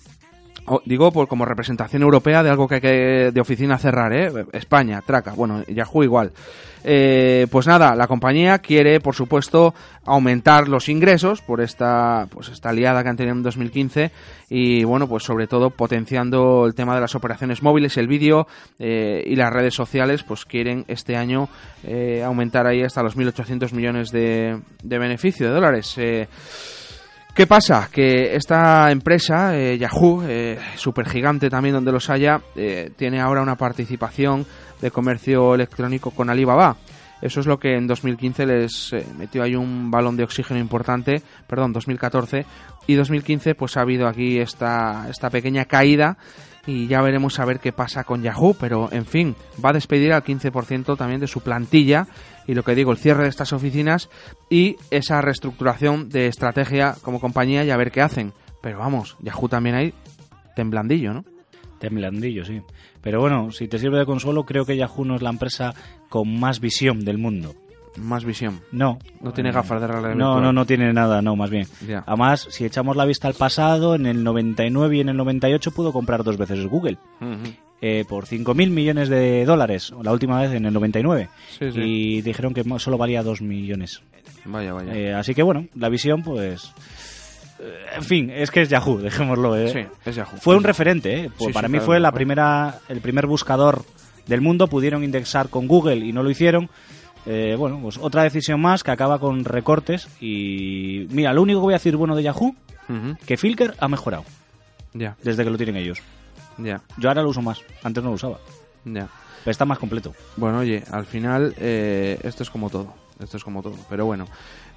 digo 0.84 1.12
por 1.12 1.28
como 1.28 1.44
representación 1.44 2.02
europea 2.02 2.42
de 2.42 2.50
algo 2.50 2.68
que 2.68 2.76
hay 2.76 2.80
que 2.80 3.30
de 3.32 3.40
oficina 3.40 3.78
cerrar, 3.78 4.12
¿eh? 4.12 4.46
España, 4.52 5.02
traca, 5.04 5.32
bueno, 5.32 5.62
Yahoo 5.66 6.04
igual. 6.04 6.32
Eh, 6.84 7.46
pues 7.50 7.66
nada, 7.66 7.94
la 7.94 8.08
compañía 8.08 8.58
quiere, 8.58 8.98
por 9.00 9.14
supuesto, 9.14 9.72
aumentar 10.04 10.68
los 10.68 10.88
ingresos 10.88 11.40
por 11.40 11.60
esta, 11.60 12.26
pues 12.30 12.48
esta 12.48 12.70
aliada 12.70 13.02
que 13.02 13.08
han 13.08 13.16
tenido 13.16 13.36
en 13.36 13.42
2015 13.42 14.10
y 14.48 14.82
bueno, 14.84 15.08
pues 15.08 15.22
sobre 15.22 15.46
todo 15.46 15.70
potenciando 15.70 16.66
el 16.66 16.74
tema 16.74 16.94
de 16.94 17.00
las 17.00 17.14
operaciones 17.14 17.62
móviles, 17.62 17.96
el 17.96 18.08
vídeo 18.08 18.48
eh, 18.78 19.22
y 19.24 19.36
las 19.36 19.52
redes 19.52 19.74
sociales, 19.74 20.24
pues 20.24 20.44
quieren 20.44 20.84
este 20.88 21.16
año 21.16 21.48
eh, 21.84 22.22
aumentar 22.24 22.66
ahí 22.66 22.82
hasta 22.82 23.02
los 23.02 23.16
1.800 23.16 23.72
millones 23.72 24.10
de, 24.10 24.60
de 24.82 24.98
beneficio 24.98 25.46
de 25.46 25.54
dólares. 25.54 25.94
Eh, 25.98 26.28
¿Qué 27.34 27.46
pasa? 27.46 27.88
Que 27.90 28.36
esta 28.36 28.90
empresa, 28.90 29.56
eh, 29.56 29.78
Yahoo, 29.78 30.22
eh, 30.28 30.58
super 30.76 31.08
gigante 31.08 31.48
también 31.48 31.74
donde 31.74 31.90
los 31.90 32.10
haya, 32.10 32.42
eh, 32.54 32.90
tiene 32.94 33.20
ahora 33.20 33.40
una 33.40 33.56
participación 33.56 34.44
de 34.82 34.90
comercio 34.90 35.54
electrónico 35.54 36.10
con 36.10 36.28
Alibaba. 36.28 36.76
Eso 37.22 37.38
es 37.38 37.46
lo 37.46 37.58
que 37.58 37.76
en 37.76 37.86
2015 37.86 38.46
les 38.46 38.92
eh, 38.92 39.06
metió 39.16 39.44
ahí 39.44 39.54
un 39.54 39.92
balón 39.92 40.16
de 40.16 40.24
oxígeno 40.24 40.58
importante, 40.58 41.22
perdón, 41.46 41.72
2014, 41.72 42.44
y 42.88 42.94
2015 42.96 43.54
pues 43.54 43.76
ha 43.76 43.82
habido 43.82 44.08
aquí 44.08 44.38
esta, 44.38 45.06
esta 45.08 45.30
pequeña 45.30 45.64
caída 45.64 46.18
y 46.66 46.88
ya 46.88 47.00
veremos 47.00 47.38
a 47.38 47.44
ver 47.44 47.60
qué 47.60 47.72
pasa 47.72 48.02
con 48.02 48.22
Yahoo, 48.22 48.54
pero 48.58 48.88
en 48.92 49.06
fin, 49.06 49.36
va 49.64 49.70
a 49.70 49.72
despedir 49.72 50.12
al 50.12 50.24
15% 50.24 50.96
también 50.96 51.20
de 51.20 51.28
su 51.28 51.40
plantilla 51.40 52.08
y 52.46 52.54
lo 52.54 52.62
que 52.64 52.74
digo, 52.74 52.90
el 52.92 52.98
cierre 52.98 53.24
de 53.24 53.28
estas 53.28 53.52
oficinas 53.52 54.08
y 54.50 54.76
esa 54.90 55.20
reestructuración 55.20 56.08
de 56.08 56.26
estrategia 56.26 56.94
como 57.02 57.20
compañía 57.20 57.64
y 57.64 57.70
a 57.70 57.76
ver 57.76 57.90
qué 57.92 58.00
hacen. 58.02 58.32
Pero 58.60 58.78
vamos, 58.78 59.16
Yahoo 59.20 59.48
también 59.48 59.74
hay 59.76 59.94
temblandillo, 60.56 61.12
¿no? 61.14 61.24
Temblandillo, 61.78 62.44
sí. 62.44 62.62
Pero 63.00 63.20
bueno, 63.20 63.50
si 63.50 63.66
te 63.68 63.78
sirve 63.78 63.98
de 63.98 64.06
consuelo, 64.06 64.44
creo 64.44 64.64
que 64.64 64.76
Yahoo 64.76 65.04
no 65.04 65.16
es 65.16 65.22
la 65.22 65.30
empresa 65.30 65.74
con 66.08 66.38
más 66.38 66.60
visión 66.60 67.04
del 67.04 67.18
mundo. 67.18 67.54
Más 67.96 68.24
visión. 68.24 68.60
No. 68.70 68.98
No 69.20 69.32
tiene 69.32 69.50
Eh, 69.50 69.52
gafas 69.52 69.80
de 69.80 69.86
realidad 69.86 70.14
No, 70.14 70.40
no, 70.40 70.52
no 70.52 70.64
tiene 70.64 70.92
nada, 70.92 71.20
no, 71.20 71.36
más 71.36 71.50
bien. 71.50 71.66
Además, 72.06 72.46
si 72.50 72.64
echamos 72.64 72.96
la 72.96 73.04
vista 73.04 73.28
al 73.28 73.34
pasado, 73.34 73.94
en 73.94 74.06
el 74.06 74.22
99 74.24 74.96
y 74.96 75.00
en 75.00 75.08
el 75.10 75.16
98 75.16 75.72
pudo 75.72 75.92
comprar 75.92 76.22
dos 76.24 76.38
veces 76.38 76.64
Google. 76.66 76.96
Ujú. 77.20 77.52
Eh, 77.82 78.04
por 78.08 78.24
5.000 78.26 78.70
millones 78.70 79.08
de 79.10 79.44
dólares, 79.44 79.92
la 80.02 80.12
última 80.12 80.40
vez 80.40 80.52
en 80.52 80.64
el 80.64 80.72
99. 80.72 81.28
Sí, 81.58 81.72
sí. 81.72 81.80
Y 81.80 82.22
dijeron 82.22 82.54
que 82.54 82.64
solo 82.78 82.96
valía 82.96 83.22
2 83.22 83.42
millones. 83.42 84.00
Vaya, 84.46 84.72
vaya. 84.72 84.94
Eh, 84.94 85.12
así 85.12 85.34
que 85.34 85.42
bueno, 85.42 85.66
la 85.74 85.88
visión, 85.88 86.22
pues. 86.22 86.72
eh, 87.60 87.72
En 87.96 88.04
fin, 88.04 88.30
es 88.30 88.50
que 88.50 88.62
es 88.62 88.68
Yahoo, 88.68 88.98
dejémoslo. 89.02 89.56
eh. 89.56 89.68
sí, 89.68 89.80
es 90.08 90.16
Yahoo. 90.16 90.36
Fue 90.38 90.54
Es 90.54 90.58
un 90.58 90.62
Yahoo. 90.62 90.66
referente, 90.68 91.20
¿eh? 91.24 91.30
Pues 91.36 91.52
para 91.52 91.68
mí 91.68 91.80
fue 91.80 92.00
la 92.00 92.12
primera, 92.12 92.78
el 92.88 93.00
primer 93.00 93.26
buscador 93.26 93.84
del 94.26 94.40
mundo. 94.40 94.68
Pudieron 94.68 95.02
indexar 95.04 95.48
con 95.48 95.66
Google 95.68 95.96
y 96.06 96.12
no 96.12 96.22
lo 96.22 96.30
hicieron. 96.30 96.70
Eh, 97.26 97.54
bueno, 97.56 97.78
pues 97.80 97.98
otra 97.98 98.24
decisión 98.24 98.60
más 98.60 98.82
que 98.82 98.90
acaba 98.90 99.18
con 99.20 99.44
recortes. 99.44 100.08
Y 100.20 101.06
mira, 101.10 101.32
lo 101.32 101.42
único 101.42 101.60
que 101.60 101.64
voy 101.64 101.74
a 101.74 101.78
decir 101.78 101.96
bueno 101.96 102.14
de 102.16 102.22
Yahoo, 102.24 102.54
Ujú. 102.88 103.16
que 103.26 103.36
Filker 103.36 103.74
ha 103.78 103.86
mejorado 103.88 104.24
Ya, 104.92 105.16
desde 105.22 105.44
que 105.44 105.50
lo 105.50 105.56
tienen 105.56 105.76
ellos. 105.76 105.98
Ya, 106.58 106.82
Yo 106.98 107.08
ahora 107.08 107.22
lo 107.22 107.30
uso 107.30 107.42
más, 107.42 107.60
antes 107.82 108.02
no 108.02 108.10
lo 108.10 108.16
usaba. 108.16 108.38
ya. 108.84 109.08
Pero 109.44 109.50
está 109.50 109.64
más 109.64 109.78
completo. 109.78 110.14
Bueno, 110.36 110.58
oye, 110.58 110.84
al 110.92 111.04
final 111.04 111.52
eh, 111.58 112.16
esto 112.22 112.44
es 112.44 112.50
como 112.50 112.70
todo. 112.70 112.94
Esto 113.18 113.36
es 113.38 113.44
como 113.44 113.60
todo. 113.60 113.74
Pero 113.90 114.06
bueno, 114.06 114.26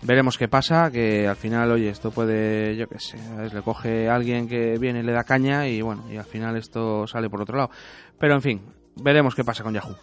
veremos 0.02 0.40
qué 0.40 0.48
pasa. 0.48 0.90
Que 0.90 1.28
al 1.28 1.36
final, 1.36 1.72
oye, 1.72 1.90
esto 1.90 2.10
puede, 2.10 2.76
yo 2.76 2.88
qué 2.88 3.00
sé, 3.00 3.18
¿sabes? 3.20 3.54
le 3.54 3.62
coge 3.62 4.10
a 4.10 4.16
alguien 4.16 4.48
que 4.48 4.80
viene 4.80 5.02
y 5.02 5.04
le 5.04 5.12
da 5.12 5.24
caña 5.24 5.68
y 5.68 5.82
bueno, 5.84 6.06
y 6.12 6.18
al 6.18 6.26
final 6.26 6.58
esto 6.58 7.06
sale 7.06 7.30
por 7.30 7.42
otro 7.44 7.58
lado. 7.58 7.70
Pero 8.20 8.34
en 8.34 8.42
fin, 8.42 8.62
veremos 8.96 9.36
qué 9.36 9.44
pasa 9.44 9.64
con 9.64 9.74
Yahoo. 9.74 9.96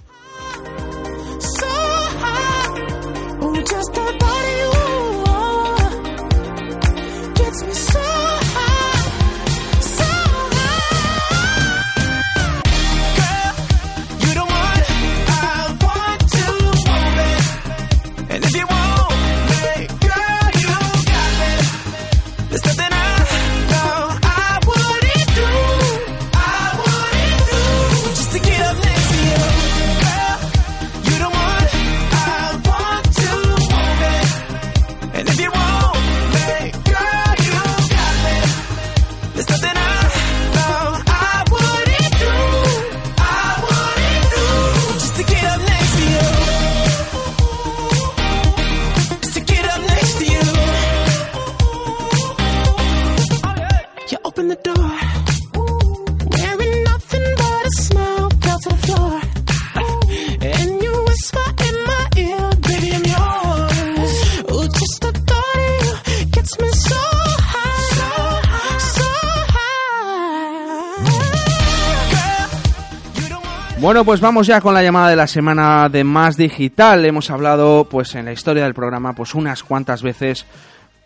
Pues 74.13 74.21
vamos 74.21 74.47
ya 74.47 74.61
con 74.61 74.75
la 74.75 74.83
llamada 74.83 75.09
de 75.09 75.17
la 75.17 75.27
semana 75.27 75.89
de 75.89 76.05
Más 76.05 76.37
Digital. 76.37 77.03
Hemos 77.07 77.31
hablado, 77.31 77.87
pues 77.91 78.15
en 78.15 78.27
la 78.27 78.33
historia 78.33 78.65
del 78.65 78.75
programa, 78.75 79.15
pues 79.15 79.35
unas 79.35 79.63
cuantas 79.63 80.03
veces 80.03 80.45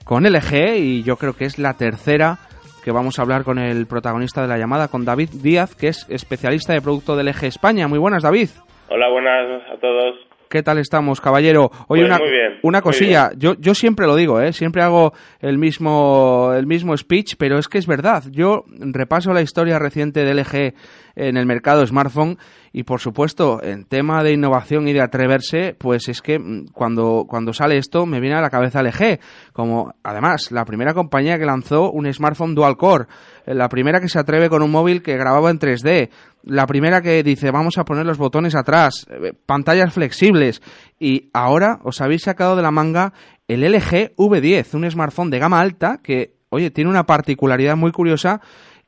con 0.05 0.25
LG 0.25 0.75
y 0.79 1.05
yo 1.05 1.17
creo 1.17 1.37
que 1.37 1.45
es 1.45 1.57
la 1.57 1.75
tercera 1.75 2.39
que 2.83 2.91
vamos 2.91 3.21
a 3.21 3.23
hablar 3.23 3.45
con 3.45 3.61
el 3.61 3.87
protagonista 3.87 4.43
de 4.43 4.49
la 4.49 4.59
llamada, 4.59 4.89
con 4.89 5.05
David 5.05 5.29
Díaz, 5.41 5.77
que 5.77 5.87
es 5.87 6.05
especialista 6.09 6.73
de 6.73 6.81
producto 6.81 7.15
de 7.15 7.23
LG 7.23 7.45
España. 7.45 7.87
Muy 7.87 8.01
buenas, 8.01 8.25
David. 8.25 8.49
Hola, 8.89 9.09
buenas 9.09 9.63
a 9.71 9.77
todos. 9.79 10.26
¿Qué 10.49 10.63
tal 10.63 10.79
estamos, 10.79 11.21
caballero? 11.21 11.71
Oye, 11.89 12.03
Pues 12.03 12.05
una, 12.05 12.19
bien, 12.19 12.61
una 12.63 12.81
cosilla. 12.81 13.31
Yo, 13.37 13.55
yo 13.59 13.75
siempre 13.75 14.07
lo 14.07 14.15
digo, 14.15 14.41
¿eh? 14.41 14.53
Siempre 14.53 14.83
hago 14.83 15.13
el 15.41 15.59
mismo, 15.59 16.53
el 16.55 16.67
mismo 16.67 16.97
speech, 16.97 17.35
pero 17.37 17.59
es 17.59 17.69
que 17.69 17.79
es 17.79 17.87
verdad. 17.87 18.25
Yo 18.31 18.65
repaso 18.69 19.33
la 19.33 19.43
historia 19.43 19.79
reciente 19.79 20.25
de 20.25 20.35
LG 20.35 20.75
en 21.17 21.37
el 21.37 21.47
mercado 21.47 21.85
smartphone 21.87 22.39
y, 22.73 22.85
por 22.85 23.01
supuesto, 23.01 23.63
en 23.63 23.87
tema 23.87 24.23
de 24.23 24.33
innovación 24.33 24.87
y 24.87 24.93
de 24.93 25.01
atreverse, 25.01 25.75
pues 25.79 26.09
es 26.09 26.21
que 26.21 26.39
mm, 26.39 26.67
cuando, 26.73 27.25
cuando 27.27 27.53
sale 27.53 27.79
esto 27.79 28.05
me 28.05 28.21
viene 28.21 28.37
a 28.37 28.43
la 28.43 28.51
cabeza 28.51 28.83
LG, 28.83 29.19
como 29.53 29.95
además 30.05 30.53
la 30.53 30.65
primera 30.65 30.93
compañía 30.93 31.39
que 31.39 31.47
lanzó 31.47 31.91
un 31.91 32.13
smartphone 32.13 32.55
dual 32.55 32.77
core, 32.77 33.07
la 33.47 33.69
primera 33.69 34.01
que 34.01 34.09
se 34.09 34.19
atreve 34.19 34.49
con 34.49 34.63
un 34.63 34.71
móvil 34.71 35.03
que 35.03 35.17
grababa 35.17 35.51
en 35.51 35.59
3D, 35.59 36.11
la 36.45 36.67
primera 36.67 37.01
que 37.03 37.23
dice 37.23 37.51
vamos 37.51 37.79
a 37.79 37.85
poner 37.85 38.05
los 38.07 38.19
botones 38.19 38.55
atrás, 38.55 39.07
eh, 39.11 39.33
pantallas 39.47 39.93
flexibles 39.93 40.63
y 40.99 41.31
ahora 41.33 41.79
os 41.85 42.01
habéis 42.01 42.23
sacado 42.23 42.57
de 42.57 42.63
la 42.63 42.71
manga 42.71 43.13
el 43.49 43.63
LG 43.63 44.15
V10, 44.17 44.75
un 44.75 44.91
smartphone 44.91 45.31
de 45.31 45.39
gama 45.39 45.61
alta 45.61 46.01
que, 46.03 46.35
oye, 46.49 46.71
tiene 46.71 46.91
una 46.91 47.05
particularidad 47.07 47.77
muy 47.77 47.93
curiosa 47.93 48.41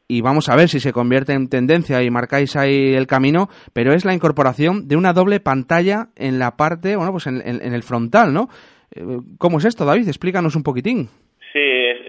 y 0.08 0.22
vamos 0.22 0.48
a 0.48 0.56
ver 0.56 0.68
si 0.68 0.80
se 0.80 0.92
convierte 0.92 1.34
en 1.34 1.48
tendencia 1.48 2.02
y 2.02 2.10
marcáis 2.10 2.56
ahí 2.56 2.94
el 2.94 3.06
camino, 3.06 3.48
pero 3.74 3.92
es 3.92 4.04
la 4.06 4.14
incorporación 4.14 4.88
de 4.88 4.96
una 4.96 5.12
doble 5.12 5.38
pantalla 5.38 6.08
en 6.16 6.38
la 6.38 6.56
parte, 6.56 6.96
bueno, 6.96 7.12
pues 7.12 7.26
en, 7.26 7.42
en- 7.46 7.74
el 7.74 7.82
frontal, 7.82 8.32
¿no? 8.32 8.48
Eh, 8.90 9.04
¿Cómo 9.36 9.58
es 9.58 9.66
esto, 9.66 9.84
David? 9.84 10.08
Explícanos 10.08 10.56
un 10.56 10.62
poquitín. 10.62 11.10
Sí, 11.52 11.58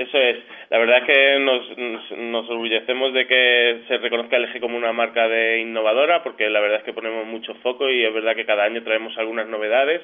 eso 0.09 0.17
es. 0.17 0.37
La 0.69 0.77
verdad 0.77 0.97
es 0.97 1.03
que 1.05 1.39
nos, 1.39 2.17
nos, 2.17 2.49
orgullecemos 2.49 3.13
de 3.13 3.25
que 3.27 3.81
se 3.87 3.97
reconozca 3.97 4.37
LG 4.37 4.59
como 4.59 4.77
una 4.77 4.91
marca 4.91 5.27
de 5.27 5.59
innovadora, 5.59 6.23
porque 6.23 6.49
la 6.49 6.59
verdad 6.59 6.79
es 6.79 6.83
que 6.83 6.93
ponemos 6.93 7.25
mucho 7.25 7.55
foco 7.55 7.89
y 7.89 8.03
es 8.03 8.13
verdad 8.13 8.35
que 8.35 8.45
cada 8.45 8.63
año 8.63 8.83
traemos 8.83 9.17
algunas 9.17 9.47
novedades 9.47 10.01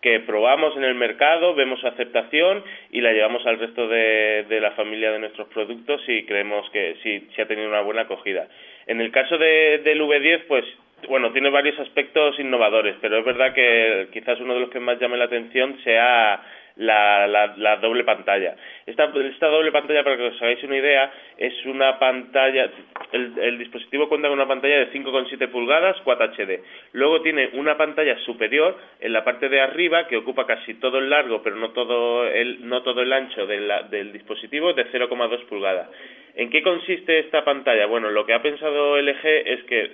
que 0.00 0.20
probamos 0.20 0.76
en 0.76 0.84
el 0.84 0.94
mercado, 0.94 1.54
vemos 1.54 1.80
su 1.80 1.86
aceptación 1.86 2.62
y 2.90 3.00
la 3.00 3.12
llevamos 3.12 3.44
al 3.46 3.58
resto 3.58 3.88
de, 3.88 4.44
de 4.48 4.60
la 4.60 4.72
familia 4.72 5.10
de 5.10 5.18
nuestros 5.18 5.48
productos 5.48 6.02
y 6.06 6.24
creemos 6.24 6.68
que 6.70 6.96
sí, 7.02 7.26
sí 7.34 7.40
ha 7.40 7.48
tenido 7.48 7.68
una 7.68 7.80
buena 7.80 8.02
acogida. 8.02 8.46
En 8.86 9.00
el 9.00 9.10
caso 9.10 9.38
de, 9.38 9.80
del 9.82 10.00
V10, 10.02 10.44
pues 10.46 10.64
bueno, 11.08 11.32
tiene 11.32 11.50
varios 11.50 11.78
aspectos 11.78 12.38
innovadores, 12.38 12.96
pero 13.00 13.18
es 13.18 13.24
verdad 13.24 13.52
que 13.52 14.08
quizás 14.12 14.38
uno 14.40 14.54
de 14.54 14.60
los 14.60 14.70
que 14.70 14.80
más 14.80 14.98
llame 14.98 15.16
la 15.16 15.24
atención 15.24 15.78
sea 15.82 16.42
la, 16.76 17.26
la, 17.26 17.54
la 17.56 17.76
doble 17.76 18.04
pantalla. 18.04 18.54
Esta, 18.84 19.04
esta 19.04 19.48
doble 19.48 19.72
pantalla, 19.72 20.04
para 20.04 20.16
que 20.16 20.26
os 20.28 20.42
hagáis 20.42 20.62
una 20.62 20.76
idea, 20.76 21.10
es 21.38 21.64
una 21.64 21.98
pantalla, 21.98 22.70
el, 23.12 23.32
el 23.38 23.58
dispositivo 23.58 24.08
cuenta 24.08 24.28
con 24.28 24.38
una 24.38 24.46
pantalla 24.48 24.78
de 24.78 24.92
5,7 24.92 25.48
pulgadas, 25.48 25.96
4 26.04 26.32
HD. 26.34 26.60
Luego 26.92 27.22
tiene 27.22 27.50
una 27.54 27.76
pantalla 27.76 28.18
superior 28.20 28.76
en 29.00 29.12
la 29.12 29.24
parte 29.24 29.48
de 29.48 29.60
arriba 29.60 30.06
que 30.06 30.18
ocupa 30.18 30.46
casi 30.46 30.74
todo 30.74 30.98
el 30.98 31.08
largo, 31.10 31.42
pero 31.42 31.56
no 31.56 31.70
todo 31.70 32.26
el, 32.26 32.68
no 32.68 32.82
todo 32.82 33.02
el 33.02 33.12
ancho 33.12 33.46
de 33.46 33.60
la- 33.60 33.82
del 33.84 34.12
dispositivo, 34.12 34.72
de 34.74 34.84
0,2 34.92 35.44
pulgadas. 35.46 35.88
¿En 36.34 36.50
qué 36.50 36.62
consiste 36.62 37.18
esta 37.20 37.42
pantalla? 37.44 37.86
Bueno, 37.86 38.10
lo 38.10 38.26
que 38.26 38.34
ha 38.34 38.42
pensado 38.42 38.98
LG 38.98 39.24
es 39.24 39.62
que, 39.64 39.92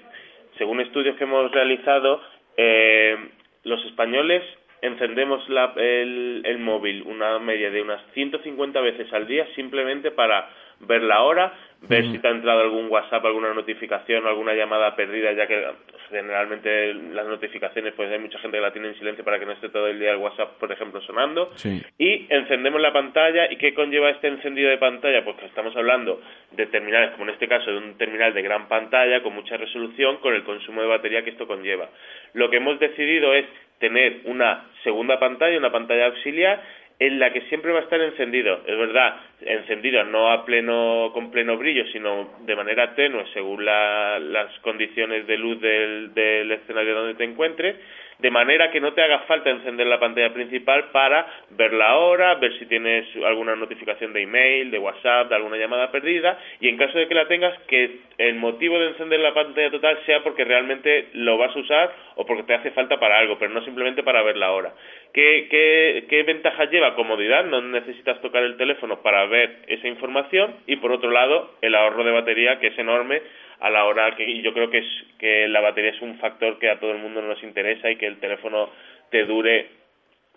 según 0.59 0.81
estudios 0.81 1.17
que 1.17 1.25
hemos 1.25 1.53
realizado, 1.53 2.21
eh, 2.57 3.17
los 3.65 3.85
españoles 3.87 4.43
encendemos 4.83 5.49
la- 5.49 5.73
el, 5.77 6.43
el 6.45 6.59
móvil 6.59 7.03
una 7.07 7.39
media 7.39 7.71
de 7.71 7.81
unas 7.81 8.03
150 8.13 8.81
veces 8.81 9.11
al 9.13 9.27
día 9.27 9.47
simplemente 9.55 10.11
para 10.11 10.49
ver 10.81 11.03
la 11.03 11.23
hora, 11.23 11.53
ver 11.83 12.03
si 12.11 12.19
te 12.19 12.27
ha 12.27 12.33
entrado 12.33 12.61
algún 12.61 12.89
WhatsApp, 12.91 13.25
alguna 13.25 13.55
notificación, 13.55 14.27
alguna 14.27 14.53
llamada 14.55 14.97
perdida, 14.97 15.31
ya 15.33 15.47
que 15.47 15.65
generalmente 16.11 16.93
las 16.95 17.27
notificaciones, 17.27 17.95
pues 17.95 18.11
hay 18.11 18.19
mucha 18.19 18.39
gente 18.41 18.57
que 18.57 18.63
la 18.63 18.73
tiene 18.73 18.89
en 18.89 18.99
silencio 18.99 19.25
para 19.25 19.39
que 19.39 19.47
no 19.47 19.53
esté 19.53 19.69
todo 19.69 19.87
el 19.87 19.99
día 20.01 20.11
el 20.11 20.17
WhatsApp, 20.19 20.59
por 20.59 20.71
ejemplo, 20.73 21.01
sonando. 21.03 21.51
Sí. 21.55 21.81
Y 21.99 22.27
encendemos 22.31 22.81
la 22.81 22.93
pantalla. 22.93 23.51
¿Y 23.51 23.57
qué 23.57 23.75
conlleva 23.75 24.11
este 24.11 24.27
encendido 24.29 24.71
de 24.71 24.79
pantalla? 24.79 25.25
Pues 25.25 25.37
que 25.37 25.47
estamos 25.47 25.75
hablando 25.77 26.21
de 26.51 26.67
terminales, 26.67 27.13
como 27.13 27.25
en 27.25 27.31
este 27.31 27.47
caso, 27.49 27.71
de 27.71 27.79
un 27.79 27.97
terminal 27.97 28.35
de 28.35 28.43
gran 28.43 28.69
pantalla 28.69 29.23
con 29.23 29.35
mucha 29.35 29.57
resolución, 29.57 30.17
con 30.19 30.35
el 30.35 30.43
consumo 30.45 30.83
de 30.83 30.89
batería 30.89 31.23
que 31.23 31.31
esto 31.31 31.47
conlleva. 31.47 31.89
Lo 32.35 32.51
que 32.51 32.57
hemos 32.57 32.79
decidido 32.81 33.35
es 33.35 33.47
tener 33.83 34.21
una 34.25 34.71
segunda 34.85 35.19
pantalla, 35.19 35.59
una 35.59 35.73
pantalla 35.73 36.07
auxiliar, 36.07 36.63
en 37.01 37.19
la 37.19 37.33
que 37.33 37.41
siempre 37.49 37.73
va 37.73 37.81
a 37.81 37.83
estar 37.83 38.01
encendido. 38.01 38.61
Es 38.65 38.79
verdad, 38.79 39.17
encendido 39.41 40.05
no 40.05 40.31
a 40.31 40.45
pleno 40.45 41.11
con 41.13 41.33
pleno 41.33 41.57
brillo, 41.57 41.85
sino 41.89 42.31
de 42.47 42.55
manera 42.55 42.95
tenue 42.95 43.25
según 43.33 43.65
la- 43.65 44.21
las 44.21 44.57
condiciones 44.61 45.27
de 45.27 45.37
luz 45.37 45.61
del, 45.61 46.15
del 46.15 46.53
escenario 46.53 46.95
donde 46.95 47.15
te 47.15 47.25
encuentres, 47.25 47.75
de 48.23 48.31
manera 48.31 48.71
que 48.71 48.81
no 48.81 48.93
te 48.93 49.03
haga 49.03 49.19
falta 49.27 49.51
encender 49.51 49.85
la 49.89 49.99
pantalla 49.99 50.33
principal 50.33 50.91
para 50.93 51.27
ver 51.51 51.73
la 51.73 51.97
hora, 51.97 52.37
ver 52.37 52.57
si 52.57 52.67
tienes 52.67 53.05
alguna 53.17 53.57
notificación 53.57 54.13
de 54.13 54.23
email, 54.23 54.71
de 54.71 54.79
WhatsApp, 54.79 55.29
de 55.29 55.35
alguna 55.35 55.57
llamada 55.57 55.91
perdida, 55.91 56.39
y 56.61 56.69
en 56.69 56.77
caso 56.77 56.97
de 56.99 57.09
que 57.09 57.17
la 57.17 57.27
tengas, 57.27 57.59
que 57.67 57.99
el 58.19 58.37
motivo 58.37 58.79
de 58.79 58.91
encender 58.91 59.19
la 59.19 59.35
pantalla 59.35 59.73
total 59.73 59.99
sea 60.07 60.23
porque 60.23 60.45
realmente 60.45 61.09
lo 61.15 61.37
vas 61.37 61.55
a 61.55 61.59
usar 61.59 61.93
o 62.15 62.25
porque 62.25 62.45
te 62.45 62.55
hace 62.55 62.71
falta 62.71 63.01
para 63.01 63.19
algo, 63.19 63.39
pero 63.41 63.53
no 63.53 63.65
simplemente 63.65 64.05
para 64.05 64.23
ver 64.23 64.37
la 64.37 64.53
hora. 64.53 64.73
¿Qué, 65.13 65.49
qué, 65.51 66.05
qué 66.09 66.23
ventajas 66.23 66.71
lleva? 66.71 66.95
Comodidad, 66.95 67.45
no 67.47 67.61
necesitas 67.61 68.21
tocar 68.21 68.45
el 68.45 68.57
teléfono 68.57 69.03
para 69.03 69.27
ver 69.27 69.63
esa 69.67 69.89
información 69.89 70.55
y 70.69 70.77
por 70.77 70.93
otro 70.93 71.11
lado 71.11 71.55
el 71.61 71.75
ahorro 71.75 72.05
de 72.05 72.13
batería 72.13 72.61
que 72.61 72.69
es 72.69 72.79
enorme 72.79 73.21
a 73.63 73.71
la 73.71 73.85
hora 73.85 74.17
que 74.17 74.43
yo 74.43 74.53
creo 74.53 74.69
que 74.71 74.79
es 74.79 74.87
que 75.19 75.47
la 75.47 75.61
batería 75.61 75.93
es 75.93 76.03
un 76.03 76.19
factor 76.19 76.59
que 76.59 76.69
a 76.69 76.81
todo 76.81 76.91
el 76.91 76.99
mundo 76.99 77.23
nos 77.23 77.41
interesa 77.45 77.89
y 77.89 77.97
que 77.97 78.07
el 78.07 78.19
teléfono 78.19 78.71
te 79.11 79.25
dure 79.25 79.69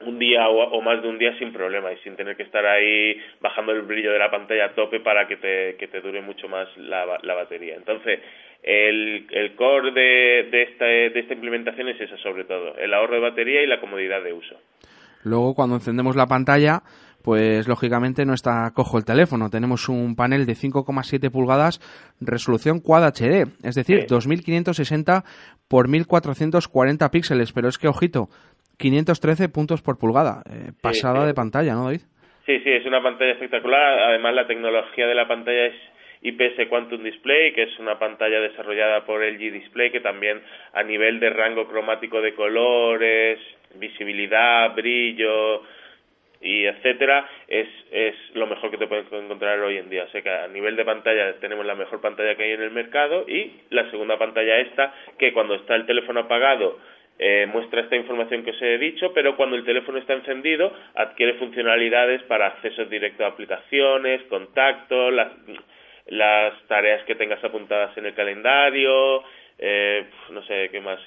un 0.02 0.20
día 0.20 0.48
o, 0.48 0.62
o 0.62 0.82
más 0.82 1.02
de 1.02 1.08
un 1.08 1.18
día 1.18 1.36
sin 1.40 1.52
problema 1.52 1.92
y 1.92 1.98
sin 1.98 2.16
tener 2.16 2.38
que 2.38 2.44
estar 2.44 2.64
ahí 2.66 3.20
bajando 3.42 3.72
el 3.72 3.82
brillo 3.82 4.12
de 4.12 4.20
la 4.20 4.30
pantalla 4.30 4.66
a 4.66 4.76
tope 4.76 5.00
para 5.00 5.28
que 5.28 5.38
te, 5.38 5.76
que 5.78 5.88
te 5.88 6.02
dure 6.02 6.22
mucho 6.22 6.48
más 6.48 6.68
la, 6.78 7.18
la 7.24 7.34
batería. 7.34 7.76
Entonces, 7.76 8.20
el, 8.62 9.26
el 9.32 9.56
core 9.56 9.92
de, 9.92 10.50
de, 10.52 10.62
esta, 10.64 10.86
de 10.86 11.20
esta 11.20 11.34
implementación 11.34 11.88
es 11.90 12.00
eso 12.00 12.18
sobre 12.18 12.44
todo, 12.44 12.78
el 12.78 12.94
ahorro 12.94 13.16
de 13.16 13.22
batería 13.22 13.64
y 13.64 13.68
la 13.68 13.80
comodidad 13.80 14.22
de 14.22 14.34
uso. 14.34 14.56
Luego, 15.24 15.56
cuando 15.56 15.76
encendemos 15.76 16.16
la 16.16 16.28
pantalla, 16.28 16.82
pues 17.26 17.68
lógicamente 17.68 18.24
no 18.24 18.36
está 18.36 18.72
cojo 18.76 19.00
el 19.00 19.04
teléfono. 19.04 19.50
Tenemos 19.50 19.90
un 19.90 20.16
panel 20.16 20.46
de 20.46 20.54
5,7 20.54 21.32
pulgadas, 21.32 21.82
resolución 22.22 22.80
Quad 22.80 23.04
HD, 23.04 23.50
es 23.64 23.74
decir, 23.74 24.06
2560 24.08 25.24
por 25.68 25.90
1440 25.90 27.10
píxeles, 27.10 27.52
pero 27.52 27.68
es 27.68 27.80
que 27.80 27.88
ojito, 27.88 28.30
513 28.78 29.50
puntos 29.50 29.82
por 29.82 29.98
pulgada, 29.98 30.44
eh, 30.46 30.72
pasada 30.84 31.22
sí. 31.22 31.28
de 31.28 31.34
pantalla, 31.34 31.74
¿no, 31.74 31.86
David? 31.86 32.02
Sí, 32.46 32.60
sí, 32.60 32.70
es 32.70 32.86
una 32.86 33.02
pantalla 33.02 33.32
espectacular. 33.32 34.00
Además, 34.04 34.36
la 34.36 34.46
tecnología 34.46 35.08
de 35.08 35.16
la 35.16 35.28
pantalla 35.28 35.66
es 35.66 35.76
IPS 36.22 36.70
Quantum 36.70 37.02
Display, 37.02 37.54
que 37.54 37.64
es 37.64 37.80
una 37.80 37.98
pantalla 37.98 38.40
desarrollada 38.40 39.04
por 39.04 39.26
LG 39.26 39.52
Display, 39.52 39.90
que 39.90 40.00
también 40.00 40.44
a 40.74 40.84
nivel 40.84 41.20
de 41.20 41.32
rango 41.32 41.68
cromático 41.68 42.22
de 42.22 42.36
colores, 42.36 43.40
visibilidad, 43.80 44.76
brillo 44.76 45.64
y 46.46 46.68
etcétera, 46.68 47.28
es, 47.48 47.68
es 47.92 48.16
lo 48.36 48.46
mejor 48.46 48.70
que 48.70 48.78
te 48.78 48.86
puedes 48.86 49.12
encontrar 49.12 49.60
hoy 49.60 49.78
en 49.78 49.90
día. 49.90 50.04
O 50.04 50.08
sea 50.10 50.22
que 50.22 50.30
a 50.30 50.48
nivel 50.48 50.76
de 50.76 50.86
pantalla 50.86 51.34
tenemos 51.40 51.66
la 51.66 51.74
mejor 51.74 52.00
pantalla 52.02 52.36
que 52.36 52.44
hay 52.44 52.52
en 52.52 52.62
el 52.62 52.70
mercado 52.70 53.26
y 53.28 53.52
la 53.72 53.90
segunda 53.90 54.18
pantalla 54.20 54.60
esta, 54.60 54.94
que 55.18 55.34
cuando 55.34 55.56
está 55.56 55.76
el 55.76 55.88
teléfono 55.88 56.22
apagado 56.22 56.78
eh, 57.18 57.48
muestra 57.52 57.82
esta 57.82 57.96
información 57.96 58.44
que 58.44 58.52
os 58.52 58.62
he 58.62 58.78
dicho, 58.78 59.12
pero 59.14 59.36
cuando 59.36 59.56
el 59.56 59.66
teléfono 59.66 59.98
está 59.98 60.14
encendido 60.14 60.72
adquiere 60.94 61.34
funcionalidades 61.36 62.22
para 62.24 62.48
acceso 62.48 62.86
directo 62.86 63.26
a 63.26 63.30
aplicaciones, 63.30 64.22
contactos, 64.24 65.14
las, 65.14 65.32
las 66.08 66.62
tareas 66.68 67.04
que 67.06 67.16
tengas 67.16 67.44
apuntadas 67.44 67.98
en 67.98 68.06
el 68.06 68.14
calendario, 68.14 69.24
eh, 69.58 70.06
no 70.32 70.44
sé 70.44 70.70
qué 70.72 70.82
más. 70.82 71.00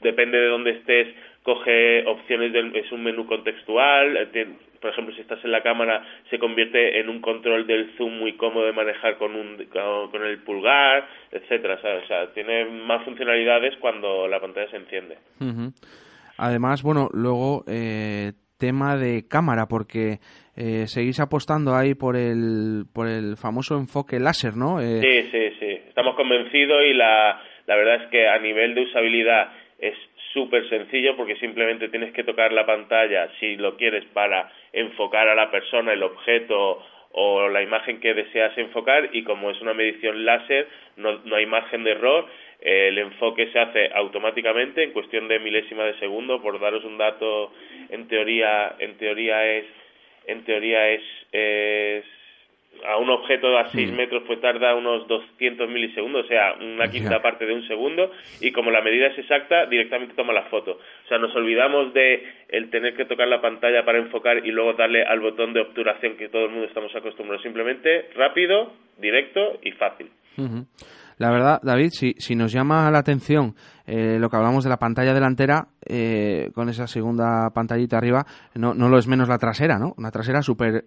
Depende 0.00 0.38
de 0.38 0.46
dónde 0.46 0.70
estés, 0.70 1.08
coge 1.46 2.04
opciones 2.06 2.52
del 2.52 2.74
es 2.74 2.90
un 2.90 3.04
menú 3.04 3.24
contextual. 3.24 4.16
eh, 4.34 4.48
Por 4.80 4.90
ejemplo, 4.90 5.14
si 5.14 5.20
estás 5.20 5.42
en 5.44 5.52
la 5.52 5.62
cámara, 5.62 6.04
se 6.28 6.40
convierte 6.40 6.98
en 6.98 7.08
un 7.08 7.20
control 7.20 7.68
del 7.68 7.92
zoom 7.96 8.18
muy 8.18 8.32
cómodo 8.32 8.66
de 8.66 8.72
manejar 8.72 9.16
con 9.16 9.36
un 9.36 9.64
con, 9.72 10.10
con 10.10 10.24
el 10.24 10.38
pulgar, 10.40 11.06
etcétera. 11.30 11.80
¿sabes? 11.80 12.02
O 12.02 12.06
sea, 12.08 12.32
tiene 12.34 12.64
más 12.64 13.04
funcionalidades 13.04 13.76
cuando 13.76 14.26
la 14.26 14.40
pantalla 14.40 14.68
se 14.70 14.76
enciende. 14.76 15.18
Además, 16.36 16.82
bueno, 16.82 17.08
luego 17.12 17.62
eh, 17.68 18.32
tema 18.58 18.96
de 18.96 19.28
cámara, 19.28 19.66
porque 19.68 20.18
eh, 20.56 20.88
seguís 20.88 21.20
apostando 21.20 21.76
ahí 21.76 21.94
por 21.94 22.16
el, 22.16 22.86
por 22.92 23.06
el 23.06 23.36
famoso 23.36 23.76
enfoque 23.76 24.18
láser, 24.18 24.56
¿no? 24.56 24.80
Eh, 24.80 25.00
Sí, 25.00 25.30
sí, 25.30 25.56
sí. 25.60 25.80
Estamos 25.88 26.16
convencidos 26.16 26.82
y 26.84 26.92
la, 26.92 27.40
la 27.66 27.76
verdad 27.76 28.02
es 28.02 28.10
que 28.10 28.26
a 28.26 28.38
nivel 28.40 28.74
de 28.74 28.82
usabilidad 28.82 29.52
es 29.78 29.94
súper 30.36 30.68
sencillo 30.68 31.16
porque 31.16 31.36
simplemente 31.36 31.88
tienes 31.88 32.12
que 32.12 32.22
tocar 32.22 32.52
la 32.52 32.66
pantalla 32.66 33.30
si 33.40 33.56
lo 33.56 33.78
quieres 33.78 34.04
para 34.12 34.52
enfocar 34.70 35.26
a 35.30 35.34
la 35.34 35.50
persona, 35.50 35.94
el 35.94 36.02
objeto 36.02 36.84
o 37.12 37.48
la 37.48 37.62
imagen 37.62 38.00
que 38.00 38.12
deseas 38.12 38.52
enfocar 38.58 39.08
y 39.12 39.22
como 39.22 39.50
es 39.50 39.58
una 39.62 39.72
medición 39.72 40.26
láser 40.26 40.68
no, 40.96 41.20
no 41.24 41.36
hay 41.36 41.46
margen 41.46 41.84
de 41.84 41.92
error 41.92 42.26
eh, 42.60 42.88
el 42.88 42.98
enfoque 42.98 43.50
se 43.50 43.58
hace 43.58 43.90
automáticamente 43.94 44.82
en 44.82 44.92
cuestión 44.92 45.28
de 45.28 45.38
milésima 45.38 45.84
de 45.84 45.98
segundo. 45.98 46.40
Por 46.40 46.58
daros 46.60 46.84
un 46.84 46.98
dato 46.98 47.52
en 47.90 48.08
teoría 48.08 48.76
en 48.78 48.96
teoría 48.96 49.46
es 49.46 49.64
en 50.26 50.44
teoría 50.44 50.88
es, 50.90 51.02
es 51.32 52.04
a 52.84 52.96
un 52.98 53.10
objeto 53.10 53.56
a 53.58 53.70
6 53.70 53.92
metros 53.92 54.22
pues 54.26 54.40
tarda 54.40 54.74
unos 54.74 55.06
200 55.08 55.68
milisegundos, 55.68 56.24
o 56.24 56.28
sea, 56.28 56.54
una 56.60 56.88
quinta 56.88 57.20
parte 57.22 57.46
de 57.46 57.54
un 57.54 57.66
segundo, 57.66 58.10
y 58.40 58.52
como 58.52 58.70
la 58.70 58.82
medida 58.82 59.08
es 59.08 59.18
exacta, 59.18 59.66
directamente 59.66 60.14
toma 60.14 60.32
la 60.32 60.44
foto. 60.44 60.72
O 60.72 61.08
sea, 61.08 61.18
nos 61.18 61.34
olvidamos 61.34 61.92
de 61.94 62.22
el 62.48 62.70
tener 62.70 62.94
que 62.94 63.04
tocar 63.04 63.28
la 63.28 63.40
pantalla 63.40 63.84
para 63.84 63.98
enfocar 63.98 64.44
y 64.44 64.50
luego 64.50 64.74
darle 64.74 65.04
al 65.04 65.20
botón 65.20 65.52
de 65.52 65.60
obturación 65.60 66.16
que 66.16 66.28
todo 66.28 66.44
el 66.44 66.50
mundo 66.50 66.66
estamos 66.66 66.94
acostumbrados. 66.94 67.42
Simplemente 67.42 68.10
rápido, 68.14 68.72
directo 68.98 69.58
y 69.62 69.72
fácil. 69.72 70.10
La 71.18 71.30
verdad, 71.30 71.60
David, 71.62 71.90
si, 71.92 72.14
si 72.18 72.36
nos 72.36 72.52
llama 72.52 72.90
la 72.90 72.98
atención 72.98 73.54
eh, 73.86 74.18
lo 74.18 74.28
que 74.28 74.36
hablamos 74.36 74.64
de 74.64 74.70
la 74.70 74.76
pantalla 74.76 75.14
delantera, 75.14 75.68
eh, 75.86 76.50
con 76.54 76.68
esa 76.68 76.86
segunda 76.86 77.50
pantallita 77.54 77.96
arriba, 77.96 78.26
no, 78.54 78.74
no 78.74 78.88
lo 78.88 78.98
es 78.98 79.06
menos 79.06 79.28
la 79.28 79.38
trasera, 79.38 79.78
¿no? 79.78 79.94
Una 79.96 80.10
trasera 80.10 80.42
súper 80.42 80.84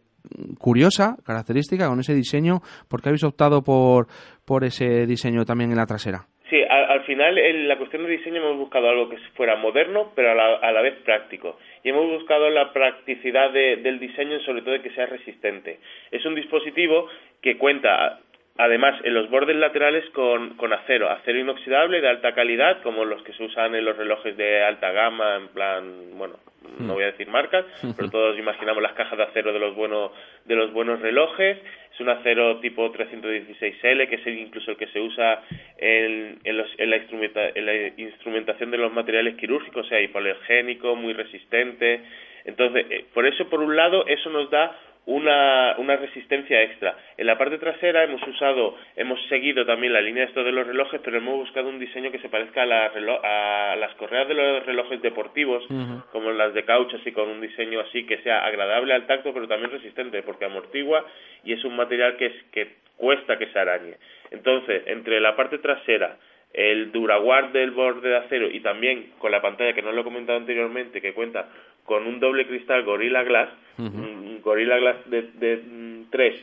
curiosa, 0.59 1.15
característica, 1.25 1.87
con 1.87 1.99
ese 1.99 2.13
diseño. 2.15 2.59
¿Por 2.89 3.01
qué 3.01 3.09
habéis 3.09 3.23
optado 3.23 3.61
por, 3.63 4.07
por 4.45 4.63
ese 4.63 5.05
diseño 5.05 5.45
también 5.45 5.71
en 5.71 5.77
la 5.77 5.85
trasera? 5.85 6.25
Sí, 6.49 6.57
al, 6.67 6.85
al 6.89 7.03
final 7.05 7.37
en 7.37 7.67
la 7.67 7.77
cuestión 7.77 8.03
de 8.03 8.09
diseño 8.09 8.37
hemos 8.37 8.57
buscado 8.57 8.89
algo 8.89 9.07
que 9.07 9.17
fuera 9.35 9.55
moderno, 9.57 10.11
pero 10.15 10.31
a 10.31 10.33
la, 10.35 10.55
a 10.57 10.71
la 10.71 10.81
vez 10.81 10.95
práctico. 11.05 11.57
Y 11.83 11.89
hemos 11.89 12.07
buscado 12.09 12.49
la 12.49 12.73
practicidad 12.73 13.51
de- 13.53 13.77
del 13.77 13.99
diseño, 13.99 14.39
sobre 14.41 14.61
todo 14.63 14.71
de 14.73 14.81
que 14.81 14.89
sea 14.95 15.05
resistente. 15.05 15.79
Es 16.09 16.25
un 16.25 16.33
dispositivo 16.33 17.07
que 17.41 17.57
cuenta, 17.57 18.19
además, 18.59 18.99
en 19.03 19.13
los 19.15 19.29
bordes 19.29 19.55
laterales 19.55 20.07
con, 20.11 20.55
con 20.57 20.71
acero, 20.73 21.09
acero 21.09 21.39
inoxidable 21.39 22.01
de 22.01 22.09
alta 22.09 22.33
calidad, 22.35 22.81
como 22.83 23.05
los 23.05 23.23
que 23.23 23.33
se 23.33 23.43
usan 23.43 23.73
en 23.73 23.85
los 23.85 23.97
relojes 23.97 24.37
de 24.37 24.61
alta 24.63 24.91
gama, 24.91 25.35
en 25.37 25.47
plan, 25.47 25.83
bueno, 26.13 26.35
no 26.79 26.93
voy 26.93 27.03
a 27.03 27.11
decir 27.11 27.27
marcas, 27.29 27.65
pero 27.97 28.09
todos 28.11 28.37
imaginamos 28.37 28.83
las 28.83 28.93
cajas 28.93 29.17
de 29.17 29.23
acero 29.23 29.51
de 29.53 29.59
los 29.59 29.73
buenos 29.75 30.11
de 30.45 30.55
los 30.55 30.71
buenos 30.73 30.99
relojes. 31.01 31.57
Es 31.93 31.99
un 32.01 32.09
acero 32.09 32.59
tipo 32.59 32.91
316L, 32.93 34.07
que 34.07 34.15
es 34.15 34.27
el- 34.27 34.39
incluso 34.39 34.71
el 34.71 34.77
que 34.77 34.87
se 34.87 34.99
usa 34.99 35.41
en, 35.77 36.39
en, 36.43 36.57
los- 36.57 36.73
en 36.77 36.89
la 36.89 36.97
instrumenta- 36.97 37.49
en 37.55 37.65
la 37.65 37.73
instrumentación 37.97 38.71
de 38.71 38.77
los 38.77 38.91
materiales 38.93 39.35
quirúrgicos, 39.35 39.85
o 39.85 39.89
sea, 39.89 39.99
hipoalergénico, 40.01 40.95
muy 40.95 41.13
resistente. 41.13 42.01
Entonces, 42.45 42.85
eh, 42.89 43.05
por 43.13 43.25
eso, 43.25 43.49
por 43.49 43.59
un 43.61 43.75
lado, 43.75 44.05
eso 44.07 44.29
nos 44.29 44.49
da 44.49 44.75
una, 45.09 45.73
una 45.79 45.95
resistencia 45.95 46.61
extra. 46.61 46.95
En 47.17 47.25
la 47.25 47.35
parte 47.35 47.57
trasera 47.57 48.03
hemos 48.03 48.21
usado, 48.27 48.77
hemos 48.95 49.19
seguido 49.27 49.65
también 49.65 49.91
la 49.91 50.01
línea 50.01 50.23
esto 50.23 50.43
de 50.43 50.51
los 50.51 50.67
relojes, 50.67 51.01
pero 51.03 51.17
hemos 51.17 51.35
buscado 51.35 51.67
un 51.67 51.79
diseño 51.79 52.11
que 52.11 52.19
se 52.19 52.29
parezca 52.29 52.61
a, 52.61 52.65
la 52.67 52.91
a 53.23 53.75
las 53.75 53.95
correas 53.95 54.27
de 54.27 54.35
los 54.35 54.65
relojes 54.67 55.01
deportivos, 55.01 55.65
como 56.11 56.31
las 56.31 56.53
de 56.53 56.63
caucho, 56.63 56.97
así 56.97 57.11
con 57.11 57.27
un 57.27 57.41
diseño 57.41 57.79
así 57.79 58.05
que 58.05 58.19
sea 58.19 58.45
agradable 58.45 58.93
al 58.93 59.07
tacto, 59.07 59.33
pero 59.33 59.47
también 59.47 59.71
resistente, 59.71 60.21
porque 60.21 60.45
amortigua 60.45 61.03
y 61.43 61.53
es 61.53 61.65
un 61.65 61.75
material 61.75 62.15
que, 62.15 62.27
es, 62.27 62.43
que 62.51 62.75
cuesta 62.95 63.39
que 63.39 63.47
se 63.47 63.57
arañe. 63.57 63.95
Entonces, 64.29 64.83
entre 64.85 65.19
la 65.19 65.35
parte 65.35 65.57
trasera, 65.57 66.17
el 66.53 66.91
DuraGuard 66.91 67.51
del 67.51 67.71
borde 67.71 68.09
de 68.09 68.17
acero 68.17 68.49
y 68.49 68.59
también 68.59 69.11
con 69.17 69.31
la 69.31 69.41
pantalla 69.41 69.73
que 69.73 69.81
no 69.81 69.91
lo 69.91 70.01
he 70.01 70.03
comentado 70.03 70.37
anteriormente, 70.37 71.01
que 71.01 71.13
cuenta 71.13 71.47
con 71.89 72.05
un 72.05 72.19
doble 72.19 72.45
cristal 72.45 72.83
Gorilla 72.83 73.23
Glass, 73.23 73.49
un 73.79 74.41
Gorilla 74.43 74.77
Glass 74.77 75.09
de, 75.09 75.23
de 75.23 75.63
3 76.11 76.35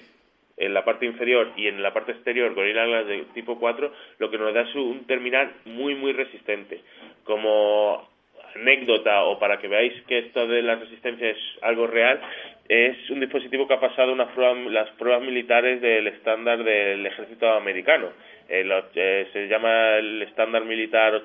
en 0.57 0.75
la 0.75 0.85
parte 0.85 1.07
inferior 1.07 1.53
y 1.57 1.69
en 1.69 1.85
la 1.85 1.95
parte 1.95 2.11
exterior 2.11 2.53
Gorilla 2.53 2.85
Glass 2.85 3.07
de 3.07 3.27
tipo 3.33 3.57
4, 3.57 3.93
lo 4.19 4.29
que 4.29 4.39
nos 4.39 4.53
da 4.53 4.63
es 4.63 4.75
un 4.75 5.07
terminal 5.07 5.53
muy 5.65 5.95
muy 5.95 6.13
resistente. 6.13 6.81
Como 7.23 8.09
anécdota 8.57 9.23
o 9.23 9.39
para 9.39 9.59
que 9.59 9.69
veáis 9.69 9.93
que 10.09 10.19
esto 10.19 10.49
de 10.49 10.63
la 10.63 10.75
resistencia 10.75 11.31
es 11.31 11.39
algo 11.63 11.87
real, 11.87 12.21
es 12.69 13.09
un 13.11 13.21
dispositivo 13.21 13.69
que 13.69 13.75
ha 13.75 13.81
pasado 13.81 14.13
unas 14.13 14.33
pruebas, 14.33 14.73
las 14.73 14.91
pruebas 14.99 15.23
militares 15.23 15.81
del 15.81 16.09
estándar 16.09 16.65
del 16.65 17.07
ejército 17.07 17.53
americano. 17.53 18.09
Eh, 18.49 19.29
se 19.33 19.47
llama 19.47 19.99
el 19.99 20.23
estándar 20.23 20.65
militar 20.65 21.23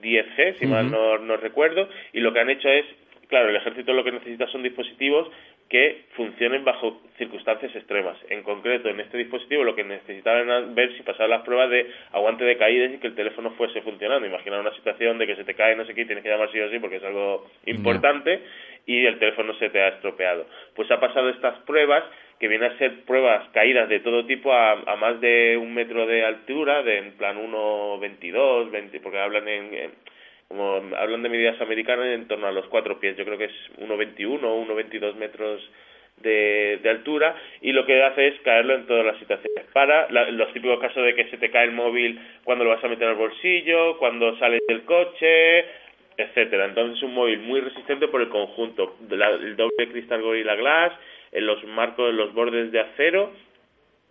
810G, 0.00 0.58
si 0.58 0.66
mal 0.66 0.90
no, 0.90 1.18
no 1.18 1.36
recuerdo, 1.36 1.88
y 2.12 2.20
lo 2.20 2.32
que 2.32 2.40
han 2.40 2.50
hecho 2.50 2.68
es, 2.68 2.84
claro, 3.28 3.48
el 3.48 3.56
ejército 3.56 3.92
lo 3.92 4.04
que 4.04 4.12
necesita 4.12 4.46
son 4.48 4.62
dispositivos 4.62 5.30
que 5.68 6.04
funcionen 6.16 6.64
bajo 6.64 7.02
circunstancias 7.18 7.74
extremas. 7.76 8.16
En 8.30 8.42
concreto, 8.42 8.88
en 8.88 9.00
este 9.00 9.18
dispositivo 9.18 9.64
lo 9.64 9.76
que 9.76 9.84
necesitaban 9.84 10.48
era 10.48 10.60
ver 10.60 10.96
si 10.96 11.02
pasaban 11.02 11.30
las 11.30 11.42
pruebas 11.42 11.68
de 11.68 11.86
aguante 12.12 12.44
de 12.44 12.56
caídas 12.56 12.92
y 12.94 12.98
que 12.98 13.08
el 13.08 13.14
teléfono 13.14 13.50
fuese 13.50 13.82
funcionando. 13.82 14.26
Imaginar 14.26 14.60
una 14.60 14.74
situación 14.74 15.18
de 15.18 15.26
que 15.26 15.36
se 15.36 15.44
te 15.44 15.54
cae 15.54 15.76
no 15.76 15.84
sé 15.84 15.94
qué 15.94 16.02
y 16.02 16.06
tienes 16.06 16.24
que 16.24 16.30
llamar 16.30 16.50
sí 16.50 16.60
o 16.60 16.70
sí 16.70 16.78
porque 16.78 16.96
es 16.96 17.04
algo 17.04 17.46
importante 17.66 18.40
y 18.86 19.04
el 19.04 19.18
teléfono 19.18 19.52
se 19.58 19.68
te 19.68 19.82
ha 19.82 19.88
estropeado. 19.88 20.46
Pues 20.74 20.90
ha 20.90 20.98
pasado 20.98 21.28
estas 21.28 21.58
pruebas 21.60 22.04
que 22.40 22.48
vienen 22.48 22.70
a 22.72 22.78
ser 22.78 23.00
pruebas 23.04 23.48
caídas 23.50 23.88
de 23.88 24.00
todo 24.00 24.24
tipo 24.26 24.52
a, 24.52 24.72
a 24.72 24.96
más 24.96 25.20
de 25.20 25.56
un 25.56 25.74
metro 25.74 26.06
de 26.06 26.24
altura, 26.24 26.82
de 26.82 26.98
en 26.98 27.12
plan 27.12 27.36
1,22, 27.36 28.70
20, 28.70 29.00
porque 29.00 29.18
hablan 29.18 29.48
en, 29.48 29.90
como 30.48 30.80
hablan 30.96 31.22
de 31.22 31.28
medidas 31.28 31.60
americanas 31.60 32.06
en 32.06 32.28
torno 32.28 32.46
a 32.46 32.52
los 32.52 32.66
cuatro 32.68 32.98
pies, 33.00 33.16
yo 33.16 33.24
creo 33.24 33.38
que 33.38 33.46
es 33.46 33.52
1,21 33.78 34.40
o 34.44 34.64
1,22 34.66 35.14
metros 35.16 35.68
de, 36.18 36.78
de 36.82 36.90
altura 36.90 37.34
y 37.60 37.72
lo 37.72 37.84
que 37.86 38.02
hace 38.02 38.28
es 38.28 38.40
caerlo 38.40 38.74
en 38.74 38.86
todas 38.86 39.04
las 39.06 39.18
situaciones. 39.18 39.64
Para 39.72 40.10
la- 40.10 40.30
los 40.30 40.52
típicos 40.52 40.80
casos 40.80 41.04
de 41.04 41.14
que 41.14 41.26
se 41.26 41.36
te 41.38 41.50
cae 41.50 41.64
el 41.64 41.72
móvil 41.72 42.18
cuando 42.44 42.64
lo 42.64 42.70
vas 42.70 42.82
a 42.82 42.88
meter 42.88 43.08
al 43.08 43.14
bolsillo, 43.16 43.98
cuando 43.98 44.36
sales 44.38 44.60
del 44.66 44.82
coche, 44.82 45.64
etcétera. 46.16 46.64
Entonces 46.64 46.96
es 46.96 47.02
un 47.04 47.14
móvil 47.14 47.38
muy 47.40 47.60
resistente 47.60 48.08
por 48.08 48.20
el 48.20 48.28
conjunto, 48.28 48.96
la- 49.10 49.28
el 49.30 49.54
doble 49.56 49.88
cristal 49.92 50.22
Gorilla 50.22 50.54
Glass, 50.56 50.92
en 51.32 51.46
los 51.46 51.62
marcos, 51.64 52.10
en 52.10 52.16
los 52.16 52.32
bordes 52.34 52.72
de 52.72 52.80
acero 52.80 53.32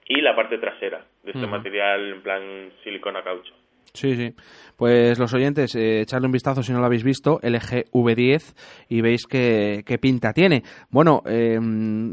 y 0.07 0.21
la 0.21 0.35
parte 0.35 0.57
trasera 0.57 1.05
de 1.23 1.31
este 1.31 1.47
material 1.47 2.13
en 2.13 2.21
plan 2.21 2.71
silicona 2.83 3.23
caucho. 3.23 3.53
Sí, 3.93 4.15
sí. 4.15 4.33
Pues 4.77 5.17
los 5.17 5.33
oyentes, 5.33 5.75
eh, 5.75 6.01
echarle 6.01 6.27
un 6.27 6.31
vistazo 6.31 6.61
si 6.61 6.71
no 6.71 6.79
lo 6.79 6.85
habéis 6.85 7.03
visto, 7.03 7.39
LG 7.41 7.89
V10, 7.91 8.85
y 8.89 9.01
veis 9.01 9.25
qué, 9.25 9.81
qué 9.85 9.97
pinta 9.97 10.33
tiene. 10.33 10.61
Bueno, 10.91 11.23
eh, 11.25 11.57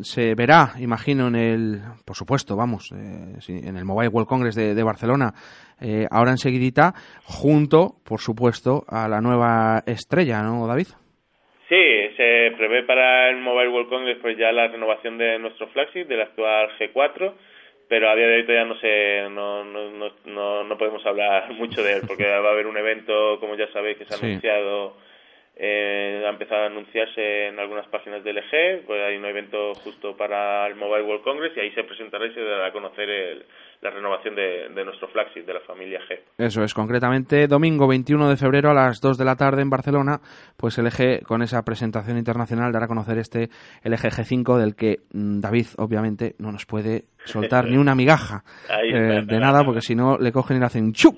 se 0.01 0.35
verá, 0.35 0.73
imagino, 0.79 1.29
en 1.29 1.37
el, 1.37 1.81
por 2.07 2.17
supuesto, 2.17 2.57
vamos, 2.57 2.91
eh, 2.93 3.37
en 3.49 3.77
el 3.77 3.85
Mobile 3.85 4.09
World 4.09 4.29
Congress 4.29 4.55
de, 4.55 4.75
de 4.75 4.83
Barcelona, 4.83 5.35
eh, 5.81 6.07
ahora 6.11 6.31
enseguidita, 6.31 6.95
junto, 7.25 7.97
por 8.05 8.21
supuesto, 8.21 8.85
a 8.89 9.09
la 9.09 9.21
nueva 9.21 9.83
estrella, 9.87 10.43
¿no, 10.43 10.67
David? 10.67 10.87
Sí, 11.69 12.04
se 12.17 12.53
prevé 12.57 12.83
para 12.85 13.29
el 13.31 13.37
Mobile 13.37 13.69
World 13.69 13.89
Congress 13.89 14.19
pues 14.21 14.37
ya 14.37 14.53
la 14.53 14.69
renovación 14.69 15.19
de 15.19 15.39
nuestro 15.39 15.69
flagship, 15.69 16.05
del 16.07 16.23
actual 16.23 16.71
G4, 16.79 17.33
pero 17.89 18.09
a 18.09 18.15
día 18.17 18.27
de 18.27 18.37
hoy 18.37 18.43
todavía 18.45 18.65
no 18.65 18.81
sé, 18.81 19.29
no, 19.31 19.65
no, 19.65 20.13
no, 20.25 20.65
no, 20.65 20.79
podemos 20.79 21.05
hablar 21.07 21.51
mucho 21.55 21.83
de 21.83 21.93
él, 21.95 22.03
porque 22.07 22.25
va 22.27 22.49
a 22.49 22.53
haber 22.53 22.67
un 22.67 22.77
evento, 22.77 23.39
como 23.41 23.55
ya 23.57 23.67
sabéis, 23.69 23.99
que 23.99 24.05
se 24.07 24.15
ha 24.15 24.17
Sí. 24.19 24.25
anunciado, 24.27 24.97
eh, 25.57 26.23
ha 26.27 26.31
empezado 26.31 26.63
a 26.63 26.67
anunciarse 26.67 27.47
en 27.47 27.59
algunas 27.61 27.87
páginas 27.89 28.25
de 28.25 28.31
LG, 28.33 28.87
pues 28.87 29.01
hay 29.03 29.17
un 29.17 29.25
evento 29.25 29.75
justo 29.75 30.17
para 30.17 30.67
el 30.67 30.75
Mobile 30.75 31.03
World 31.05 31.23
Congress 31.23 31.53
y 31.57 31.61
ahí 31.61 31.71
se 31.73 31.85
presentará 31.85 32.27
y 32.27 32.35
se 32.35 32.43
dará 32.43 32.67
a 32.67 32.73
conocer 32.73 33.09
el- 33.09 33.45
la 33.85 33.91
renovación 33.91 34.35
de, 34.35 34.71
de 34.75 34.85
nuestro 34.85 35.09
flagship, 35.09 35.43
de 35.45 35.53
la 35.53 35.61
familia 35.61 36.01
G. 36.09 36.19
Eso 36.39 36.65
es, 36.65 36.73
concretamente 36.73 37.47
domingo 37.47 37.87
21 37.87 38.31
de 38.31 38.37
febrero 38.37 38.71
a 38.71 38.75
las 38.75 38.99
2 39.01 39.19
de 39.19 39.25
la 39.27 39.37
tarde 39.37 39.61
en 39.61 39.69
Barcelona, 39.69 40.21
pues 40.57 40.79
LG 40.79 41.23
con 41.23 41.43
esa 41.43 41.63
presentación 41.63 42.17
internacional 42.17 42.73
dará 42.73 42.87
a 42.87 42.89
conocer 42.89 43.19
este 43.19 43.51
LG 43.85 44.09
G5 44.11 44.57
del 44.59 44.75
que 44.75 44.97
mm, 45.13 45.41
David 45.41 45.67
obviamente 45.77 46.35
no 46.39 46.51
nos 46.51 46.65
puede 46.65 47.05
soltar 47.27 47.67
ni 47.69 47.77
una 47.77 47.95
migaja 47.95 48.43
Ahí 48.71 48.89
eh, 48.89 49.23
de 49.27 49.39
nada, 49.39 49.63
porque 49.65 49.83
si 49.83 49.95
no 49.95 50.17
le 50.17 50.33
cogen 50.33 50.57
y 50.57 50.61
le 50.61 50.67
hacen 50.67 50.93
chup. 50.95 51.17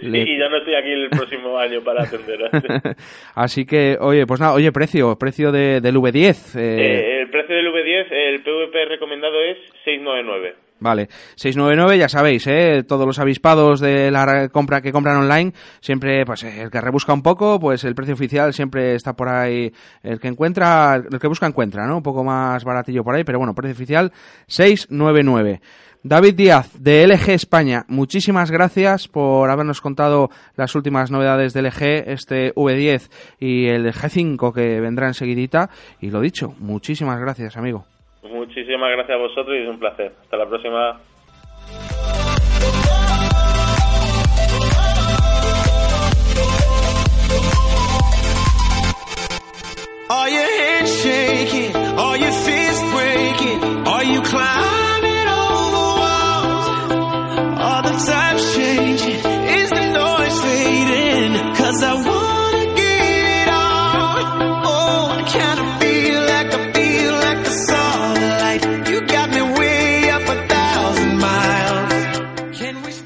Le- 0.00 0.20
Y 0.22 0.38
yo 0.38 0.48
no 0.48 0.58
estoy 0.58 0.76
aquí 0.76 0.92
el 0.92 1.10
próximo 1.10 1.58
año 1.58 1.82
para 1.82 2.04
atender. 2.04 2.38
Así 3.34 3.66
que, 3.66 3.96
oye, 4.00 4.24
pues 4.24 4.40
nada, 4.40 4.52
oye, 4.54 4.70
precio, 4.70 5.16
precio 5.18 5.50
de, 5.50 5.80
del 5.80 5.96
V10. 5.96 6.56
eh, 6.60 6.60
Eh, 6.60 7.20
el 7.22 7.30
precio 7.30 7.56
del 7.56 7.66
V10, 7.72 8.06
el 8.12 8.42
PVP 8.44 8.84
recomendado 8.88 9.40
es 9.42 9.58
699. 9.84 10.54
Vale, 10.84 11.08
699 11.36 11.96
ya 11.96 12.10
sabéis, 12.10 12.46
¿eh? 12.46 12.84
todos 12.86 13.06
los 13.06 13.18
avispados 13.18 13.80
de 13.80 14.10
la 14.10 14.50
compra 14.50 14.82
que 14.82 14.92
compran 14.92 15.16
online, 15.16 15.54
siempre, 15.80 16.26
pues 16.26 16.42
el 16.42 16.70
que 16.70 16.78
rebusca 16.78 17.14
un 17.14 17.22
poco, 17.22 17.58
pues 17.58 17.84
el 17.84 17.94
precio 17.94 18.12
oficial 18.12 18.52
siempre 18.52 18.94
está 18.94 19.14
por 19.14 19.30
ahí, 19.30 19.72
el 20.02 20.20
que 20.20 20.28
encuentra, 20.28 20.96
el 20.96 21.18
que 21.18 21.26
busca 21.26 21.46
encuentra, 21.46 21.86
¿no? 21.86 21.96
Un 21.96 22.02
poco 22.02 22.22
más 22.22 22.64
baratillo 22.64 23.02
por 23.02 23.14
ahí, 23.14 23.24
pero 23.24 23.38
bueno, 23.38 23.54
precio 23.54 23.72
oficial 23.72 24.12
699. 24.46 25.62
David 26.02 26.34
Díaz, 26.34 26.70
de 26.78 27.06
LG 27.06 27.30
España, 27.30 27.86
muchísimas 27.88 28.50
gracias 28.50 29.08
por 29.08 29.48
habernos 29.48 29.80
contado 29.80 30.28
las 30.54 30.74
últimas 30.74 31.10
novedades 31.10 31.54
de 31.54 31.62
LG, 31.62 32.10
este 32.10 32.54
V10 32.54 33.08
y 33.40 33.68
el 33.68 33.90
G5 33.90 34.52
que 34.52 34.80
vendrá 34.80 35.06
enseguidita. 35.06 35.70
Y 36.02 36.10
lo 36.10 36.20
dicho, 36.20 36.54
muchísimas 36.58 37.18
gracias, 37.18 37.56
amigo. 37.56 37.86
Muchísimas 38.24 38.90
gracias 38.90 39.10
a 39.10 39.20
vosotros 39.20 39.56
y 39.56 39.62
es 39.62 39.68
un 39.68 39.78
placer. 39.78 40.12
Hasta 40.22 40.36
la 40.36 40.48
próxima. 40.48 41.00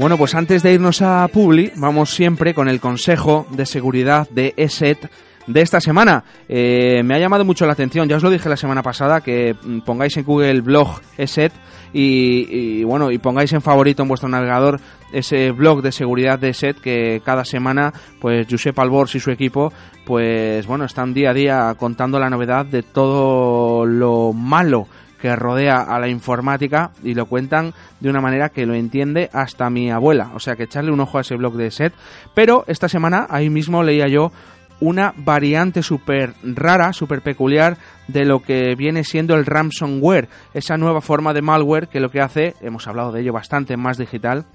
Bueno, 0.09 0.21
pues 0.21 0.35
antes 0.35 0.63
de 0.63 0.73
irnos 0.73 1.03
a 1.03 1.29
Publi, 1.29 1.71
vamos 1.77 2.15
siempre 2.15 2.55
con 2.55 2.67
el 2.67 2.81
consejo 2.81 3.47
de 3.51 3.67
seguridad 3.67 4.27
de 4.31 4.55
ESET 4.57 5.11
de 5.47 5.61
esta 5.61 5.83
semana. 5.83 6.25
Eh, 6.49 7.03
me 7.05 7.15
ha 7.15 7.19
llamado 7.19 7.45
mucho 7.45 7.67
la 7.67 7.75
atención, 7.75 8.09
ya 8.09 8.17
os 8.17 8.23
lo 8.23 8.31
dije 8.31 8.49
la 8.49 8.57
semana 8.57 8.83
pasada, 8.83 9.21
que 9.21 9.55
mm, 9.63 9.81
pongáis 9.81 10.17
en 10.17 10.25
Google 10.25 10.51
el 10.51 10.63
blog 10.63 11.03
ESET 11.19 11.53
y, 11.93 12.85
bueno, 12.85 13.11
y 13.11 13.19
pongáis 13.19 13.53
en 13.53 13.61
favorito 13.61 14.03
en 14.03 14.09
vuestro 14.09 14.31
navegador 14.31 14.81
ese 15.13 15.51
blog 15.51 15.83
de 15.83 15.93
seguridad 15.93 16.39
de 16.39 16.49
ESET 16.49 16.81
que 16.81 17.21
cada 17.23 17.45
semana, 17.45 17.93
pues 18.19 18.47
Josep 18.49 18.79
Albors 18.79 19.15
y 19.15 19.21
su 19.21 19.31
equipo, 19.31 19.75
pues 20.07 20.67
bueno, 20.67 20.87
están 20.87 21.13
día 21.13 21.33
a 21.33 21.35
día 21.35 21.75
contando 21.79 22.19
la 22.19 22.31
novedad 22.31 22.65
de 22.65 22.83
todo 22.83 23.85
lo 23.85 24.33
malo 24.33 24.89
que 25.21 25.35
rodea 25.37 25.81
a 25.81 25.99
la 25.99 26.09
informática 26.09 26.91
y 27.03 27.15
lo 27.15 27.27
cuentan 27.27 27.75
de 28.01 28.11
una 28.11 28.21
manera 28.21 28.49
que 28.49 28.67
lo 28.67 28.75
entiende 28.75 29.31
hasta 29.33 29.71
mi 29.71 29.91
abuela. 29.91 30.31
O 30.35 30.41
sea 30.41 30.57
que 30.57 30.65
echarle 30.65 30.93
un 30.93 31.01
ojo 31.01 31.19
a 31.19 31.23
ese 31.23 31.37
blog 31.37 31.55
de 31.55 31.71
set. 31.71 31.93
Pero 32.35 32.65
esta 32.67 32.89
semana 32.89 33.27
ahí 33.29 33.51
mismo 33.51 33.83
leía 33.83 34.09
yo 34.09 34.33
una 34.81 35.13
variante 35.17 35.83
súper 35.83 36.35
rara, 36.43 36.93
súper 36.93 37.23
peculiar 37.23 37.77
de 38.07 38.25
lo 38.25 38.41
que 38.41 38.75
viene 38.77 39.05
siendo 39.05 39.35
el 39.35 39.47
ransomware, 39.47 40.29
esa 40.55 40.77
nueva 40.77 41.01
forma 41.01 41.35
de 41.35 41.43
malware 41.43 41.89
que 41.89 42.01
lo 42.01 42.11
que 42.11 42.21
hace, 42.21 42.55
hemos 42.61 42.87
hablado 42.87 43.13
de 43.13 43.23
ello 43.23 43.33
bastante 43.33 43.77
más 43.77 43.99
digital, 43.99 44.47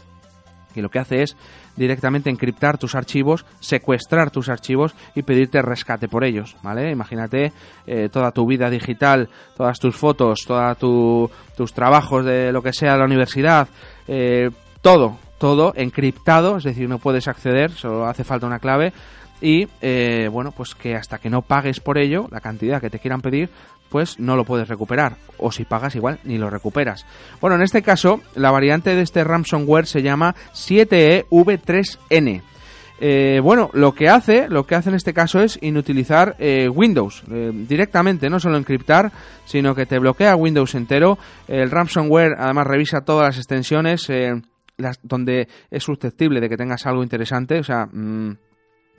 que 0.73 0.81
lo 0.81 0.89
que 0.89 0.99
hace 0.99 1.23
es 1.23 1.38
directamente 1.75 2.29
encriptar 2.29 2.77
tus 2.77 2.95
archivos, 2.95 3.45
secuestrar 3.59 4.31
tus 4.31 4.49
archivos 4.49 4.93
y 5.15 5.23
pedirte 5.23 5.62
rescate 5.62 6.07
por 6.07 6.23
ellos, 6.23 6.55
¿vale? 6.62 6.91
Imagínate 6.91 7.53
eh, 7.88 8.09
toda 8.12 8.31
tu 8.31 8.45
vida 8.45 8.69
digital, 8.69 9.29
todas 9.55 9.79
tus 9.79 9.95
fotos, 9.95 10.41
todos 10.45 10.77
tu, 10.77 11.29
tus 11.55 11.73
trabajos 11.73 12.25
de 12.25 12.51
lo 12.51 12.62
que 12.62 12.73
sea 12.73 12.97
la 12.97 13.05
universidad, 13.05 13.67
eh, 14.07 14.49
todo, 14.81 15.17
todo 15.38 15.73
encriptado, 15.75 16.57
es 16.57 16.63
decir, 16.63 16.89
no 16.89 16.99
puedes 16.99 17.27
acceder, 17.27 17.71
solo 17.71 18.05
hace 18.05 18.23
falta 18.23 18.47
una 18.47 18.59
clave 18.59 18.93
y 19.41 19.67
eh, 19.81 20.29
bueno, 20.31 20.53
pues 20.55 20.73
que 20.73 20.95
hasta 20.95 21.17
que 21.17 21.29
no 21.29 21.41
pagues 21.41 21.81
por 21.81 21.97
ello, 21.97 22.27
la 22.31 22.39
cantidad 22.39 22.79
que 22.79 22.89
te 22.89 22.99
quieran 22.99 23.21
pedir, 23.21 23.49
pues 23.93 24.19
no 24.19 24.36
lo 24.36 24.43
puedes 24.43 24.67
recuperar. 24.67 25.17
O 25.38 25.51
si 25.51 25.65
pagas 25.65 25.95
igual, 25.95 26.17
ni 26.23 26.39
lo 26.39 26.49
recuperas. 26.49 27.06
Bueno, 27.39 27.58
en 27.58 27.62
este 27.62 27.84
caso, 27.84 28.21
la 28.34 28.49
variante 28.49 28.95
de 28.95 29.03
este 29.03 29.23
ransomware 29.23 29.86
se 29.86 30.01
llama 30.01 30.34
7EV3N. 30.51 32.41
Eh, 32.99 33.39
bueno, 33.43 33.69
lo 33.73 33.93
que 33.93 34.10
hace, 34.10 34.49
lo 34.49 34.65
que 34.65 34.73
hace 34.73 34.89
en 34.89 34.95
este 34.95 35.13
caso 35.13 35.41
es 35.41 35.60
inutilizar 35.62 36.36
eh, 36.39 36.67
Windows 36.67 37.23
eh, 37.32 37.51
directamente, 37.53 38.32
no 38.32 38.39
solo 38.39 38.58
encriptar, 38.58 39.12
sino 39.45 39.75
que 39.75 39.86
te 39.86 39.99
bloquea 39.99 40.36
Windows 40.36 40.73
entero. 40.73 41.19
El 41.47 41.69
ransomware 41.69 42.34
además 42.39 42.65
revisa 42.65 43.01
todas 43.01 43.27
las 43.27 43.38
extensiones 43.38 44.10
las, 44.77 44.99
donde 45.03 45.47
es 45.69 45.84
susceptible 45.84 46.41
de 46.41 46.49
que 46.49 46.58
tengas 46.58 46.88
algo 46.88 47.03
interesante, 47.03 47.60
o 47.60 47.63
sea, 47.63 47.86
mm, 47.86 48.38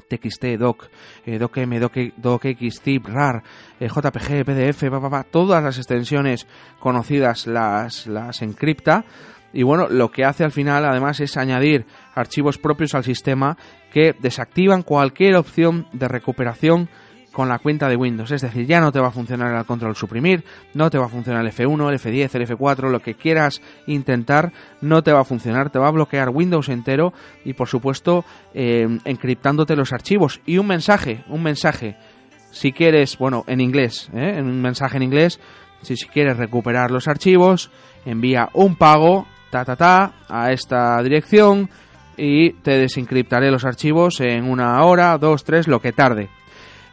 TXT, 0.09 0.45
doc, 0.59 0.85
eh, 1.27 1.39
docm, 1.39 1.79
doc, 1.79 1.93
docx, 2.17 2.81
zip, 2.83 3.07
rar, 3.07 3.43
eh, 3.81 3.89
jpg, 3.89 4.45
pdf, 4.45 4.91
pa, 4.91 5.01
pa, 5.01 5.11
pa, 5.11 5.23
todas 5.25 5.63
las 5.63 5.79
extensiones 5.79 6.47
conocidas 6.79 7.47
las, 7.47 8.07
las 8.07 8.43
encripta. 8.43 9.05
Y 9.53 9.63
bueno, 9.63 9.89
lo 9.89 10.11
que 10.11 10.25
hace 10.25 10.45
al 10.45 10.51
final 10.51 10.85
además 10.85 11.21
es 11.21 11.37
añadir 11.37 11.87
archivos 12.15 12.59
propios 12.59 12.95
al 12.95 13.05
sistema 13.05 13.57
que 13.93 14.15
desactivan 14.19 14.83
cualquier 14.83 15.37
opción 15.37 15.87
de 15.93 16.09
recuperación 16.09 16.89
con 17.35 17.49
la 17.49 17.59
cuenta 17.59 17.89
de 17.89 17.97
Windows. 17.97 18.31
Es 18.31 18.41
decir, 18.41 18.67
ya 18.67 18.81
no 18.81 18.93
te 18.93 19.01
va 19.01 19.09
a 19.09 19.11
funcionar 19.11 19.55
el 19.55 19.67
control 19.67 19.97
suprimir, 19.97 20.45
no 20.73 20.89
te 20.89 20.97
va 20.97 21.07
a 21.07 21.09
funcionar 21.11 21.45
el 21.45 21.53
F1, 21.53 21.91
el 21.91 21.99
F10, 21.99 22.35
el 22.35 22.49
F4, 22.49 22.91
lo 22.91 23.01
que 23.01 23.15
quieras 23.15 23.61
intentar, 23.87 24.53
no 24.81 25.03
te 25.03 25.13
va 25.13 25.21
a 25.21 25.25
funcionar, 25.25 25.69
te 25.69 25.79
va 25.79 25.89
a 25.89 25.91
bloquear 25.91 26.31
Windows 26.31 26.71
entero 26.71 27.13
y 27.45 27.53
por 27.53 27.69
supuesto 27.69 28.25
eh, 28.55 28.87
encriptándote 29.05 29.77
los 29.77 29.93
archivos. 29.93 30.41
Y 30.47 30.57
un 30.57 30.69
mensaje, 30.69 31.25
un 31.29 31.43
mensaje, 31.43 31.97
si 32.53 32.73
quieres, 32.73 33.19
bueno, 33.19 33.45
en 33.49 33.61
inglés, 33.61 34.09
¿eh? 34.15 34.39
un 34.41 34.63
mensaje 34.63 34.97
en 34.97 35.03
inglés, 35.03 35.41
si, 35.83 35.97
si 35.97 36.07
quieres 36.07 36.37
recuperar 36.37 36.91
los 36.91 37.09
archivos, 37.09 37.71
envía 38.07 38.49
un 38.55 38.77
pago, 38.77 39.27
ta 39.51 39.65
ta 39.65 39.77
ta, 39.77 40.13
a 40.29 40.53
esta 40.53 41.03
dirección 41.03 41.69
y 42.17 42.53
te 42.53 42.79
desencriptaré 42.79 43.51
los 43.51 43.65
archivos 43.65 44.21
en 44.21 44.49
una 44.49 44.85
hora, 44.85 45.19
dos, 45.19 45.43
tres, 45.43 45.67
lo 45.67 45.81
que 45.81 45.93
tarde. 45.93 46.29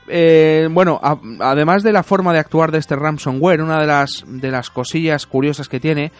Eh, 0.07 0.67
bueno, 0.71 0.99
además 1.39 1.83
de 1.83 1.93
la 1.93 2.03
forma 2.03 2.33
de 2.33 2.39
actuar 2.39 2.71
de 2.71 2.79
este 2.79 2.95
ransomware, 2.95 3.61
una 3.61 3.79
de 3.79 3.87
las, 3.87 4.23
de 4.25 4.51
las 4.51 4.69
cosillas 4.69 5.25
curiosas 5.25 5.69
que 5.69 5.79
tiene 5.79 6.11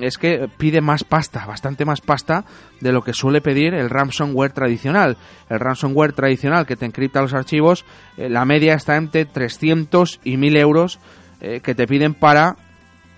es 0.00 0.18
que 0.18 0.48
pide 0.56 0.80
más 0.80 1.04
pasta, 1.04 1.44
bastante 1.46 1.84
más 1.84 2.00
pasta 2.00 2.44
de 2.80 2.92
lo 2.92 3.02
que 3.02 3.12
suele 3.12 3.40
pedir 3.40 3.74
el 3.74 3.90
ransomware 3.90 4.52
tradicional. 4.52 5.16
El 5.48 5.60
ransomware 5.60 6.12
tradicional 6.12 6.66
que 6.66 6.76
te 6.76 6.86
encripta 6.86 7.22
los 7.22 7.34
archivos, 7.34 7.84
eh, 8.16 8.28
la 8.28 8.44
media 8.44 8.74
está 8.74 8.96
entre 8.96 9.24
300 9.26 10.20
y 10.24 10.36
1000 10.36 10.56
euros 10.56 10.98
eh, 11.40 11.60
que 11.62 11.74
te 11.74 11.86
piden 11.86 12.14
para 12.14 12.56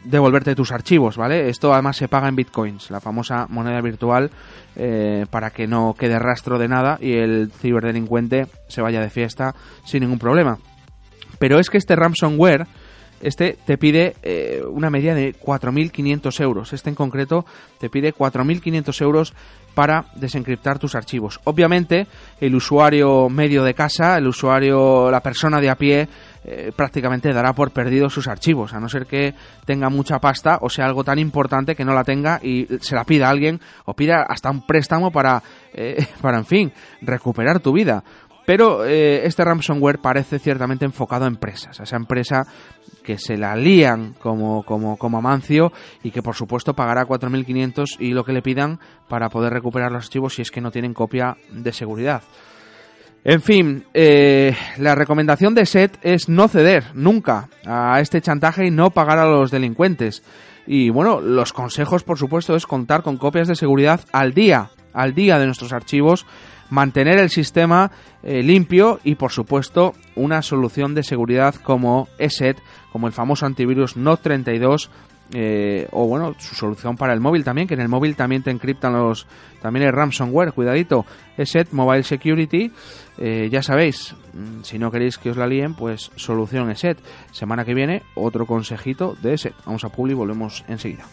devolverte 0.04 0.54
tus 0.54 0.72
archivos, 0.72 1.16
¿vale? 1.16 1.48
Esto 1.48 1.72
además 1.72 1.96
se 1.96 2.08
paga 2.08 2.28
en 2.28 2.36
bitcoins, 2.36 2.90
la 2.90 3.00
famosa 3.00 3.46
moneda 3.48 3.80
virtual, 3.80 4.30
eh, 4.76 5.26
para 5.30 5.50
que 5.50 5.66
no 5.66 5.94
quede 5.98 6.18
rastro 6.18 6.58
de 6.58 6.68
nada 6.68 6.98
y 7.00 7.14
el 7.14 7.52
ciberdelincuente 7.52 8.46
se 8.68 8.82
vaya 8.82 9.00
de 9.00 9.10
fiesta 9.10 9.54
sin 9.84 10.00
ningún 10.00 10.18
problema. 10.18 10.58
Pero 11.38 11.58
es 11.58 11.70
que 11.70 11.78
este 11.78 11.96
ransomware, 11.96 12.66
este 13.20 13.56
te 13.64 13.78
pide 13.78 14.16
eh, 14.22 14.62
una 14.68 14.90
media 14.90 15.14
de 15.14 15.34
4.500 15.34 16.40
euros. 16.40 16.72
Este 16.72 16.90
en 16.90 16.96
concreto 16.96 17.44
te 17.78 17.88
pide 17.88 18.14
4.500 18.14 19.02
euros 19.02 19.34
para 19.74 20.06
desencriptar 20.16 20.78
tus 20.78 20.94
archivos. 20.94 21.40
Obviamente, 21.44 22.06
el 22.40 22.54
usuario 22.54 23.28
medio 23.28 23.64
de 23.64 23.74
casa, 23.74 24.18
el 24.18 24.26
usuario, 24.26 25.10
la 25.10 25.20
persona 25.20 25.60
de 25.60 25.70
a 25.70 25.76
pie, 25.76 26.08
eh, 26.44 26.72
prácticamente 26.74 27.32
dará 27.32 27.52
por 27.52 27.70
perdido 27.70 28.10
sus 28.10 28.26
archivos, 28.26 28.74
a 28.74 28.80
no 28.80 28.88
ser 28.88 29.06
que 29.06 29.34
tenga 29.64 29.90
mucha 29.90 30.18
pasta 30.18 30.58
o 30.60 30.68
sea 30.68 30.86
algo 30.86 31.04
tan 31.04 31.20
importante 31.20 31.76
que 31.76 31.84
no 31.84 31.94
la 31.94 32.02
tenga 32.02 32.40
y 32.42 32.66
se 32.80 32.96
la 32.96 33.04
pida 33.04 33.28
a 33.28 33.30
alguien 33.30 33.60
o 33.84 33.94
pida 33.94 34.22
hasta 34.28 34.50
un 34.50 34.66
préstamo 34.66 35.12
para, 35.12 35.42
eh, 35.72 36.04
para 36.20 36.38
en 36.38 36.46
fin, 36.46 36.72
recuperar 37.00 37.60
tu 37.60 37.72
vida. 37.72 38.02
Pero 38.44 38.84
eh, 38.84 39.24
este 39.24 39.44
ransomware 39.44 40.00
parece 40.00 40.40
ciertamente 40.40 40.84
enfocado 40.84 41.26
a 41.26 41.28
empresas, 41.28 41.78
a 41.78 41.84
esa 41.84 41.94
empresa 41.94 42.42
que 43.04 43.18
se 43.18 43.36
la 43.36 43.54
lían 43.54 44.14
como, 44.14 44.64
como, 44.64 44.96
como 44.96 45.18
Amancio 45.18 45.72
y 46.02 46.10
que 46.10 46.22
por 46.22 46.34
supuesto 46.34 46.74
pagará 46.74 47.06
4.500 47.06 48.00
y 48.00 48.12
lo 48.12 48.24
que 48.24 48.32
le 48.32 48.42
pidan 48.42 48.80
para 49.08 49.28
poder 49.28 49.52
recuperar 49.52 49.92
los 49.92 50.06
archivos 50.06 50.34
si 50.34 50.42
es 50.42 50.50
que 50.50 50.60
no 50.60 50.72
tienen 50.72 50.92
copia 50.92 51.36
de 51.52 51.72
seguridad. 51.72 52.22
En 53.24 53.40
fin, 53.40 53.84
eh, 53.94 54.56
la 54.78 54.96
recomendación 54.96 55.54
de 55.54 55.64
SET 55.64 55.96
es 56.02 56.28
no 56.28 56.48
ceder 56.48 56.86
nunca 56.94 57.48
a 57.64 58.00
este 58.00 58.20
chantaje 58.20 58.66
y 58.66 58.70
no 58.72 58.90
pagar 58.90 59.18
a 59.18 59.26
los 59.26 59.52
delincuentes. 59.52 60.24
Y 60.66 60.90
bueno, 60.90 61.20
los 61.20 61.52
consejos, 61.52 62.02
por 62.02 62.18
supuesto, 62.18 62.56
es 62.56 62.66
contar 62.66 63.02
con 63.02 63.18
copias 63.18 63.46
de 63.46 63.54
seguridad 63.54 64.00
al 64.12 64.34
día, 64.34 64.70
al 64.92 65.14
día 65.14 65.38
de 65.38 65.46
nuestros 65.46 65.72
archivos, 65.72 66.26
mantener 66.70 67.20
el 67.20 67.30
sistema 67.30 67.92
eh, 68.24 68.42
limpio 68.42 68.98
y, 69.04 69.14
por 69.14 69.30
supuesto, 69.30 69.94
una 70.16 70.42
solución 70.42 70.94
de 70.94 71.04
seguridad 71.04 71.54
como 71.54 72.08
ESET, 72.18 72.58
como 72.90 73.06
el 73.06 73.12
famoso 73.12 73.46
antivirus 73.46 73.96
Note 73.96 74.24
32 74.24 74.90
eh, 75.34 75.88
o 75.92 76.06
bueno, 76.06 76.34
su 76.38 76.54
solución 76.54 76.96
para 76.96 77.12
el 77.12 77.20
móvil 77.20 77.44
también, 77.44 77.66
que 77.66 77.74
en 77.74 77.80
el 77.80 77.88
móvil 77.88 78.16
también 78.16 78.42
te 78.42 78.50
encriptan 78.50 78.92
los, 78.92 79.26
también 79.60 79.86
el 79.86 79.92
ransomware, 79.92 80.52
cuidadito, 80.52 81.06
ESET 81.36 81.72
Mobile 81.72 82.02
Security, 82.02 82.70
eh, 83.18 83.48
ya 83.50 83.62
sabéis, 83.62 84.14
mm, 84.32 84.62
si 84.62 84.78
no 84.78 84.90
queréis 84.90 85.18
que 85.18 85.30
os 85.30 85.36
la 85.36 85.46
líen, 85.46 85.74
pues 85.74 86.10
solución 86.16 86.70
ESET. 86.70 86.98
Semana 87.30 87.64
que 87.64 87.74
viene, 87.74 88.02
otro 88.14 88.46
consejito 88.46 89.16
de 89.22 89.34
ESET. 89.34 89.54
Vamos 89.64 89.84
a 89.84 89.88
Publi 89.88 90.12
y 90.12 90.16
volvemos 90.16 90.64
enseguida. 90.68 91.04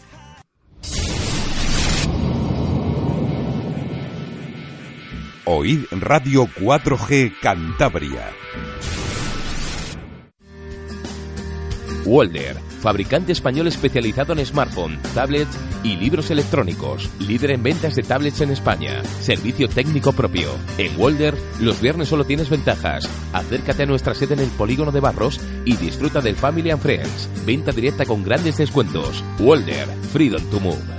Oíd 5.45 5.86
Radio 5.91 6.45
4G 6.45 7.34
Cantabria. 7.41 8.30
Walder, 12.05 12.57
fabricante 12.80 13.32
español 13.32 13.67
especializado 13.67 14.34
en 14.34 14.45
smartphone, 14.45 14.99
tablets 15.13 15.57
y 15.84 15.95
libros 15.97 16.32
electrónicos, 16.32 17.09
líder 17.19 17.51
en 17.51 17.63
ventas 17.63 17.95
de 17.95 18.03
tablets 18.03 18.41
en 18.41 18.51
España, 18.51 19.03
servicio 19.21 19.69
técnico 19.69 20.13
propio. 20.13 20.49
En 20.77 20.99
Walder, 20.99 21.36
los 21.59 21.80
viernes 21.82 22.07
solo 22.07 22.25
tienes 22.25 22.49
ventajas. 22.49 23.07
Acércate 23.34 23.84
a 23.84 23.86
nuestra 23.86 24.13
sede 24.13 24.34
en 24.34 24.41
el 24.41 24.49
Polígono 24.49 24.91
de 24.91 24.99
Barros 24.99 25.39
y 25.65 25.75
disfruta 25.75 26.21
del 26.21 26.36
Family 26.36 26.71
and 26.71 26.82
Friends. 26.82 27.30
Venta 27.45 27.71
directa 27.71 28.05
con 28.05 28.23
grandes 28.23 28.57
descuentos. 28.57 29.23
Walder, 29.39 29.88
Freedom 30.11 30.43
to 30.49 30.59
Move. 30.59 30.99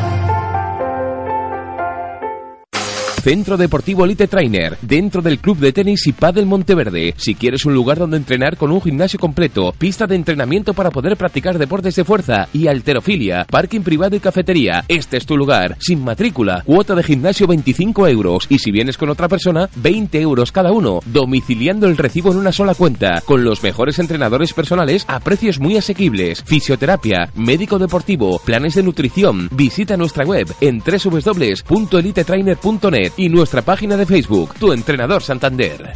Centro 3.21 3.55
Deportivo 3.55 4.03
Elite 4.03 4.27
Trainer, 4.27 4.79
dentro 4.81 5.21
del 5.21 5.37
Club 5.37 5.59
de 5.59 5.71
Tenis 5.71 6.07
y 6.07 6.11
Padel 6.11 6.47
Monteverde. 6.47 7.13
Si 7.17 7.35
quieres 7.35 7.65
un 7.65 7.75
lugar 7.75 7.99
donde 7.99 8.17
entrenar 8.17 8.57
con 8.57 8.71
un 8.71 8.81
gimnasio 8.81 9.19
completo, 9.19 9.75
pista 9.77 10.07
de 10.07 10.15
entrenamiento 10.15 10.73
para 10.73 10.89
poder 10.89 11.15
practicar 11.17 11.59
deportes 11.59 11.95
de 11.95 12.03
fuerza 12.03 12.47
y 12.51 12.65
alterofilia, 12.65 13.45
parking 13.47 13.81
privado 13.81 14.15
y 14.15 14.19
cafetería, 14.19 14.85
este 14.87 15.17
es 15.17 15.27
tu 15.27 15.37
lugar. 15.37 15.77
Sin 15.79 16.03
matrícula, 16.03 16.63
cuota 16.65 16.95
de 16.95 17.03
gimnasio 17.03 17.45
25 17.45 18.07
euros 18.07 18.47
y 18.49 18.57
si 18.57 18.71
vienes 18.71 18.97
con 18.97 19.09
otra 19.09 19.29
persona, 19.29 19.69
20 19.75 20.19
euros 20.19 20.51
cada 20.51 20.71
uno, 20.71 21.01
domiciliando 21.05 21.85
el 21.85 21.97
recibo 21.97 22.31
en 22.31 22.39
una 22.39 22.51
sola 22.51 22.73
cuenta, 22.73 23.21
con 23.23 23.43
los 23.43 23.61
mejores 23.61 23.99
entrenadores 23.99 24.53
personales 24.53 25.05
a 25.07 25.19
precios 25.19 25.59
muy 25.59 25.77
asequibles, 25.77 26.41
fisioterapia, 26.43 27.29
médico 27.35 27.77
deportivo, 27.77 28.41
planes 28.43 28.73
de 28.73 28.81
nutrición. 28.81 29.47
Visita 29.51 29.95
nuestra 29.95 30.25
web 30.25 30.47
en 30.59 30.79
www.elitetrainer.net 30.79 33.10
y 33.17 33.29
nuestra 33.29 33.61
página 33.61 33.97
de 33.97 34.05
Facebook, 34.05 34.55
Tu 34.59 34.71
Entrenador 34.73 35.23
Santander. 35.23 35.93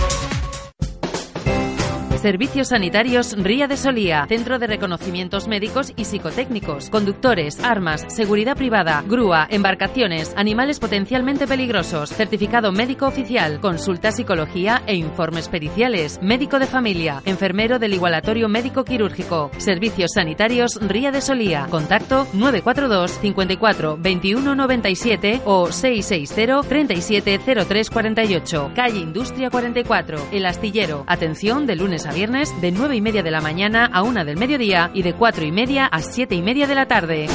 Servicios 2.26 2.69
Sanitarios 2.69 3.34
Ría 3.38 3.67
de 3.67 3.78
Solía, 3.78 4.26
Centro 4.28 4.57
de 4.57 4.65
Reconocimientos 4.65 5.47
Médicos 5.47 5.93
y 5.95 6.05
Psicotécnicos, 6.05 6.89
conductores, 6.89 7.59
armas, 7.63 8.03
seguridad 8.07 8.57
privada, 8.57 9.03
grúa, 9.07 9.47
embarcaciones, 9.51 10.34
animales 10.36 10.80
potencialmente 10.80 11.45
peligrosos, 11.45 12.09
certificado 12.09 12.71
médico 12.71 13.05
oficial, 13.05 13.59
consulta 13.61 14.11
psicología 14.11 14.82
e 14.88 14.95
informes 14.95 15.49
periciales, 15.49 16.19
médico 16.19 16.57
de 16.57 16.65
familia, 16.65 17.21
enfermero 17.26 17.78
del 17.78 17.93
igualatorio 17.93 18.49
médico 18.49 18.86
quirúrgico, 18.86 19.51
Servicios 19.59 20.13
Sanitarios 20.15 20.80
Ría 20.82 21.11
de 21.11 21.21
Solía, 21.21 21.67
contacto 21.69 22.28
942 22.34 23.19
54 23.21 23.97
21 23.99 24.55
97 24.55 25.41
o 25.45 25.71
660 25.71 26.67
37 26.67 27.39
03 27.67 27.89
48, 27.91 28.71
calle 28.73 28.97
Industria 28.99 29.51
44, 29.51 30.30
El 30.32 30.47
Astillero, 30.47 31.03
atención 31.05 31.67
de 31.67 31.76
lunes 31.76 32.07
a 32.07 32.14
viernes 32.16 32.59
de 32.61 32.72
9 32.72 32.95
y 32.95 33.01
media 33.01 33.22
de 33.22 33.30
la 33.30 33.41
mañana 33.41 33.89
a 33.91 34.01
1 34.01 34.24
del 34.26 34.38
mediodía 34.38 34.89
y 34.93 35.03
de 35.03 35.13
4 35.13 35.45
y 35.45 35.51
media 35.51 35.86
a 35.86 36.01
7 36.01 36.34
y 36.34 36.41
media 36.41 36.66
de 36.66 36.74
la 36.74 36.88
tarde. 36.88 37.28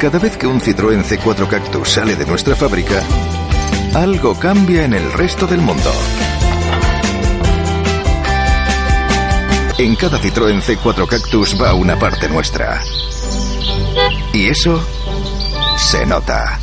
Cada 0.00 0.18
vez 0.18 0.36
que 0.36 0.46
un 0.46 0.60
Citroën 0.60 1.02
C4 1.02 1.48
Cactus 1.48 1.88
sale 1.88 2.16
de 2.16 2.24
nuestra 2.24 2.54
fábrica, 2.54 3.02
algo 3.94 4.34
cambia 4.38 4.84
en 4.84 4.94
el 4.94 5.12
resto 5.12 5.46
del 5.46 5.60
mundo. 5.60 5.92
En 9.78 9.96
cada 9.96 10.18
Citroën 10.18 10.60
C4 10.62 11.06
Cactus 11.08 11.60
va 11.60 11.74
una 11.74 11.98
parte 11.98 12.28
nuestra. 12.28 12.80
Y 14.32 14.46
eso 14.46 14.80
se 15.76 16.06
nota. 16.06 16.58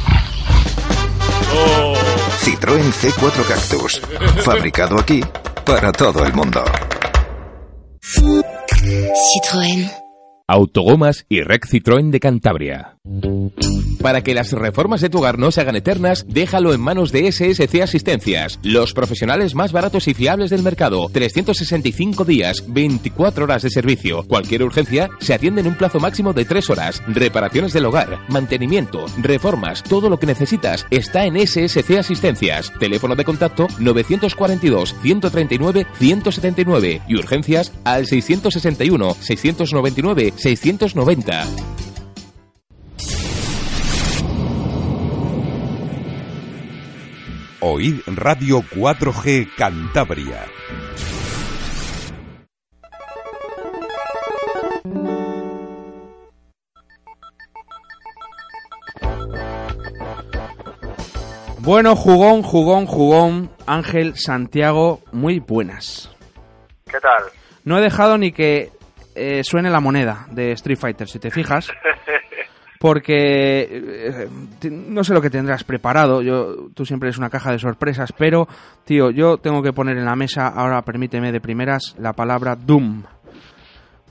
Citroën 2.41 2.91
C4 2.91 3.47
Cactus, 3.47 4.01
fabricado 4.43 4.97
aquí 4.97 5.21
para 5.65 5.91
todo 5.91 6.23
el 6.25 6.33
mundo. 6.33 6.63
Citroën. 9.31 10.08
Autogomas 10.49 11.27
y 11.29 11.41
Rec 11.41 11.67
Citroën 11.67 12.09
de 12.09 12.19
Cantabria. 12.19 12.95
Para 14.01 14.21
que 14.21 14.33
las 14.33 14.51
reformas 14.51 15.01
de 15.01 15.09
tu 15.09 15.19
hogar 15.19 15.37
no 15.37 15.51
se 15.51 15.61
hagan 15.61 15.75
eternas, 15.75 16.25
déjalo 16.27 16.73
en 16.73 16.81
manos 16.81 17.11
de 17.11 17.31
SSC 17.31 17.81
Asistencias, 17.83 18.59
los 18.63 18.93
profesionales 18.93 19.53
más 19.53 19.71
baratos 19.71 20.07
y 20.07 20.13
fiables 20.13 20.49
del 20.49 20.63
mercado. 20.63 21.07
365 21.11 22.25
días, 22.25 22.63
24 22.67 23.43
horas 23.43 23.61
de 23.61 23.69
servicio. 23.69 24.23
Cualquier 24.23 24.63
urgencia 24.63 25.09
se 25.19 25.33
atiende 25.33 25.61
en 25.61 25.67
un 25.67 25.75
plazo 25.75 25.99
máximo 25.99 26.33
de 26.33 26.45
3 26.45 26.69
horas. 26.69 27.03
Reparaciones 27.07 27.73
del 27.73 27.85
hogar, 27.85 28.19
mantenimiento, 28.29 29.05
reformas, 29.21 29.83
todo 29.83 30.09
lo 30.09 30.17
que 30.17 30.27
necesitas 30.27 30.87
está 30.89 31.25
en 31.25 31.35
SSC 31.35 31.97
Asistencias. 31.99 32.71
Teléfono 32.79 33.15
de 33.15 33.25
contacto 33.25 33.67
942 33.79 34.95
139 35.01 35.85
179 35.99 37.01
y 37.07 37.15
urgencias 37.15 37.71
al 37.83 38.07
661 38.07 39.15
699 39.19 40.33
690. 40.39 41.45
Oíd 47.59 47.99
Radio 48.07 48.61
4G 48.61 49.49
Cantabria. 49.57 50.45
Bueno, 61.59 61.97
jugón, 61.97 62.43
jugón, 62.43 62.85
jugón. 62.85 63.51
Ángel 63.67 64.15
Santiago, 64.15 65.01
muy 65.11 65.39
buenas. 65.39 66.09
¿Qué 66.89 66.99
tal? 67.01 67.23
No 67.65 67.77
he 67.77 67.81
dejado 67.81 68.17
ni 68.17 68.31
que 68.31 68.71
eh, 69.19 69.43
suene 69.43 69.69
la 69.69 69.79
moneda 69.79 70.25
de 70.31 70.51
Street 70.53 70.77
Fighter, 70.79 71.07
si 71.07 71.19
te 71.19 71.29
fijas. 71.31 71.69
Porque 72.79 73.67
eh, 73.69 74.27
t- 74.59 74.69
no 74.71 75.03
sé 75.03 75.13
lo 75.13 75.21
que 75.21 75.29
tendrás 75.29 75.65
preparado. 75.65 76.21
Yo, 76.21 76.69
tú 76.73 76.85
siempre 76.85 77.09
eres 77.09 77.17
una 77.17 77.29
caja 77.29 77.51
de 77.51 77.59
sorpresas, 77.59 78.13
pero, 78.17 78.47
tío, 78.85 79.11
yo 79.11 79.37
tengo 79.37 79.61
que 79.61 79.73
poner 79.73 79.97
en 79.97 80.05
la 80.05 80.15
mesa, 80.15 80.47
ahora 80.47 80.81
permíteme 80.83 81.31
de 81.33 81.41
primeras, 81.41 81.95
la 81.99 82.13
palabra 82.13 82.55
Doom. 82.55 83.03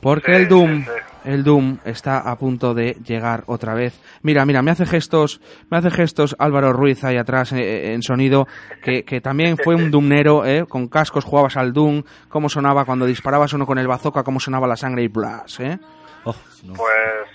Porque 0.02 0.36
el 0.36 0.48
Doom, 0.48 0.84
el 1.28 1.44
Doom 1.44 1.78
está 1.84 2.20
a 2.20 2.36
punto 2.36 2.72
de 2.72 2.94
llegar 3.04 3.44
otra 3.46 3.74
vez. 3.74 4.00
Mira, 4.22 4.46
mira, 4.46 4.62
me 4.62 4.70
hace 4.70 4.86
gestos, 4.86 5.42
me 5.70 5.76
hace 5.76 5.90
gestos 5.90 6.34
Álvaro 6.38 6.72
Ruiz 6.72 7.04
ahí 7.04 7.18
atrás 7.18 7.52
eh, 7.52 7.92
en 7.92 8.02
sonido, 8.02 8.46
que, 8.82 9.04
que 9.04 9.20
también 9.20 9.58
fue 9.62 9.74
un 9.74 9.90
Doomnero, 9.90 10.46
eh, 10.46 10.64
con 10.66 10.88
cascos 10.88 11.26
jugabas 11.26 11.58
al 11.58 11.74
Doom, 11.74 12.02
cómo 12.30 12.48
sonaba 12.48 12.86
cuando 12.86 13.04
disparabas 13.04 13.52
uno 13.52 13.66
con 13.66 13.78
el 13.78 13.86
bazooka, 13.86 14.22
cómo 14.22 14.40
sonaba 14.40 14.66
la 14.66 14.76
sangre 14.76 15.02
y 15.02 15.08
blas, 15.08 15.60
eh. 15.60 15.78
Pues 16.24 17.28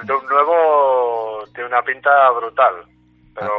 el 0.00 0.06
Doom 0.06 0.24
nuevo 0.26 1.44
tiene 1.54 1.68
una 1.68 1.82
pinta 1.82 2.30
brutal, 2.30 2.74
pero 3.34 3.52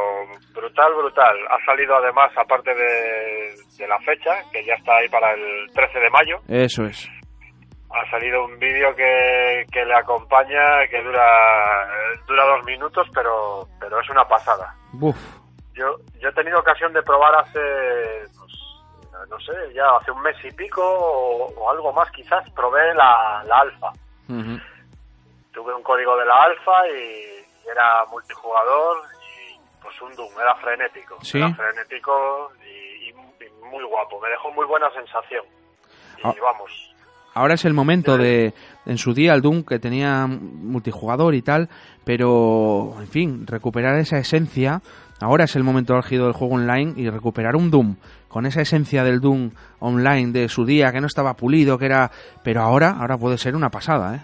brutal, 0.52 0.92
brutal. 0.92 1.36
Ha 1.50 1.64
salido 1.64 1.94
además, 1.94 2.32
aparte 2.36 2.74
de, 2.74 3.54
de 3.78 3.86
la 3.86 3.98
fecha, 4.00 4.42
que 4.50 4.64
ya 4.64 4.74
está 4.74 4.96
ahí 4.96 5.08
para 5.08 5.32
el 5.34 5.70
13 5.72 5.98
de 6.00 6.10
mayo, 6.10 6.40
Eso 6.48 6.84
es. 6.84 7.21
Ha 7.94 8.10
salido 8.10 8.44
un 8.44 8.58
vídeo 8.58 8.94
que, 8.94 9.66
que 9.72 9.84
le 9.84 9.94
acompaña, 9.94 10.86
que 10.88 11.02
dura 11.02 11.88
dura 12.26 12.44
dos 12.44 12.64
minutos, 12.64 13.06
pero 13.14 13.66
pero 13.80 14.00
es 14.00 14.08
una 14.10 14.26
pasada. 14.26 14.74
Buf. 14.92 15.16
Yo 15.74 15.96
yo 16.20 16.28
he 16.28 16.32
tenido 16.32 16.58
ocasión 16.60 16.92
de 16.92 17.02
probar 17.02 17.34
hace, 17.36 17.60
pues, 18.38 18.52
no 19.28 19.38
sé, 19.40 19.52
ya 19.74 19.96
hace 19.96 20.10
un 20.10 20.20
mes 20.22 20.36
y 20.44 20.50
pico 20.52 20.82
o, 20.84 21.46
o 21.56 21.70
algo 21.70 21.92
más 21.92 22.10
quizás, 22.10 22.48
probé 22.50 22.94
la, 22.94 23.42
la 23.46 23.58
alfa. 23.58 23.90
Tuve 25.52 25.74
un 25.74 25.82
código 25.82 26.16
de 26.16 26.24
la 26.24 26.42
alfa 26.44 26.88
y 26.88 27.44
era 27.70 28.04
multijugador 28.06 28.96
y 29.22 29.58
pues 29.82 30.00
un 30.00 30.14
Doom, 30.16 30.40
era 30.40 30.54
frenético. 30.56 31.18
Sí. 31.22 31.38
Era 31.38 31.52
frenético 31.54 32.52
y, 32.64 33.08
y- 33.08 33.10
y 33.10 33.50
muy 33.64 33.84
guapo, 33.84 34.18
me 34.20 34.28
dejó 34.30 34.50
muy 34.52 34.64
buena 34.66 34.90
sensación. 34.92 35.44
Y 36.18 36.26
Ah. 36.26 36.34
vamos, 36.40 36.91
Ahora 37.34 37.54
es 37.54 37.64
el 37.64 37.72
momento 37.72 38.18
de, 38.18 38.52
en 38.84 38.98
su 38.98 39.14
día, 39.14 39.32
el 39.32 39.40
Doom 39.40 39.64
que 39.64 39.78
tenía 39.78 40.26
multijugador 40.26 41.34
y 41.34 41.42
tal, 41.42 41.68
pero, 42.04 42.94
en 43.00 43.08
fin, 43.08 43.46
recuperar 43.46 43.96
esa 43.96 44.18
esencia. 44.18 44.82
Ahora 45.20 45.44
es 45.44 45.56
el 45.56 45.62
momento 45.64 45.94
álgido 45.94 46.24
del 46.24 46.34
juego 46.34 46.56
online 46.56 46.92
y 46.96 47.08
recuperar 47.08 47.56
un 47.56 47.70
Doom 47.70 47.96
con 48.28 48.44
esa 48.44 48.60
esencia 48.60 49.04
del 49.04 49.20
Doom 49.20 49.52
online 49.78 50.32
de 50.32 50.48
su 50.48 50.64
día 50.64 50.90
que 50.92 51.00
no 51.00 51.06
estaba 51.06 51.34
pulido, 51.34 51.78
que 51.78 51.86
era, 51.86 52.10
pero 52.42 52.62
ahora, 52.62 52.96
ahora 52.98 53.16
puede 53.16 53.38
ser 53.38 53.54
una 53.54 53.70
pasada, 53.70 54.16
¿eh? 54.16 54.20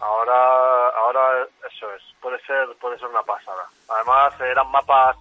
ahora 0.00 0.88
ahora 1.04 1.46
eso 1.70 1.86
es, 1.94 2.02
puede 2.20 2.38
ser 2.46 2.68
puede 2.80 2.98
ser 2.98 3.08
una 3.08 3.22
pasada. 3.22 3.62
Además 3.88 4.32
eran 4.40 4.70
mapas 4.70 5.16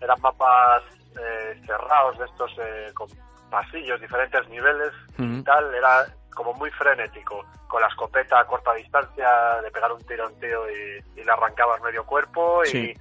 eran 0.00 0.20
mapas 0.20 0.82
eh, 1.18 1.60
cerrados 1.66 2.18
de 2.18 2.24
estos 2.24 2.50
eh, 2.58 2.90
con 2.94 3.08
pasillos, 3.50 4.00
diferentes 4.00 4.48
niveles 4.48 4.92
y 5.18 5.42
tal, 5.42 5.74
era 5.74 6.06
como 6.36 6.52
muy 6.54 6.70
frenético, 6.70 7.44
con 7.66 7.80
la 7.80 7.88
escopeta 7.88 8.38
a 8.38 8.46
corta 8.46 8.74
distancia, 8.74 9.60
de 9.62 9.70
pegar 9.72 9.90
un 9.90 10.04
tiro 10.04 10.24
a 10.24 10.28
un 10.28 10.38
tío 10.38 10.70
y, 10.70 11.02
y 11.20 11.24
le 11.24 11.32
arrancabas 11.32 11.80
medio 11.82 12.04
cuerpo 12.06 12.62
y, 12.64 12.68
Sí. 12.68 12.94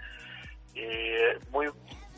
y 0.73 0.81
eh, 0.83 1.37
muy 1.51 1.69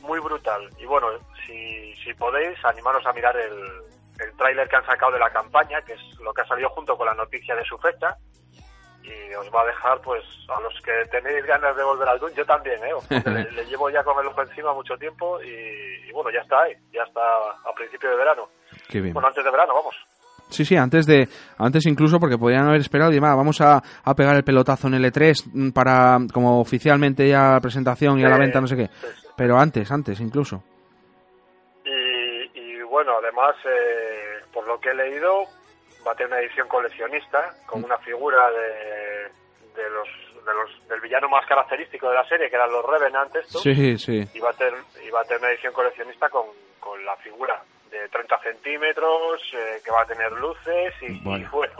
muy 0.01 0.19
brutal. 0.19 0.69
Y 0.77 0.85
bueno, 0.85 1.07
si, 1.45 1.93
si 1.97 2.13
podéis, 2.13 2.63
animaros 2.63 3.05
a 3.05 3.11
mirar 3.11 3.35
el, 3.35 3.57
el 4.19 4.37
tráiler 4.37 4.69
que 4.69 4.75
han 4.77 4.85
sacado 4.85 5.11
de 5.11 5.19
la 5.19 5.29
campaña, 5.31 5.81
que 5.81 5.93
es 5.93 6.01
lo 6.21 6.33
que 6.33 6.41
ha 6.43 6.47
salido 6.47 6.69
junto 6.69 6.95
con 6.95 7.07
la 7.07 7.13
noticia 7.15 7.55
de 7.55 7.65
su 7.65 7.77
fecha, 7.79 8.15
y 9.03 9.33
os 9.33 9.49
va 9.53 9.61
a 9.63 9.65
dejar, 9.65 9.99
pues, 10.01 10.23
a 10.49 10.61
los 10.61 10.73
que 10.81 10.91
tenéis 11.11 11.43
ganas 11.45 11.75
de 11.75 11.83
volver 11.83 12.07
al 12.07 12.19
Doom, 12.19 12.31
yo 12.33 12.45
también, 12.45 12.79
¿eh? 12.85 12.93
Le, 13.25 13.51
le 13.51 13.65
llevo 13.65 13.89
ya 13.89 14.03
con 14.03 14.17
el 14.19 14.27
ojo 14.27 14.41
encima 14.43 14.73
mucho 14.73 14.97
tiempo 14.97 15.41
y, 15.41 15.49
y 16.07 16.11
bueno, 16.11 16.29
ya 16.29 16.41
está 16.41 16.61
ahí, 16.61 16.73
ya 16.91 17.03
está 17.03 17.21
a 17.21 17.73
principio 17.75 18.09
de 18.11 18.15
verano. 18.17 18.49
Qué 18.87 19.01
bien. 19.01 19.13
Bueno, 19.13 19.27
antes 19.29 19.43
de 19.43 19.51
verano, 19.51 19.73
vamos. 19.73 19.95
Sí, 20.49 20.63
sí, 20.63 20.75
antes 20.77 21.05
de, 21.05 21.27
antes 21.57 21.85
incluso 21.85 22.19
porque 22.19 22.37
podían 22.37 22.67
haber 22.67 22.79
esperado 22.79 23.11
y 23.11 23.19
va, 23.19 23.35
vamos 23.35 23.59
a, 23.61 23.81
a 24.03 24.13
pegar 24.15 24.35
el 24.35 24.43
pelotazo 24.43 24.87
en 24.87 24.93
el 24.95 25.05
E3 25.05 25.51
mm, 25.53 25.69
para, 25.71 26.17
como 26.33 26.61
oficialmente 26.61 27.27
ya 27.27 27.51
la 27.51 27.59
presentación 27.59 28.19
y 28.19 28.23
a 28.23 28.29
la 28.29 28.37
venta, 28.37 28.61
no 28.61 28.67
sé 28.67 28.77
qué. 28.77 28.89
Pero 29.35 29.57
antes, 29.57 29.91
antes 29.91 30.19
incluso. 30.21 30.63
Y, 31.85 32.59
y 32.59 32.81
bueno, 32.83 33.13
además, 33.21 33.55
eh, 33.65 34.45
por 34.53 34.65
lo 34.67 34.79
que 34.79 34.89
he 34.89 34.95
leído, 34.95 35.43
va 36.07 36.13
a 36.13 36.15
tener 36.15 36.31
una 36.31 36.41
edición 36.41 36.67
coleccionista 36.67 37.53
con 37.65 37.83
una 37.83 37.97
figura 37.97 38.49
de, 38.51 39.81
de 39.81 39.89
los, 39.89 40.07
de 40.45 40.53
los 40.53 40.89
del 40.89 41.01
villano 41.01 41.27
más 41.27 41.45
característico 41.45 42.07
de 42.07 42.15
la 42.15 42.27
serie, 42.27 42.49
que 42.49 42.55
eran 42.55 42.71
los 42.71 42.85
Revenant 42.85 43.35
estos. 43.35 43.61
Sí, 43.61 43.97
sí. 43.97 44.23
Y 44.33 44.39
va 44.39 44.51
a 44.51 44.53
tener, 44.53 44.79
y 45.05 45.09
va 45.09 45.21
a 45.21 45.23
tener 45.25 45.41
una 45.41 45.51
edición 45.51 45.73
coleccionista 45.73 46.29
con, 46.29 46.45
con 46.79 47.03
la 47.05 47.17
figura 47.17 47.61
de 48.01 48.09
30 48.09 48.39
centímetros, 48.43 49.41
eh, 49.53 49.81
que 49.83 49.91
va 49.91 50.01
a 50.01 50.05
tener 50.05 50.31
luces 50.33 50.93
y, 51.01 51.05
y 51.13 51.19
Bueno. 51.21 51.49
bueno, 51.51 51.73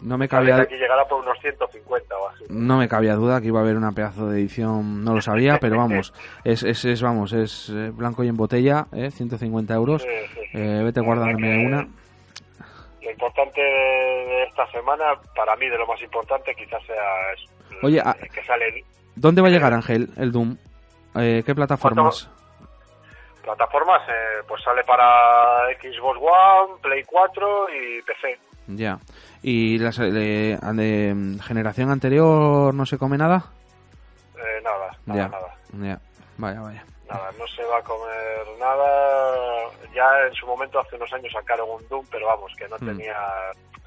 No 0.00 0.18
me 0.18 0.28
cabía, 0.28 0.56
que 0.56 0.62
aquí 0.62 0.74
llegará 0.76 1.04
por 1.06 1.20
unos 1.22 1.38
150 1.40 2.16
o 2.18 2.28
así. 2.28 2.44
no 2.48 2.76
me 2.78 2.88
cabía 2.88 3.14
duda 3.14 3.40
que 3.40 3.46
iba 3.48 3.60
a 3.60 3.62
haber 3.62 3.76
una 3.76 3.92
pedazo 3.92 4.28
de 4.28 4.40
edición, 4.40 5.04
no 5.04 5.14
lo 5.14 5.20
sabía, 5.22 5.58
pero 5.60 5.76
vamos, 5.78 6.12
es, 6.44 6.62
es, 6.64 6.84
es 6.84 7.00
vamos, 7.02 7.32
es 7.32 7.68
eh, 7.70 7.90
blanco 7.94 8.24
y 8.24 8.28
en 8.28 8.36
botella, 8.36 8.86
¿eh? 8.92 9.10
150 9.10 9.72
euros. 9.74 10.02
Sí, 10.02 10.08
sí, 10.34 10.40
sí. 10.52 10.58
Eh, 10.58 10.82
vete 10.84 11.00
guardándome 11.00 11.66
una. 11.66 11.86
Lo 13.02 13.10
importante 13.10 13.60
de, 13.60 14.42
esta 14.44 14.66
semana, 14.70 15.04
para 15.34 15.56
mí 15.56 15.68
de 15.68 15.76
lo 15.78 15.86
más 15.86 16.00
importante, 16.02 16.54
quizás 16.54 16.82
sea 16.86 17.78
Oye, 17.82 18.00
a- 18.00 18.16
eh, 18.20 18.28
que 18.32 18.44
sale 18.44 18.84
¿dónde 19.16 19.42
va 19.42 19.48
a 19.48 19.50
llegar 19.50 19.72
Ángel 19.72 20.08
el 20.16 20.30
Doom? 20.32 20.56
Eh, 21.16 21.42
¿Qué 21.44 21.54
plataformas? 21.54 22.28
Plataformas, 23.42 24.02
eh, 24.08 24.42
pues 24.46 24.62
sale 24.62 24.82
para 24.84 25.66
Xbox 25.80 26.18
One, 26.20 26.80
Play 26.82 27.02
4 27.04 27.66
y 27.70 28.02
PC. 28.02 28.38
Ya. 28.68 28.98
¿Y 29.42 29.78
las 29.78 29.96
de, 29.98 30.56
de, 30.56 31.38
generación 31.42 31.90
anterior 31.90 32.72
no 32.72 32.86
se 32.86 32.96
come 32.98 33.18
nada? 33.18 33.44
Eh, 34.36 34.60
nada, 34.62 34.96
nada, 35.06 35.20
ya. 35.20 35.28
nada. 35.28 35.56
Ya. 35.94 36.00
Vaya, 36.38 36.60
vaya. 36.60 36.84
Nada, 37.08 37.30
no 37.38 37.46
se 37.48 37.64
va 37.64 37.78
a 37.78 37.82
comer 37.82 38.46
nada. 38.58 39.68
Ya 39.94 40.08
en 40.26 40.32
su 40.34 40.46
momento, 40.46 40.80
hace 40.80 40.96
unos 40.96 41.12
años, 41.12 41.32
sacaron 41.32 41.68
un 41.70 41.86
Doom, 41.88 42.06
pero 42.10 42.26
vamos, 42.26 42.52
que 42.56 42.66
no 42.68 42.76
Mm. 42.80 42.86
tenía 42.86 43.16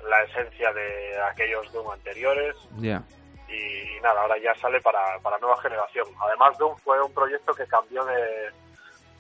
la 0.08 0.24
esencia 0.24 0.72
de 0.74 1.22
aquellos 1.32 1.72
Doom 1.74 1.90
anteriores. 1.92 2.56
Ya. 2.78 3.02
Y, 3.48 3.98
y 3.98 4.02
nada, 4.02 4.22
ahora 4.22 4.36
ya 4.44 4.54
sale 4.62 4.80
para, 4.82 5.18
para 5.24 5.40
nueva 5.40 5.60
generación. 5.62 6.06
Además, 6.20 6.58
Doom 6.58 6.76
fue 6.84 7.02
un 7.02 7.14
proyecto 7.14 7.54
que 7.54 7.66
cambió 7.66 8.04
de 8.06 8.52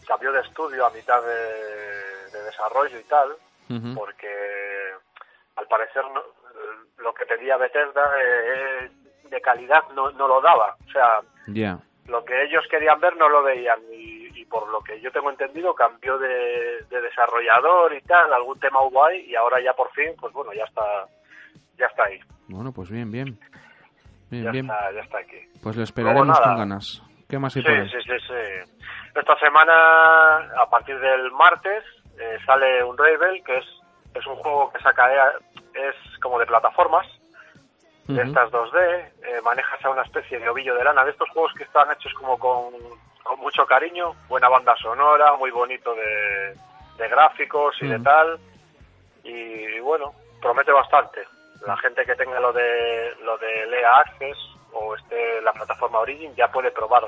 cambió 0.06 0.32
de 0.32 0.41
estudio 0.41 0.86
a 0.86 0.89
mitad 0.91 1.22
de, 1.22 2.32
de 2.32 2.43
desarrollo 2.43 2.99
y 2.99 3.03
tal, 3.03 3.30
porque 3.95 4.28
al 5.56 5.68
parecer 5.68 6.03
no- 6.14 6.24
lo 7.03 7.14
que 7.14 7.26
pedía 7.26 7.58
Bethesda 7.58 8.03
eh, 8.22 8.89
de 9.30 9.41
calidad 9.41 9.84
no, 9.95 10.12
no 10.12 10.28
lo 10.28 10.41
daba. 10.41 10.76
O 10.88 10.91
sea, 10.91 11.20
lo 12.08 12.24
que 12.24 12.43
ellos 12.43 12.64
querían 12.70 12.99
ver 12.99 13.16
no 13.18 13.28
lo 13.30 13.41
veían 13.43 13.80
y, 13.91 14.28
y 14.39 14.45
por 14.45 14.68
lo 14.70 14.82
que 14.82 14.99
yo 15.01 15.12
tengo 15.12 15.30
entendido 15.30 15.74
cambió 15.74 16.18
de, 16.18 16.84
de 16.89 17.01
desarrollador 17.01 17.93
y 17.93 18.01
tal, 18.01 18.32
algún 18.34 18.60
tema 18.60 18.82
hubo 18.84 19.03
ahí 19.06 19.26
y 19.30 19.36
ahora 19.36 19.60
ya 19.62 19.74
por 19.74 19.91
fin, 19.91 20.14
pues 20.20 20.32
bueno, 20.34 20.53
ya 20.53 20.64
está 20.66 21.08
ya 21.78 21.88
está 21.88 22.03
ahí, 22.06 22.20
Bueno, 22.47 22.72
pues 22.72 22.89
bien, 22.89 23.12
bien. 23.12 23.38
Bien, 24.30 24.43
ya 24.45 24.51
bien. 24.51 24.66
está, 24.66 24.91
ya 24.93 25.01
está 25.01 25.18
aquí. 25.20 25.38
Pues 25.62 25.76
lo 25.76 25.84
esperaremos 25.84 26.39
con 26.39 26.58
ganas. 26.58 27.01
¿Qué 27.30 27.39
más 27.39 27.55
hay 27.55 27.61
Sí, 27.63 27.67
por 27.67 27.78
ahí? 27.78 27.89
sí, 27.89 27.97
sí, 28.03 28.19
sí. 28.28 28.71
Esta 29.15 29.39
semana, 29.39 30.38
a 30.61 30.69
partir 30.69 30.99
del 30.99 31.32
martes, 31.32 31.84
eh, 32.19 32.38
sale 32.45 32.84
un 32.84 32.97
Rebel, 32.97 33.43
que 33.43 33.57
es, 33.57 33.65
es 34.13 34.26
un 34.28 34.36
juego 34.36 34.71
que 34.71 34.80
saca 34.82 35.13
EA, 35.13 35.34
es 35.73 36.19
como 36.21 36.39
de 36.39 36.45
plataformas, 36.45 37.07
de 38.07 38.21
estas 38.21 38.51
2D, 38.51 38.78
eh, 39.23 39.41
manejas 39.43 39.84
a 39.84 39.89
una 39.89 40.03
especie 40.03 40.38
de 40.38 40.47
ovillo 40.47 40.76
de 40.76 40.84
lana, 40.84 41.03
de 41.03 41.09
estos 41.11 41.28
juegos 41.32 41.51
que 41.57 41.63
están 41.63 41.91
hechos 41.91 42.13
como 42.13 42.38
con, 42.38 42.71
con 43.23 43.39
mucho 43.39 43.65
cariño, 43.65 44.13
buena 44.28 44.47
banda 44.47 44.76
sonora, 44.78 45.34
muy 45.38 45.49
bonito 45.49 45.95
de, 45.95 46.53
de 46.97 47.09
gráficos 47.09 47.76
y 47.82 47.88
de 47.88 47.99
tal, 47.99 48.39
y, 49.23 49.32
y 49.32 49.80
bueno, 49.80 50.13
promete 50.39 50.71
bastante. 50.71 51.26
La 51.65 51.76
gente 51.78 52.05
que 52.05 52.13
tenga 52.15 52.39
lo 52.39 52.53
de 52.53 53.15
lo 53.23 53.39
de 53.39 53.65
Lea 53.65 53.95
Access 53.97 54.38
o 54.76 54.95
esté 54.95 55.41
la 55.41 55.53
plataforma 55.53 55.99
Origin 55.99 56.36
ya 56.36 56.51
puede 56.51 56.71
probar, 56.71 57.03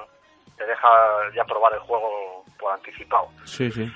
te 0.57 0.65
deja 0.65 0.88
ya 1.36 1.43
probar 1.45 1.74
el 1.74 1.80
juego 1.80 2.43
por 2.57 2.74
anticipado. 2.74 3.28
Sí, 3.45 3.72
sí. 3.72 3.91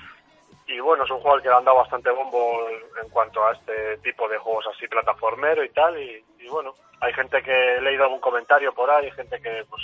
Y 0.68 0.80
bueno, 0.80 1.04
es 1.04 1.10
un 1.10 1.18
juego 1.20 1.36
al 1.36 1.42
que 1.42 1.48
le 1.48 1.54
han 1.54 1.64
dado 1.64 1.78
bastante 1.78 2.10
bombo 2.10 2.68
en 3.02 3.08
cuanto 3.10 3.44
a 3.44 3.52
este 3.52 3.98
tipo 3.98 4.28
de 4.28 4.38
juegos 4.38 4.66
así 4.74 4.86
plataformero 4.86 5.64
y 5.64 5.70
tal. 5.70 6.00
Y, 6.00 6.24
y 6.38 6.48
bueno, 6.48 6.74
hay 7.00 7.12
gente 7.12 7.42
que 7.42 7.76
he 7.76 7.80
leído 7.80 8.04
algún 8.04 8.20
comentario 8.20 8.72
por 8.72 8.90
ahí, 8.90 9.10
gente 9.10 9.40
que 9.40 9.64
pues 9.68 9.82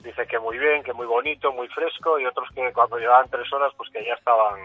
dice 0.00 0.26
que 0.26 0.38
muy 0.38 0.58
bien, 0.58 0.82
que 0.82 0.92
muy 0.92 1.06
bonito, 1.06 1.52
muy 1.52 1.68
fresco, 1.68 2.18
y 2.18 2.26
otros 2.26 2.48
que 2.54 2.72
cuando 2.72 2.98
llevaban 2.98 3.30
tres 3.30 3.50
horas, 3.52 3.72
pues 3.76 3.90
que 3.90 4.04
ya 4.04 4.14
estaban, 4.14 4.58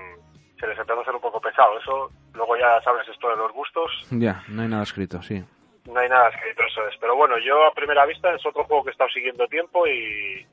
se 0.60 0.68
les 0.68 0.78
empezó 0.78 1.00
a 1.00 1.02
hacer 1.04 1.16
un 1.16 1.22
poco 1.22 1.40
pesado. 1.40 1.78
Eso, 1.80 2.10
luego 2.34 2.58
ya 2.58 2.82
sabes 2.82 3.08
esto 3.08 3.30
de 3.30 3.36
los 3.36 3.52
gustos, 3.52 3.92
Ya, 4.12 4.44
no 4.48 4.62
hay 4.64 4.68
nada 4.68 4.84
escrito, 4.84 5.22
sí. 5.22 5.44
No 5.86 6.00
hay 6.00 6.10
nada 6.10 6.30
escrito, 6.30 6.64
eso 6.64 6.88
es. 6.88 6.96
Pero 7.00 7.16
bueno, 7.16 7.38
yo 7.40 7.66
a 7.66 7.74
primera 7.74 8.06
vista 8.06 8.34
es 8.34 8.46
otro 8.46 8.64
juego 8.66 8.84
que 8.84 8.90
he 8.90 8.92
estado 8.94 9.10
siguiendo 9.12 9.48
tiempo 9.48 9.86
y, 9.88 10.46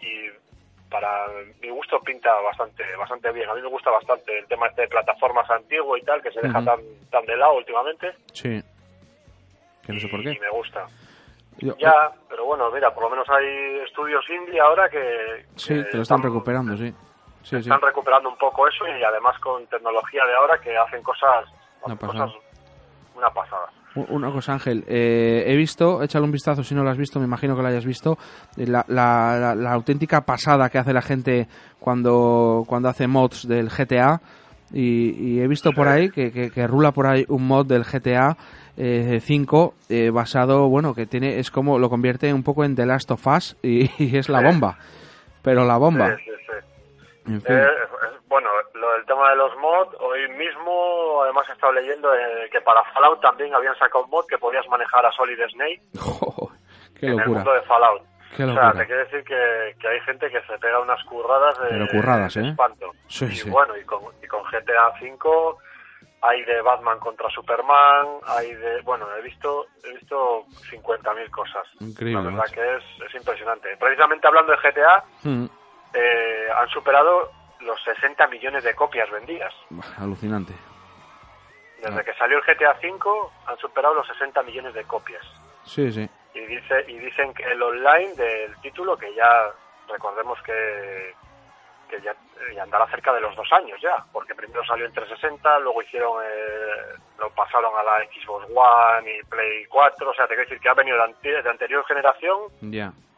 y 0.00 0.30
para 0.90 1.26
mi 1.60 1.70
gusto 1.70 2.00
pinta 2.00 2.32
bastante 2.40 2.84
bastante 2.96 3.32
bien. 3.32 3.48
A 3.48 3.54
mí 3.54 3.62
me 3.62 3.68
gusta 3.68 3.90
bastante 3.90 4.38
el 4.38 4.46
tema 4.46 4.66
este 4.66 4.82
de 4.82 4.88
plataformas 4.88 5.48
antiguo 5.50 5.96
y 5.96 6.02
tal, 6.02 6.22
que 6.22 6.30
se 6.32 6.40
deja 6.40 6.62
tan, 6.64 6.80
tan 7.10 7.24
de 7.24 7.36
lado 7.36 7.54
últimamente. 7.54 8.12
Sí. 8.32 8.62
Que 9.86 9.92
no 9.92 9.98
sé 10.00 10.08
por 10.08 10.20
Y 10.20 10.24
qué. 10.34 10.40
me 10.40 10.50
gusta. 10.50 10.86
Yo- 11.58 11.76
Ya, 11.78 12.10
pero 12.28 12.44
bueno, 12.44 12.70
mira, 12.70 12.92
por 12.94 13.04
lo 13.04 13.10
menos 13.10 13.28
hay 13.30 13.78
estudios 13.86 14.24
indie 14.30 14.60
ahora 14.60 14.88
que, 14.88 15.46
Sí, 15.56 15.74
que 15.74 15.84
te 15.84 15.96
lo 15.96 16.02
están 16.02 16.22
recuperando, 16.22 16.76
sí. 16.76 16.92
Sí, 17.42 17.50
sí. 17.56 17.68
están 17.68 17.80
recuperando 17.80 18.28
un 18.28 18.36
poco 18.38 18.68
eso 18.68 18.86
y 18.86 19.02
además 19.02 19.36
con 19.40 19.66
tecnología 19.66 20.24
de 20.24 20.34
ahora 20.34 20.60
que 20.60 20.76
hacen 20.76 21.02
cosas, 21.02 21.46
Una 21.82 21.96
pasada. 21.96 22.26
cosas 22.26 22.42
una 23.16 23.30
pasada. 23.30 23.68
Una 23.94 24.30
cosa, 24.30 24.54
Ángel, 24.54 24.84
eh, 24.88 25.44
he 25.46 25.54
visto, 25.56 26.02
échale 26.02 26.24
un 26.24 26.30
vistazo 26.32 26.64
si 26.64 26.74
no 26.74 26.82
lo 26.82 26.88
has 26.90 26.96
visto, 26.96 27.18
me 27.18 27.26
imagino 27.26 27.54
que 27.54 27.60
lo 27.62 27.68
hayas 27.68 27.84
visto, 27.84 28.16
eh, 28.56 28.66
la, 28.66 28.84
la- 28.88 29.36
la- 29.38 29.54
la 29.54 29.72
auténtica 29.72 30.22
pasada 30.22 30.70
que 30.70 30.78
hace 30.78 30.94
la 30.94 31.02
gente 31.02 31.46
cuando, 31.78 32.64
cuando 32.66 32.88
hace 32.88 33.06
mods 33.06 33.46
del 33.46 33.68
GTA. 33.68 34.20
Y, 34.74 35.10
y 35.34 35.40
he 35.40 35.46
visto 35.48 35.74
por 35.74 35.86
ahí 35.88 36.08
que, 36.08 36.32
que, 36.32 36.50
que 36.50 36.66
rula 36.66 36.92
por 36.92 37.06
ahí 37.06 37.26
un 37.28 37.46
mod 37.46 37.66
del 37.66 37.84
GTA 37.84 38.38
eh, 38.78 39.20
5 39.22 39.74
eh, 39.90 40.08
basado, 40.08 40.66
bueno, 40.70 40.94
que 40.94 41.04
tiene 41.04 41.38
es 41.38 41.50
como 41.50 41.78
lo 41.78 41.90
convierte 41.90 42.32
un 42.32 42.42
poco 42.42 42.64
en 42.64 42.74
The 42.74 42.86
Last 42.86 43.10
of 43.10 43.26
Us 43.26 43.56
y, 43.62 43.90
y 44.02 44.16
es 44.16 44.30
la 44.30 44.40
bomba. 44.40 44.78
Pero 45.42 45.66
la 45.66 45.76
bomba. 45.76 46.16
Sí, 46.16 46.22
sí, 46.24 46.30
sí. 46.46 46.61
En 47.26 47.40
fin. 47.40 47.56
Eh, 47.56 47.66
bueno, 48.26 48.48
lo 48.74 48.92
del 48.92 49.04
tema 49.06 49.30
de 49.30 49.36
los 49.36 49.56
mods, 49.58 49.94
hoy 50.00 50.28
mismo 50.30 51.22
además 51.22 51.48
he 51.48 51.52
estado 51.52 51.72
leyendo 51.72 52.12
eh, 52.14 52.48
que 52.50 52.60
para 52.62 52.82
Fallout 52.92 53.20
también 53.20 53.54
habían 53.54 53.76
sacado 53.76 54.04
un 54.04 54.10
mod 54.10 54.24
que 54.26 54.38
podías 54.38 54.66
manejar 54.68 55.06
a 55.06 55.12
Solid 55.12 55.38
Snake 55.52 55.82
Qué 56.98 57.06
en 57.06 57.12
el 57.12 57.18
locura. 57.18 57.36
mundo 57.38 57.52
de 57.54 57.62
Fallout. 57.62 58.02
Qué 58.36 58.44
O 58.44 58.46
sea, 58.52 58.54
locura. 58.64 58.72
te 58.72 58.86
quiere 58.86 59.04
decir 59.04 59.24
que, 59.24 59.76
que 59.80 59.88
hay 59.88 60.00
gente 60.00 60.30
que 60.30 60.40
se 60.42 60.58
pega 60.58 60.80
unas 60.80 61.02
curradas 61.04 61.58
de, 61.60 61.68
Pero 61.68 61.86
curradas, 61.88 62.36
¿eh? 62.36 62.48
espanto. 62.48 62.90
Sí, 63.08 63.26
y 63.26 63.36
sí. 63.36 63.50
bueno, 63.50 63.76
y 63.76 63.84
con, 63.84 64.00
y 64.22 64.26
con 64.26 64.42
GTA 64.44 64.88
V 65.00 65.56
hay 66.24 66.42
de 66.44 66.62
Batman 66.62 66.98
contra 67.00 67.28
Superman, 67.30 68.06
hay 68.28 68.54
de... 68.54 68.80
Bueno, 68.82 69.06
he 69.18 69.22
visto 69.22 69.66
he 69.84 69.92
visto 69.94 70.44
50.000 70.70 71.30
cosas. 71.30 71.66
Increíble, 71.80 72.22
La 72.22 72.28
verdad 72.30 72.38
macho. 72.44 72.54
que 72.54 72.76
es, 72.76 72.84
es 73.08 73.14
impresionante. 73.16 73.76
Precisamente 73.76 74.26
hablando 74.28 74.52
de 74.52 74.58
GTA, 74.58 75.04
Mm, 75.24 75.46
eh, 75.94 76.48
han 76.56 76.68
superado 76.68 77.30
los 77.60 77.82
60 77.84 78.26
millones 78.28 78.64
de 78.64 78.74
copias 78.74 79.10
vendidas. 79.10 79.52
alucinante. 79.98 80.52
Desde 81.80 82.00
Ah. 82.00 82.04
que 82.04 82.14
salió 82.14 82.38
el 82.38 82.44
GTA 82.44 82.76
V 82.82 83.28
han 83.46 83.58
superado 83.58 83.94
los 83.94 84.06
60 84.06 84.42
millones 84.42 84.74
de 84.74 84.84
copias. 84.84 85.24
Sí, 85.64 85.90
sí. 85.92 86.08
Y 86.34 86.40
dice 86.40 86.84
y 86.88 86.98
dicen 86.98 87.34
que 87.34 87.42
el 87.44 87.62
online 87.62 88.14
del 88.14 88.56
título, 88.60 88.96
que 88.96 89.12
ya 89.14 89.50
recordemos 89.88 90.40
que, 90.42 91.14
que 91.90 92.00
ya, 92.00 92.14
ya 92.54 92.62
andará 92.62 92.86
cerca 92.88 93.12
de 93.12 93.20
los 93.20 93.34
dos 93.36 93.52
años 93.52 93.78
ya, 93.82 94.02
porque 94.12 94.34
primero 94.34 94.64
salió 94.64 94.86
en 94.86 94.92
360, 94.94 95.58
luego 95.58 95.82
hicieron 95.82 96.22
eh, 96.24 96.94
lo 97.18 97.30
pasaron 97.30 97.76
a 97.76 97.82
la 97.82 97.98
Xbox 98.06 98.46
One 98.54 99.18
y 99.18 99.22
Play 99.24 99.66
4, 99.66 100.08
o 100.10 100.14
sea, 100.14 100.26
te 100.26 100.34
quiero 100.34 100.48
decir 100.48 100.60
que 100.60 100.68
ha 100.68 100.74
venido 100.74 100.96
de, 100.96 101.02
ante- 101.04 101.42
de 101.42 101.50
anterior 101.50 101.84
generación 101.86 102.38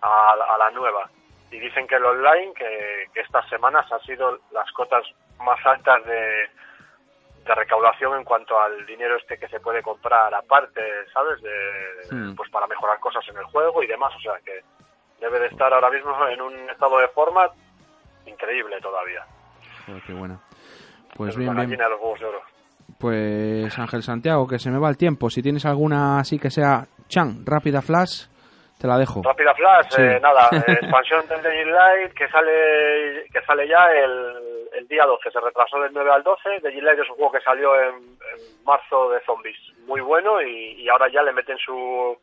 a 0.02 0.56
la 0.58 0.70
nueva. 0.72 1.08
Y 1.54 1.60
dicen 1.60 1.86
que 1.86 1.94
el 1.96 2.04
online, 2.04 2.52
que, 2.54 3.04
que 3.12 3.20
estas 3.20 3.48
semanas 3.48 3.86
han 3.92 4.00
sido 4.00 4.38
las 4.50 4.70
cotas 4.72 5.04
más 5.38 5.58
altas 5.64 6.04
de, 6.04 6.48
de 7.44 7.54
recaudación 7.54 8.18
en 8.18 8.24
cuanto 8.24 8.58
al 8.58 8.84
dinero 8.86 9.16
este 9.16 9.38
que 9.38 9.46
se 9.48 9.60
puede 9.60 9.80
comprar 9.82 10.34
aparte, 10.34 10.80
¿sabes? 11.12 11.40
De, 11.42 11.50
Hmm. 12.10 12.34
Pues 12.34 12.50
para 12.50 12.66
mejorar 12.66 12.98
cosas 13.00 13.24
en 13.30 13.36
el 13.38 13.44
juego 13.44 13.82
y 13.82 13.86
demás. 13.86 14.12
O 14.16 14.20
sea 14.20 14.34
que 14.44 14.60
debe 15.20 15.38
de 15.38 15.46
estar 15.46 15.72
ahora 15.72 15.90
mismo 15.90 16.12
en 16.28 16.40
un 16.42 16.68
estado 16.70 16.98
de 16.98 17.08
forma 17.08 17.48
increíble 18.26 18.76
todavía. 18.82 19.24
Joder, 19.86 20.02
qué 20.06 20.12
buena. 20.12 20.40
Pues 21.16 21.30
Es 21.30 21.36
bien, 21.36 21.54
bien. 21.54 21.78
los 21.78 22.00
huevos 22.00 22.20
de 22.20 22.26
oro. 22.26 22.40
Pues 22.98 23.78
Ángel 23.78 24.02
Santiago, 24.02 24.46
que 24.46 24.58
se 24.58 24.70
me 24.70 24.78
va 24.78 24.88
el 24.88 24.96
tiempo. 24.96 25.30
Si 25.30 25.40
tienes 25.42 25.64
alguna 25.66 26.18
así 26.18 26.38
que 26.38 26.50
sea 26.50 26.86
chan, 27.08 27.44
rápida 27.46 27.80
flash, 27.80 28.26
te 28.84 28.88
la 28.88 28.98
dejo. 28.98 29.22
Rápida 29.24 29.54
Flash, 29.54 29.86
Sí. 29.92 30.02
eh, 30.02 30.20
nada, 30.20 30.50
expansión 30.68 31.26
del 31.26 31.40
Dying 31.42 31.72
Light 31.72 32.12
que 32.12 32.28
sale 32.28 33.24
que 33.32 33.40
sale 33.46 33.66
ya 33.66 33.90
el, 33.90 34.68
el 34.74 34.86
día 34.88 35.06
12, 35.06 35.30
se 35.30 35.40
retrasó 35.40 35.80
del 35.80 35.90
9 35.94 36.10
al 36.10 36.22
12. 36.22 36.60
Dying 36.62 36.84
Light 36.84 36.98
es 37.00 37.08
un 37.08 37.16
juego 37.16 37.32
que 37.32 37.40
salió 37.40 37.74
en, 37.80 37.94
en 37.94 38.64
marzo 38.64 39.08
de 39.08 39.20
zombies, 39.24 39.56
muy 39.86 40.02
bueno 40.02 40.42
y, 40.42 40.82
y 40.82 40.88
ahora 40.90 41.08
ya 41.08 41.22
le 41.22 41.32
meten 41.32 41.56
su 41.56 42.14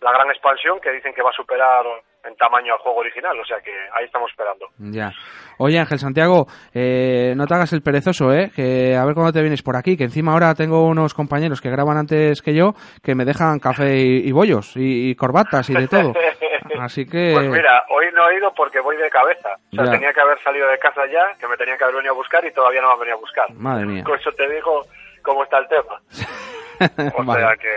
la 0.00 0.12
gran 0.12 0.28
expansión 0.30 0.78
que 0.80 0.90
dicen 0.92 1.12
que 1.14 1.22
va 1.22 1.30
a 1.30 1.32
superar 1.32 1.84
en 2.24 2.34
tamaño 2.36 2.72
al 2.72 2.78
juego 2.80 2.98
original, 2.98 3.38
o 3.38 3.44
sea 3.44 3.58
que 3.60 3.70
ahí 3.96 4.04
estamos 4.04 4.28
esperando. 4.30 4.66
Ya. 4.78 5.12
Oye, 5.58 5.78
Ángel 5.78 5.98
Santiago, 6.00 6.46
eh, 6.74 7.34
no 7.36 7.46
te 7.46 7.54
hagas 7.54 7.72
el 7.72 7.82
perezoso, 7.82 8.32
¿eh? 8.32 8.50
Que 8.54 8.96
a 8.96 9.04
ver 9.04 9.14
cuándo 9.14 9.32
te 9.32 9.40
vienes 9.42 9.62
por 9.62 9.76
aquí, 9.76 9.96
que 9.96 10.04
encima 10.04 10.32
ahora 10.32 10.54
tengo 10.54 10.86
unos 10.86 11.14
compañeros 11.14 11.60
que 11.60 11.70
graban 11.70 11.96
antes 11.96 12.42
que 12.42 12.52
yo, 12.54 12.72
que 13.02 13.14
me 13.14 13.24
dejan 13.24 13.60
café 13.60 13.96
y, 13.96 14.28
y 14.28 14.32
bollos, 14.32 14.76
y, 14.76 15.10
y 15.10 15.14
corbatas 15.14 15.70
y 15.70 15.74
de 15.74 15.86
todo. 15.88 16.12
Así 16.80 17.06
que... 17.06 17.30
Pues 17.32 17.48
mira, 17.48 17.84
hoy 17.90 18.06
no 18.12 18.28
he 18.28 18.36
ido 18.38 18.52
porque 18.54 18.80
voy 18.80 18.96
de 18.96 19.08
cabeza. 19.08 19.50
O 19.72 19.76
sea, 19.76 19.84
Ya. 19.84 19.90
tenía 19.92 20.12
que 20.12 20.20
haber 20.20 20.42
salido 20.42 20.68
de 20.68 20.78
casa 20.78 21.02
ya, 21.06 21.38
que 21.38 21.46
me 21.46 21.56
tenía 21.56 21.76
que 21.78 21.84
haber 21.84 21.96
venido 21.96 22.12
a 22.12 22.16
buscar 22.16 22.44
y 22.44 22.52
todavía 22.52 22.80
no 22.82 22.88
me 22.88 22.94
han 22.94 23.00
venido 23.00 23.16
a 23.16 23.20
buscar. 23.20 23.52
Madre 23.54 23.86
mía. 23.86 24.02
Con 24.04 24.18
eso 24.18 24.30
te 24.32 24.48
digo 24.52 24.82
cómo 25.22 25.44
está 25.44 25.58
el 25.58 25.68
tema. 25.68 26.00
O 27.16 27.24
Vale. 27.24 27.40
sea 27.40 27.56
que 27.56 27.70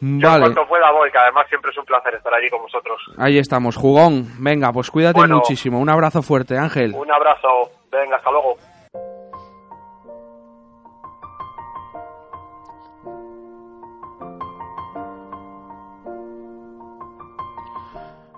yo 0.00 0.28
Vale, 0.28 0.40
cuanto 0.44 0.66
pueda 0.68 0.90
voy, 0.92 1.10
que 1.10 1.18
además 1.18 1.46
siempre 1.48 1.70
es 1.70 1.78
un 1.78 1.84
placer 1.84 2.14
estar 2.14 2.32
allí 2.34 2.48
con 2.50 2.62
vosotros. 2.62 3.00
ahí 3.18 3.38
estamos, 3.38 3.76
jugón. 3.76 4.26
Venga, 4.38 4.72
pues 4.72 4.90
cuídate 4.90 5.18
Bueno. 5.20 5.36
muchísimo. 5.36 5.78
Un 5.80 5.88
abrazo 5.88 6.22
fuerte, 6.22 6.56
Ángel. 6.58 6.92
Un 6.94 7.10
abrazo, 7.10 7.70
venga, 7.90 8.16
hasta 8.16 8.30
luego. 8.30 8.56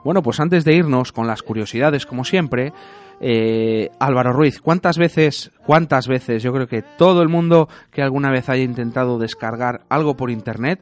Bueno, 0.04 0.22
pues 0.22 0.40
antes 0.40 0.64
de 0.64 0.74
irnos 0.74 1.12
con 1.12 1.26
las 1.26 1.42
curiosidades, 1.42 2.06
como 2.06 2.24
siempre, 2.24 2.72
eh, 3.20 3.90
Álvaro 3.98 4.32
Ruiz, 4.32 4.60
¿cuántas 4.60 4.96
veces, 4.96 5.50
cuántas 5.66 6.08
veces, 6.08 6.42
yo 6.42 6.52
creo 6.52 6.66
que 6.66 6.82
todo 6.82 7.20
el 7.20 7.28
mundo 7.28 7.68
que 7.90 8.02
alguna 8.02 8.30
vez 8.30 8.48
haya 8.48 8.62
intentado 8.62 9.18
descargar 9.18 9.80
algo 9.90 10.16
por 10.16 10.30
internet 10.30 10.80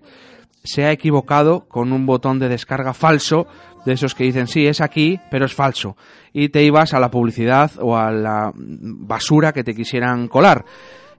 se 0.66 0.84
ha 0.84 0.92
equivocado 0.92 1.66
con 1.68 1.92
un 1.92 2.06
botón 2.06 2.38
de 2.38 2.48
descarga 2.48 2.92
falso, 2.94 3.46
de 3.84 3.92
esos 3.92 4.14
que 4.14 4.24
dicen 4.24 4.48
sí, 4.48 4.66
es 4.66 4.80
aquí, 4.80 5.20
pero 5.30 5.46
es 5.46 5.54
falso, 5.54 5.96
y 6.32 6.48
te 6.48 6.62
ibas 6.62 6.92
a 6.92 7.00
la 7.00 7.10
publicidad 7.10 7.70
o 7.80 7.96
a 7.96 8.10
la 8.10 8.52
basura 8.54 9.52
que 9.52 9.64
te 9.64 9.74
quisieran 9.74 10.28
colar. 10.28 10.64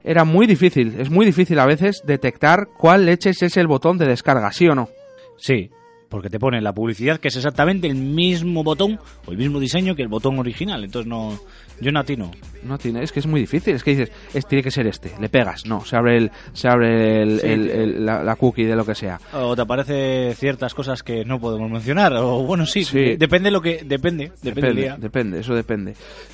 Era 0.03 0.25
muy 0.25 0.47
difícil, 0.47 0.95
es 0.99 1.09
muy 1.09 1.25
difícil 1.25 1.59
a 1.59 1.65
veces 1.65 2.03
detectar 2.05 2.67
cuál 2.77 3.05
leches 3.05 3.41
es 3.41 3.57
el 3.57 3.67
botón 3.67 3.97
de 3.97 4.05
descarga, 4.05 4.51
¿sí 4.51 4.67
o 4.67 4.75
no? 4.75 4.89
Sí, 5.37 5.71
porque 6.09 6.29
te 6.29 6.39
pone 6.39 6.61
la 6.61 6.73
publicidad 6.73 7.19
que 7.19 7.27
es 7.27 7.35
exactamente 7.35 7.87
el 7.87 7.95
mismo 7.95 8.63
botón 8.63 8.99
o 9.25 9.31
el 9.31 9.37
mismo 9.37 9.59
diseño 9.59 9.95
que 9.95 10.01
el 10.03 10.07
botón 10.07 10.39
original. 10.39 10.83
Entonces 10.83 11.07
no, 11.09 11.37
yo 11.81 11.91
no 11.91 11.99
atino. 11.99 12.31
No 12.63 12.77
tiene, 12.77 13.03
es 13.03 13.11
que 13.11 13.19
es 13.19 13.27
muy 13.27 13.41
difícil. 13.41 13.75
Es 13.75 13.83
que 13.83 13.91
dices, 13.91 14.11
es, 14.33 14.47
tiene 14.47 14.63
que 14.63 14.71
ser 14.71 14.87
este. 14.87 15.11
Le 15.19 15.29
pegas, 15.29 15.65
no. 15.65 15.85
Se 15.85 15.95
abre 15.95 16.17
el, 16.17 16.31
se 16.53 16.67
abre 16.67 17.21
el, 17.21 17.39
Sí, 17.39 17.47
el- 17.47 17.63
tío. 17.65 17.73
el- 17.81 18.05
la, 18.05 18.23
la 18.23 18.35
cookie 18.35 18.63
de 18.65 18.75
lo 18.75 18.85
que 18.85 18.95
sea. 18.95 19.19
O 19.33 19.55
te 19.55 19.61
aparece 19.61 20.33
ciertas 20.35 20.73
cosas 20.73 21.03
que 21.03 21.23
no 21.25 21.39
podemos 21.39 21.69
mencionar. 21.69 22.13
O 22.15 22.43
bueno, 22.43 22.65
sí, 22.65 22.83
Sí. 22.83 22.97
de- 22.99 23.17
depende 23.17 23.51
lo 23.51 23.61
que 23.61 23.83
depende, 23.85 24.31
depende, 24.41 24.81
día. 24.81 24.97
depende, 24.99 25.39
eso 25.39 25.53
depende. 25.55 25.93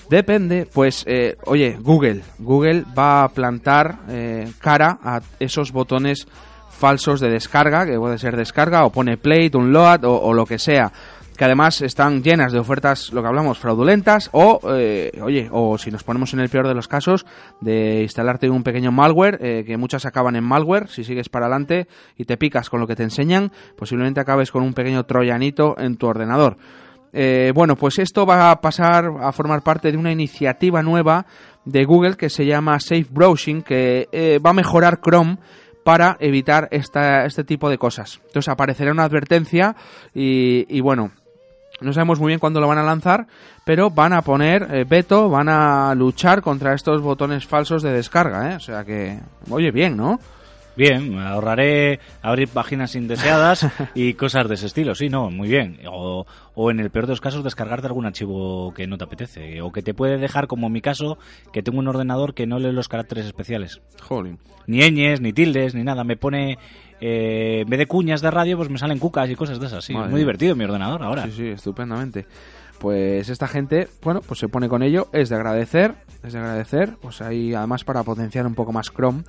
Depende, 0.09 0.67
pues, 0.71 1.03
eh, 1.07 1.35
oye, 1.45 1.77
Google, 1.79 2.21
Google 2.39 2.83
va 2.97 3.23
a 3.23 3.29
plantar 3.29 3.99
eh, 4.09 4.47
cara 4.59 4.99
a 5.01 5.21
esos 5.39 5.71
botones 5.71 6.27
falsos 6.83 7.21
de 7.21 7.29
descarga, 7.29 7.85
que 7.85 7.97
puede 7.97 8.17
ser 8.17 8.35
descarga 8.35 8.83
o 8.83 8.89
pone 8.89 9.15
play, 9.15 9.47
download 9.47 10.03
o, 10.03 10.19
o 10.19 10.33
lo 10.33 10.45
que 10.45 10.59
sea, 10.59 10.91
que 11.37 11.45
además 11.45 11.81
están 11.81 12.21
llenas 12.21 12.51
de 12.51 12.59
ofertas, 12.59 13.13
lo 13.13 13.21
que 13.21 13.29
hablamos, 13.29 13.57
fraudulentas 13.57 14.29
o, 14.33 14.59
eh, 14.75 15.09
oye, 15.21 15.47
o 15.49 15.77
si 15.77 15.91
nos 15.91 16.03
ponemos 16.03 16.33
en 16.33 16.41
el 16.41 16.49
peor 16.49 16.67
de 16.67 16.73
los 16.73 16.89
casos, 16.89 17.25
de 17.61 18.01
instalarte 18.01 18.49
un 18.49 18.63
pequeño 18.63 18.91
malware, 18.91 19.39
eh, 19.39 19.63
que 19.65 19.77
muchas 19.77 20.05
acaban 20.05 20.35
en 20.35 20.43
malware, 20.43 20.89
si 20.89 21.05
sigues 21.05 21.29
para 21.29 21.45
adelante 21.45 21.87
y 22.17 22.25
te 22.25 22.35
picas 22.35 22.69
con 22.69 22.81
lo 22.81 22.87
que 22.87 22.97
te 22.97 23.03
enseñan, 23.03 23.49
posiblemente 23.77 24.19
acabes 24.19 24.51
con 24.51 24.61
un 24.61 24.73
pequeño 24.73 25.05
troyanito 25.05 25.79
en 25.79 25.95
tu 25.95 26.07
ordenador. 26.07 26.57
Eh, 27.13 27.53
bueno, 27.55 27.77
pues 27.77 27.97
esto 27.97 28.25
va 28.25 28.51
a 28.51 28.59
pasar 28.59 29.09
a 29.21 29.31
formar 29.31 29.63
parte 29.63 29.89
de 29.89 29.97
una 29.97 30.11
iniciativa 30.11 30.83
nueva 30.83 31.27
de 31.63 31.85
Google 31.85 32.17
que 32.17 32.29
se 32.29 32.45
llama 32.45 32.77
Safe 32.81 33.07
Browsing, 33.09 33.61
que 33.61 34.41
va 34.45 34.49
a 34.49 34.53
mejorar 34.53 34.99
Chrome 34.99 35.37
para 35.83 36.17
evitar 36.19 36.67
esta, 36.71 37.25
este 37.25 37.43
tipo 37.43 37.69
de 37.69 37.77
cosas. 37.77 38.19
Entonces 38.27 38.49
aparecerá 38.49 38.91
una 38.91 39.03
advertencia 39.03 39.75
y, 40.13 40.65
y 40.69 40.81
bueno, 40.81 41.11
No 41.81 41.91
sabemos 41.91 42.19
muy 42.19 42.29
bien 42.29 42.39
cuándo 42.39 42.61
lo 42.61 42.67
van 42.67 42.77
a 42.77 42.83
lanzar, 42.83 43.27
pero 43.65 43.89
van 43.89 44.13
a 44.13 44.21
poner 44.21 44.67
eh, 44.71 44.85
veto, 44.87 45.29
van 45.29 45.49
a 45.49 45.93
luchar 45.95 46.41
contra 46.41 46.73
estos 46.73 47.01
botones 47.01 47.45
falsos 47.45 47.81
de 47.83 47.91
descarga, 47.91 48.51
¿eh? 48.51 48.55
O 48.55 48.59
sea 48.59 48.85
que, 48.85 49.19
oye, 49.49 49.71
bien, 49.71 49.97
¿no? 49.97 50.19
Bien, 50.75 51.19
ahorraré 51.19 51.99
abrir 52.21 52.47
páginas 52.47 52.95
indeseadas 52.95 53.67
y 53.95 54.15
cosas 54.15 54.47
de 54.47 54.55
ese 54.55 54.65
estilo. 54.65 54.95
Sí, 54.95 55.09
no, 55.09 55.29
muy 55.29 55.47
bien. 55.47 55.79
O, 55.87 56.25
o 56.55 56.71
en 56.71 56.79
el 56.79 56.89
peor 56.89 57.05
de 57.05 57.11
los 57.11 57.21
casos, 57.21 57.43
descargarte 57.43 57.87
algún 57.87 58.05
archivo 58.05 58.73
que 58.73 58.87
no 58.87 58.97
te 58.97 59.03
apetece. 59.03 59.61
O 59.61 59.71
que 59.71 59.83
te 59.83 59.93
puede 59.93 60.17
dejar, 60.17 60.47
como 60.47 60.67
en 60.67 60.73
mi 60.73 60.81
caso, 60.81 61.17
que 61.51 61.61
tengo 61.61 61.79
un 61.79 61.87
ordenador 61.87 62.33
que 62.33 62.47
no 62.47 62.57
lee 62.59 62.71
los 62.71 62.87
caracteres 62.87 63.25
especiales. 63.25 63.81
Jolín. 64.01 64.39
Ni 64.65 64.79
ñes, 64.89 65.21
ni 65.21 65.33
tildes, 65.33 65.75
ni 65.75 65.83
nada. 65.83 66.03
Me 66.03 66.17
pone, 66.17 66.57
eh, 67.01 67.61
en 67.61 67.69
vez 67.69 67.77
de 67.77 67.85
cuñas 67.85 68.21
de 68.21 68.31
radio, 68.31 68.57
pues 68.57 68.69
me 68.69 68.77
salen 68.79 68.97
cucas 68.97 69.29
y 69.29 69.35
cosas 69.35 69.59
de 69.59 69.67
esas. 69.67 69.83
Sí, 69.83 69.93
Madre 69.93 70.09
muy 70.09 70.19
divertido 70.19 70.55
mi 70.55 70.63
ordenador 70.63 71.03
ahora. 71.03 71.25
Sí, 71.25 71.31
sí, 71.31 71.47
estupendamente. 71.49 72.25
Pues 72.79 73.29
esta 73.29 73.47
gente, 73.47 73.87
bueno, 74.01 74.21
pues 74.21 74.39
se 74.39 74.49
pone 74.49 74.67
con 74.67 74.83
ello, 74.83 75.07
es 75.13 75.29
de 75.29 75.35
agradecer, 75.35 75.95
es 76.23 76.33
de 76.33 76.39
agradecer, 76.39 76.95
pues 77.01 77.21
ahí 77.21 77.53
además 77.53 77.85
para 77.85 78.03
potenciar 78.03 78.45
un 78.45 78.55
poco 78.55 78.73
más 78.73 78.91
Chrome. 78.91 79.23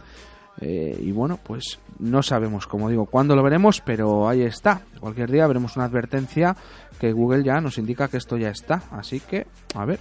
Eh, 0.61 0.97
y 1.01 1.13
bueno, 1.13 1.39
pues 1.43 1.79
no 1.99 2.23
sabemos, 2.23 2.67
como 2.67 2.89
digo, 2.89 3.07
cuándo 3.07 3.35
lo 3.37 3.43
veremos, 3.43 3.81
pero 3.81 4.29
ahí 4.29 4.43
está. 4.43 4.83
Cualquier 5.01 5.31
día 5.31 5.47
veremos 5.47 5.77
una 5.77 5.87
advertencia 5.87 6.57
que 6.99 7.13
Google 7.13 7.45
ya 7.45 7.61
nos 7.61 7.79
indica 7.79 8.09
que 8.09 8.17
esto 8.17 8.37
ya 8.37 8.51
está. 8.51 8.83
Así 8.91 9.21
que, 9.21 9.47
a 9.75 9.85
ver. 9.85 10.01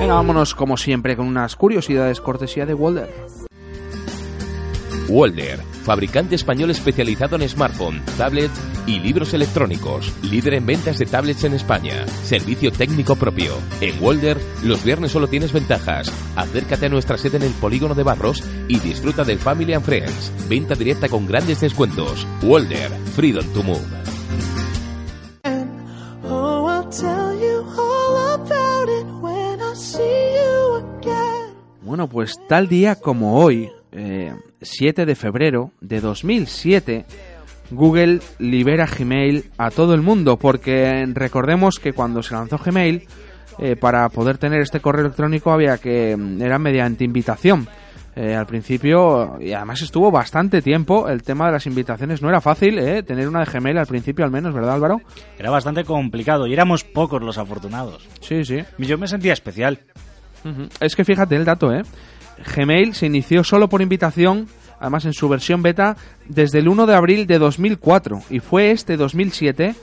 Venga, 0.00 0.14
vámonos 0.14 0.54
como 0.54 0.76
siempre 0.76 1.16
con 1.16 1.26
unas 1.26 1.56
curiosidades 1.56 2.20
cortesía 2.20 2.66
de 2.66 2.74
Walder. 2.74 3.47
Walder, 5.08 5.58
fabricante 5.84 6.34
español 6.34 6.70
especializado 6.70 7.36
en 7.36 7.48
smartphone, 7.48 8.02
tablet 8.16 8.50
y 8.86 9.00
libros 9.00 9.34
electrónicos, 9.34 10.12
líder 10.22 10.54
en 10.54 10.66
ventas 10.66 10.98
de 10.98 11.06
tablets 11.06 11.44
en 11.44 11.54
España, 11.54 12.06
servicio 12.24 12.70
técnico 12.70 13.16
propio. 13.16 13.54
En 13.80 14.02
Walder, 14.02 14.38
los 14.62 14.84
viernes 14.84 15.12
solo 15.12 15.26
tienes 15.26 15.52
ventajas. 15.52 16.12
Acércate 16.36 16.86
a 16.86 16.90
nuestra 16.90 17.18
sede 17.18 17.38
en 17.38 17.44
el 17.44 17.52
polígono 17.52 17.94
de 17.94 18.02
Barros 18.02 18.42
y 18.68 18.78
disfruta 18.80 19.24
del 19.24 19.38
Family 19.38 19.72
and 19.72 19.84
Friends. 19.84 20.32
Venta 20.48 20.74
directa 20.74 21.08
con 21.08 21.26
grandes 21.26 21.60
descuentos. 21.60 22.26
Walder, 22.42 22.90
Freedom 23.14 23.46
to 23.52 23.62
Move. 23.62 23.86
Oh. 26.24 26.58
Bueno, 31.88 32.06
pues 32.06 32.38
tal 32.46 32.68
día 32.68 32.96
como 32.96 33.40
hoy, 33.42 33.72
eh, 33.92 34.34
7 34.60 35.06
de 35.06 35.14
febrero 35.14 35.72
de 35.80 36.00
2007, 36.00 37.04
Google 37.70 38.20
libera 38.38 38.86
Gmail 38.86 39.50
a 39.58 39.70
todo 39.70 39.94
el 39.94 40.02
mundo, 40.02 40.38
porque 40.38 41.06
recordemos 41.12 41.78
que 41.78 41.92
cuando 41.92 42.22
se 42.22 42.34
lanzó 42.34 42.58
Gmail, 42.58 43.06
eh, 43.58 43.76
para 43.76 44.08
poder 44.08 44.38
tener 44.38 44.60
este 44.60 44.80
correo 44.80 45.04
electrónico 45.06 45.50
había 45.50 45.78
que 45.78 46.16
mm, 46.16 46.40
era 46.40 46.58
mediante 46.58 47.04
invitación. 47.04 47.68
Eh, 48.14 48.34
al 48.34 48.46
principio, 48.46 49.36
y 49.40 49.52
además 49.52 49.80
estuvo 49.82 50.10
bastante 50.10 50.60
tiempo, 50.60 51.08
el 51.08 51.22
tema 51.22 51.46
de 51.46 51.52
las 51.52 51.66
invitaciones 51.66 52.20
no 52.20 52.28
era 52.28 52.40
fácil, 52.40 52.76
eh, 52.78 53.04
tener 53.04 53.28
una 53.28 53.44
de 53.44 53.46
Gmail 53.46 53.78
al 53.78 53.86
principio 53.86 54.24
al 54.24 54.32
menos, 54.32 54.52
¿verdad 54.52 54.74
Álvaro? 54.74 55.00
Era 55.38 55.50
bastante 55.50 55.84
complicado 55.84 56.48
y 56.48 56.52
éramos 56.52 56.82
pocos 56.82 57.22
los 57.22 57.38
afortunados. 57.38 58.08
Sí, 58.20 58.44
sí. 58.44 58.64
Yo 58.78 58.98
me 58.98 59.06
sentía 59.06 59.32
especial. 59.32 59.78
Es 60.80 60.96
que 60.96 61.04
fíjate 61.04 61.36
el 61.36 61.44
dato, 61.44 61.72
¿eh? 61.72 61.82
Gmail 62.54 62.94
se 62.94 63.06
inició 63.06 63.44
solo 63.44 63.68
por 63.68 63.82
invitación, 63.82 64.48
además 64.80 65.04
en 65.04 65.12
su 65.12 65.28
versión 65.28 65.62
beta, 65.62 65.96
desde 66.26 66.58
el 66.58 66.68
1 66.68 66.86
de 66.86 66.94
abril 66.94 67.26
de 67.26 67.38
2004 67.38 68.22
y 68.30 68.40
fue 68.40 68.70
este 68.70 68.96
2007 68.96 69.74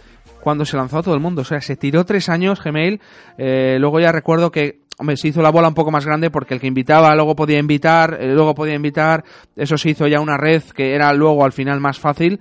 cuando 0.41 0.65
se 0.65 0.77
lanzó 0.77 0.99
a 0.99 1.03
todo 1.03 1.15
el 1.15 1.21
mundo. 1.21 1.41
O 1.41 1.45
sea, 1.45 1.61
se 1.61 1.75
tiró 1.75 2.05
tres 2.05 2.29
años 2.29 2.63
Gmail. 2.63 3.01
eh, 3.37 3.77
luego 3.79 3.99
ya 3.99 4.11
recuerdo 4.11 4.51
que 4.51 4.81
se 5.15 5.27
hizo 5.27 5.41
la 5.41 5.51
bola 5.51 5.67
un 5.67 5.73
poco 5.73 5.91
más 5.91 6.05
grande 6.05 6.29
porque 6.29 6.53
el 6.53 6.59
que 6.59 6.67
invitaba 6.67 7.13
luego 7.15 7.35
podía 7.35 7.59
invitar, 7.59 8.17
eh, 8.19 8.33
luego 8.33 8.55
podía 8.55 8.75
invitar. 8.75 9.23
Eso 9.55 9.77
se 9.77 9.89
hizo 9.89 10.07
ya 10.07 10.19
una 10.19 10.37
red 10.37 10.63
que 10.63 10.93
era 10.93 11.13
luego 11.13 11.43
al 11.43 11.51
final 11.51 11.79
más 11.79 11.99
fácil. 11.99 12.39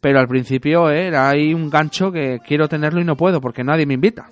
Pero 0.00 0.20
al 0.20 0.28
principio 0.28 0.90
eh, 0.90 1.06
era 1.06 1.30
ahí 1.30 1.54
un 1.54 1.70
gancho 1.70 2.12
que 2.12 2.38
quiero 2.46 2.68
tenerlo 2.68 3.00
y 3.00 3.04
no 3.04 3.16
puedo 3.16 3.40
porque 3.40 3.64
nadie 3.64 3.86
me 3.86 3.94
invita. 3.94 4.28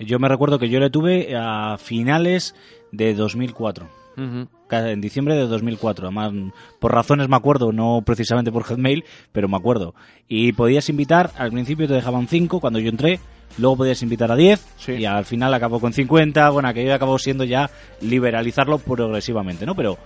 Yo 0.00 0.18
me 0.18 0.28
recuerdo 0.28 0.58
que 0.58 0.68
yo 0.68 0.80
le 0.80 0.90
tuve 0.90 1.34
a 1.36 1.76
finales 1.78 2.54
de 2.92 3.14
2004. 3.14 3.97
Ujú. 4.18 4.48
Ca- 4.66 4.90
En 4.90 5.00
diciembre 5.00 5.34
de 5.36 5.46
2004. 5.46 6.06
Además, 6.08 6.32
por 6.80 6.92
razones 6.92 7.28
me 7.28 7.36
acuerdo, 7.36 7.72
no 7.72 8.02
precisamente 8.04 8.50
por 8.52 8.64
Gmail, 8.68 9.04
pero 9.32 9.48
me 9.48 9.56
acuerdo. 9.56 9.94
Y 10.28 10.52
podías 10.52 10.88
invitar, 10.88 11.30
al 11.38 11.52
principio 11.52 11.86
te 11.86 11.94
dejaban 11.94 12.26
5 12.28 12.60
cuando 12.60 12.78
yo 12.80 12.90
entré, 12.90 13.20
luego 13.58 13.76
podías 13.78 14.02
invitar 14.02 14.30
a 14.32 14.36
10 14.36 14.66
y 14.88 15.04
al 15.04 15.24
final 15.24 15.54
acabó 15.54 15.80
con 15.80 15.92
50. 15.92 16.50
Bueno, 16.50 16.68
aquello 16.68 16.92
acabó 16.94 17.18
siendo 17.18 17.44
ya 17.44 17.70
liberalizarlo 18.00 18.78
progresivamente, 18.78 19.64
¿no? 19.66 19.74
Pero 19.74 19.96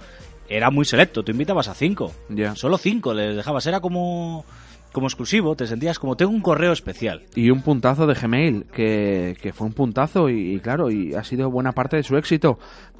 era 0.49 0.71
muy 0.71 0.85
selecto, 0.85 1.23
tú 1.23 1.33
invitabas 1.33 1.69
a 1.69 1.75
5. 1.75 2.13
Ya. 2.29 2.55
Solo 2.55 2.77
5 2.77 3.15
les 3.15 3.35
dejabas, 3.37 3.65
era 3.67 3.81
como, 3.81 4.45
como 4.93 5.07
exclusivo, 5.07 5.55
te 5.57 5.67
sentías 5.67 5.99
como 5.99 6.17
tengo 6.17 6.31
un 6.33 6.43
correo 6.43 6.73
especial. 6.73 7.23
Y 7.35 7.49
un 7.51 7.63
puntazo 7.63 8.07
de 8.07 8.15
Gmail, 8.15 8.65
que, 8.73 9.37
que 9.41 9.53
fue 9.55 9.67
un 9.69 9.73
puntazo 9.73 10.29
y, 10.29 10.55
y 10.57 10.61
claro, 10.61 10.91
y 10.91 11.15
ha 11.15 11.25
sido 11.25 11.51
buena 11.51 11.73
parte 11.73 11.97
de 11.97 12.03
su 12.03 12.17
éxito. 12.19 12.59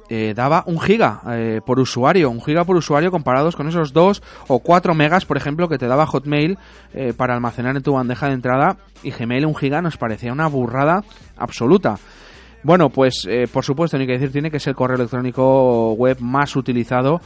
Eh, 0.09 0.33
daba 0.35 0.63
un 0.67 0.79
giga 0.79 1.21
eh, 1.31 1.61
por 1.65 1.79
usuario, 1.79 2.29
un 2.29 2.41
giga 2.41 2.65
por 2.65 2.75
usuario 2.75 3.09
comparados 3.09 3.55
con 3.55 3.67
esos 3.67 3.93
dos 3.93 4.21
o 4.47 4.59
cuatro 4.59 4.93
megas, 4.93 5.25
por 5.25 5.37
ejemplo, 5.37 5.69
que 5.69 5.77
te 5.77 5.87
daba 5.87 6.05
Hotmail 6.05 6.57
eh, 6.93 7.13
para 7.15 7.33
almacenar 7.33 7.77
en 7.77 7.83
tu 7.83 7.93
bandeja 7.93 8.27
de 8.27 8.33
entrada 8.33 8.77
y 9.01 9.11
Gmail 9.11 9.45
un 9.45 9.55
giga 9.55 9.81
nos 9.81 9.97
parecía 9.97 10.33
una 10.33 10.47
burrada 10.47 11.03
absoluta. 11.37 11.97
Bueno, 12.63 12.89
pues 12.89 13.27
por 13.51 13.65
supuesto, 13.65 13.97
ni 13.97 14.07
que 14.07 14.13
decir, 14.13 14.31
tiene 14.31 14.49
que 14.49 14.57
ser 14.57 14.71
el 14.71 14.75
correo 14.77 14.95
electrónico 14.95 15.91
web 15.95 16.17
más 16.21 16.55
utilizado. 16.55 17.19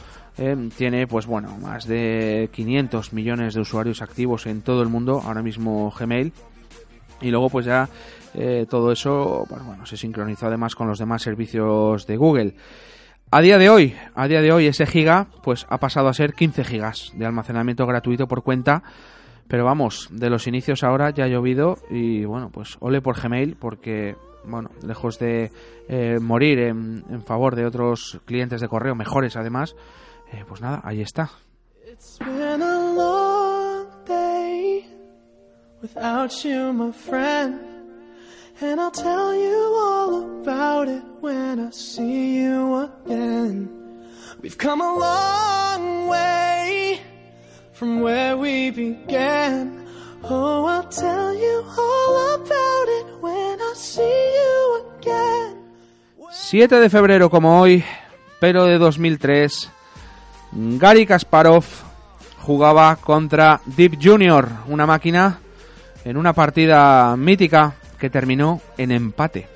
tiene, 0.76 1.06
pues 1.06 1.26
bueno, 1.26 1.56
más 1.58 1.86
de 1.86 2.50
500 2.52 3.12
millones 3.12 3.54
de 3.54 3.60
usuarios 3.60 4.02
activos 4.02 4.46
en 4.46 4.62
todo 4.62 4.82
el 4.82 4.88
mundo, 4.88 5.22
ahora 5.24 5.40
mismo 5.40 5.94
Gmail. 5.96 6.32
Y 7.20 7.30
luego, 7.30 7.50
pues 7.50 7.66
ya 7.66 7.88
eh, 8.34 8.66
todo 8.68 8.92
eso, 8.92 9.44
pues 9.48 9.64
bueno, 9.64 9.86
se 9.86 9.96
sincronizó 9.96 10.46
además 10.46 10.74
con 10.74 10.88
los 10.88 10.98
demás 10.98 11.22
servicios 11.22 12.06
de 12.06 12.16
Google. 12.16 12.54
A 13.30 13.40
día 13.40 13.58
de 13.58 13.68
hoy, 13.68 13.94
a 14.14 14.26
día 14.26 14.40
de 14.40 14.52
hoy 14.52 14.66
ese 14.66 14.86
giga, 14.86 15.26
pues 15.42 15.66
ha 15.68 15.78
pasado 15.78 16.08
a 16.08 16.14
ser 16.14 16.32
15 16.32 16.64
gigas 16.64 17.12
de 17.14 17.26
almacenamiento 17.26 17.86
gratuito 17.86 18.26
por 18.26 18.42
cuenta. 18.42 18.82
Pero 19.48 19.64
vamos, 19.64 20.08
de 20.12 20.30
los 20.30 20.46
inicios 20.46 20.84
ahora 20.84 21.10
ya 21.10 21.24
ha 21.24 21.28
llovido 21.28 21.78
y 21.90 22.24
bueno, 22.24 22.50
pues 22.50 22.76
ole 22.80 23.00
por 23.00 23.20
Gmail 23.20 23.56
porque, 23.56 24.14
bueno, 24.44 24.70
lejos 24.86 25.18
de 25.18 25.50
eh, 25.88 26.18
morir 26.20 26.58
en, 26.58 27.22
favor 27.26 27.56
de 27.56 27.64
otros 27.64 28.20
clientes 28.26 28.60
de 28.60 28.68
correo 28.68 28.94
mejores 28.94 29.36
además, 29.36 29.74
eh, 30.32 30.44
pues 30.46 30.60
nada, 30.60 30.82
ahí 30.84 31.00
está. 31.00 31.30
Without 35.80 36.44
you, 36.44 36.72
my 36.72 36.92
friend. 36.92 37.60
And 38.60 38.80
I'll 38.80 38.90
tell 38.90 39.34
you 39.34 39.58
all 39.78 40.40
about 40.42 40.88
it 40.88 41.02
when 41.20 41.60
I 41.60 41.70
see 41.70 42.38
you 42.42 42.90
again. 42.90 43.68
We've 44.42 44.58
come 44.58 44.80
a 44.80 44.98
long 44.98 46.08
way 46.08 47.00
from 47.72 48.00
where 48.00 48.36
we 48.36 48.70
began. 48.70 49.86
Oh, 50.24 50.66
I'll 50.66 50.88
tell 50.88 51.34
you 51.34 51.64
all 51.78 52.34
about 52.34 52.88
it 52.88 53.22
when 53.22 53.60
I 53.60 53.72
see 53.76 54.02
you 54.02 54.86
again. 54.98 55.54
7 56.30 56.80
de 56.80 56.90
febrero 56.90 57.30
como 57.30 57.60
hoy, 57.60 57.84
pero 58.40 58.64
de 58.66 58.78
2003, 58.78 59.70
Gary 60.52 61.06
Kasparov 61.06 61.64
jugaba 62.42 62.96
contra 62.96 63.60
Deep 63.66 63.98
Junior, 64.02 64.48
una 64.68 64.86
máquina 64.86 65.38
en 66.04 66.16
una 66.16 66.32
partida 66.32 67.16
mítica 67.16 67.74
que 67.98 68.10
terminó 68.10 68.60
en 68.76 68.92
empate. 68.92 69.46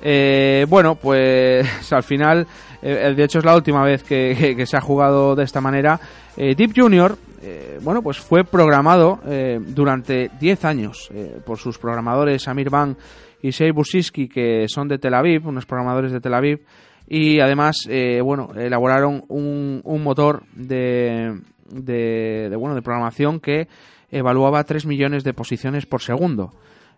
Eh, 0.00 0.66
bueno, 0.68 0.96
pues 0.96 1.66
al 1.92 2.02
final, 2.02 2.46
eh, 2.82 3.12
de 3.16 3.24
hecho 3.24 3.38
es 3.38 3.44
la 3.44 3.54
última 3.54 3.84
vez 3.84 4.02
que, 4.02 4.54
que- 4.56 4.66
se 4.66 4.76
ha 4.76 4.80
jugado 4.80 5.34
de 5.36 5.44
esta 5.44 5.60
manera. 5.60 6.00
Eh, 6.36 6.54
Deep 6.56 6.72
Junior, 6.74 7.16
eh, 7.42 7.78
bueno, 7.82 8.02
pues 8.02 8.18
fue 8.18 8.44
programado 8.44 9.20
durante 9.66 10.30
10 10.40 10.64
años 10.64 11.10
por 11.44 11.58
sus 11.58 11.78
programadores 11.78 12.48
Amir 12.48 12.70
Ban 12.70 12.96
y 13.42 13.52
Sei 13.52 13.70
Busiski, 13.72 14.28
que 14.28 14.66
son 14.68 14.88
de 14.88 14.98
Tel 14.98 15.14
Aviv, 15.14 15.46
unos 15.46 15.66
programadores 15.66 16.12
de 16.12 16.20
Tel 16.20 16.34
Aviv, 16.34 16.60
y 17.08 17.40
además, 17.40 17.76
bueno, 18.22 18.50
elaboraron 18.56 19.24
un, 19.28 19.80
un 19.84 20.02
motor 20.04 20.44
de, 20.54 21.40
de, 21.68 22.48
de, 22.48 22.56
bueno, 22.56 22.76
de 22.76 22.82
programación 22.82 23.40
que 23.40 23.66
evaluaba 24.12 24.62
3 24.62 24.86
millones 24.86 25.24
de 25.24 25.34
posiciones 25.34 25.86
por 25.86 26.00
segundo. 26.02 26.52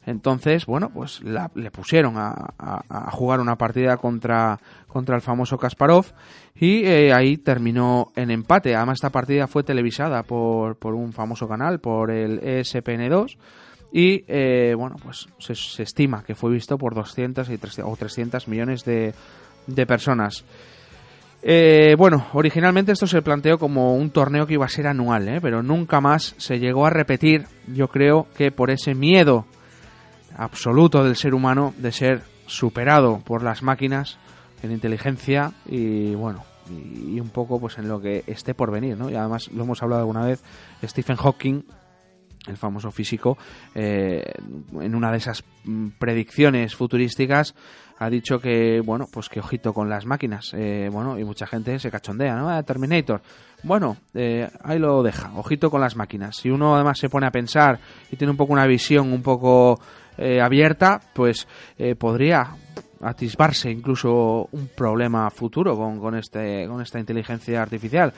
Entonces, 0.06 0.66
bueno, 0.66 0.90
pues 0.92 1.22
la- 1.22 1.50
le 1.54 1.70
pusieron 1.70 2.18
a, 2.18 2.34
a- 2.58 3.10
jugar 3.12 3.40
una 3.40 3.56
partida 3.56 3.96
contra, 3.96 4.58
contra 4.86 5.16
el 5.16 5.22
famoso 5.22 5.56
Kasparov 5.56 6.04
y 6.54 6.84
eh, 6.84 7.14
ahí 7.14 7.38
terminó 7.38 8.08
en 8.14 8.30
empate. 8.30 8.74
Además, 8.76 8.98
esta 8.98 9.08
partida 9.08 9.46
fue 9.46 9.62
televisada 9.62 10.22
por, 10.22 10.76
por 10.76 10.92
un 10.94 11.14
famoso 11.14 11.48
canal, 11.48 11.80
por 11.80 12.10
el 12.10 12.38
E 12.42 12.60
ESPN2. 12.60 13.38
Y 13.92 14.24
eh, 14.28 14.74
bueno, 14.76 14.96
pues 15.02 15.26
se, 15.38 15.54
se 15.54 15.84
estima 15.84 16.22
que 16.24 16.34
fue 16.34 16.50
visto 16.50 16.76
por 16.76 16.94
200 16.94 17.48
y 17.48 17.56
300, 17.56 17.90
o 17.90 17.96
300 17.96 18.46
millones 18.48 18.84
de, 18.84 19.14
de 19.68 19.86
personas. 19.86 20.44
Eh, 21.46 21.94
bueno, 21.98 22.28
originalmente 22.32 22.92
esto 22.92 23.06
se 23.06 23.20
planteó 23.20 23.58
como 23.58 23.94
un 23.96 24.08
torneo 24.08 24.46
que 24.46 24.54
iba 24.54 24.64
a 24.64 24.70
ser 24.70 24.86
anual, 24.86 25.28
¿eh? 25.28 25.40
pero 25.42 25.62
nunca 25.62 26.00
más 26.00 26.34
se 26.38 26.58
llegó 26.58 26.86
a 26.86 26.90
repetir. 26.90 27.44
Yo 27.66 27.88
creo 27.88 28.26
que 28.34 28.50
por 28.50 28.70
ese 28.70 28.94
miedo 28.94 29.44
absoluto 30.34 31.04
del 31.04 31.16
ser 31.16 31.34
humano 31.34 31.74
de 31.76 31.92
ser 31.92 32.22
superado 32.46 33.20
por 33.22 33.42
las 33.42 33.62
máquinas 33.62 34.16
en 34.62 34.72
inteligencia 34.72 35.52
y 35.66 36.14
bueno 36.14 36.44
y, 36.70 37.20
un 37.20 37.28
poco 37.28 37.60
pues 37.60 37.76
en 37.76 37.88
lo 37.88 38.00
que 38.00 38.24
esté 38.26 38.54
por 38.54 38.70
venir, 38.70 38.96
¿no? 38.96 39.10
Y 39.10 39.14
además 39.14 39.50
lo 39.52 39.64
hemos 39.64 39.82
hablado 39.82 40.00
alguna 40.00 40.24
vez. 40.24 40.42
Stephen 40.82 41.16
Hawking 41.16 41.62
el 42.46 42.56
famoso 42.56 42.90
físico, 42.90 43.38
eh, 43.74 44.22
en 44.80 44.94
una 44.94 45.10
de 45.10 45.18
esas 45.18 45.44
mm, 45.64 45.88
predicciones 45.98 46.74
futurísticas 46.74 47.54
ha 47.98 48.10
dicho 48.10 48.38
que, 48.38 48.80
bueno, 48.80 49.06
pues 49.12 49.28
que 49.28 49.40
ojito 49.40 49.72
con 49.72 49.88
las 49.88 50.04
máquinas, 50.06 50.52
eh, 50.54 50.88
bueno, 50.92 51.18
y 51.18 51.24
mucha 51.24 51.46
gente 51.46 51.78
se 51.78 51.90
cachondea, 51.90 52.34
¿no? 52.34 52.48
Ah, 52.48 52.62
Terminator. 52.62 53.22
Bueno, 53.62 53.96
eh, 54.12 54.48
ahí 54.62 54.78
lo 54.78 55.02
deja, 55.02 55.32
ojito 55.34 55.70
con 55.70 55.80
las 55.80 55.96
máquinas. 55.96 56.36
Si 56.36 56.50
uno 56.50 56.74
además 56.74 56.98
se 56.98 57.08
pone 57.08 57.26
a 57.26 57.30
pensar 57.30 57.78
y 58.10 58.16
tiene 58.16 58.32
un 58.32 58.36
poco 58.36 58.52
una 58.52 58.66
visión 58.66 59.12
un 59.12 59.22
poco 59.22 59.80
eh, 60.18 60.40
abierta, 60.40 61.00
pues 61.14 61.48
eh, 61.78 61.94
podría 61.94 62.56
atisbarse 63.00 63.70
incluso 63.70 64.48
un 64.52 64.68
problema 64.68 65.30
futuro 65.30 65.76
con, 65.76 65.98
con, 65.98 66.14
este, 66.14 66.66
con 66.68 66.80
esta 66.80 66.98
inteligencia 66.98 67.62
artificial. 67.62 68.12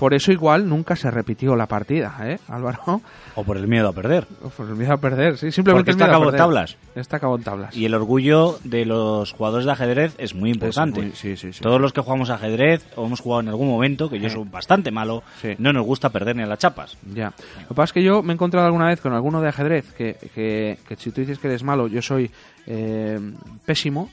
Por 0.00 0.14
eso 0.14 0.32
igual 0.32 0.66
nunca 0.66 0.96
se 0.96 1.10
repitió 1.10 1.54
la 1.54 1.66
partida, 1.66 2.16
¿eh, 2.22 2.38
Álvaro? 2.48 3.02
O 3.34 3.44
por 3.44 3.58
el 3.58 3.68
miedo 3.68 3.86
a 3.86 3.92
perder. 3.92 4.26
O 4.42 4.48
por 4.48 4.66
el 4.66 4.74
miedo 4.74 4.94
a 4.94 4.96
perder, 4.96 5.36
sí, 5.36 5.52
simplemente 5.52 5.90
Porque 5.90 5.90
está 5.90 6.04
miedo 6.06 6.14
a 6.14 6.16
acabó 6.16 6.30
en 6.30 6.36
tablas. 6.38 6.76
Está 6.94 7.16
acabado 7.18 7.36
en 7.36 7.44
tablas. 7.44 7.76
Y 7.76 7.84
el 7.84 7.92
orgullo 7.92 8.58
de 8.64 8.86
los 8.86 9.32
jugadores 9.32 9.66
de 9.66 9.72
ajedrez 9.72 10.14
es 10.16 10.34
muy 10.34 10.52
importante. 10.52 11.02
muy- 11.02 11.12
sí, 11.12 11.36
sí, 11.36 11.52
sí. 11.52 11.60
Todos 11.60 11.78
los 11.78 11.92
que 11.92 12.00
jugamos 12.00 12.30
ajedrez 12.30 12.82
o 12.96 13.04
hemos 13.04 13.20
jugado 13.20 13.42
en 13.42 13.48
algún 13.48 13.68
momento, 13.68 14.08
que 14.08 14.18
yo 14.18 14.30
soy 14.30 14.44
bastante 14.50 14.90
malo, 14.90 15.22
no 15.58 15.70
nos 15.74 15.84
gusta 15.84 16.08
perder 16.08 16.34
ni 16.34 16.44
a 16.44 16.46
las 16.46 16.58
chapas. 16.58 16.96
Ya. 17.14 17.34
Lo 17.60 17.68
que 17.68 17.74
pasa 17.74 17.84
es 17.84 17.92
que 17.92 18.02
yo 18.02 18.22
me 18.22 18.32
he 18.32 18.34
encontrado 18.36 18.64
alguna 18.64 18.86
vez 18.86 19.02
con 19.02 19.12
alguno 19.12 19.42
de 19.42 19.48
ajedrez 19.50 19.92
que, 19.92 20.16
que, 20.34 20.78
que 20.88 20.96
si 20.96 21.10
tú 21.10 21.20
dices 21.20 21.38
que 21.38 21.48
eres 21.48 21.62
malo, 21.62 21.88
yo 21.88 22.00
soy 22.00 22.30
eh, 22.66 23.20
pésimo. 23.66 24.10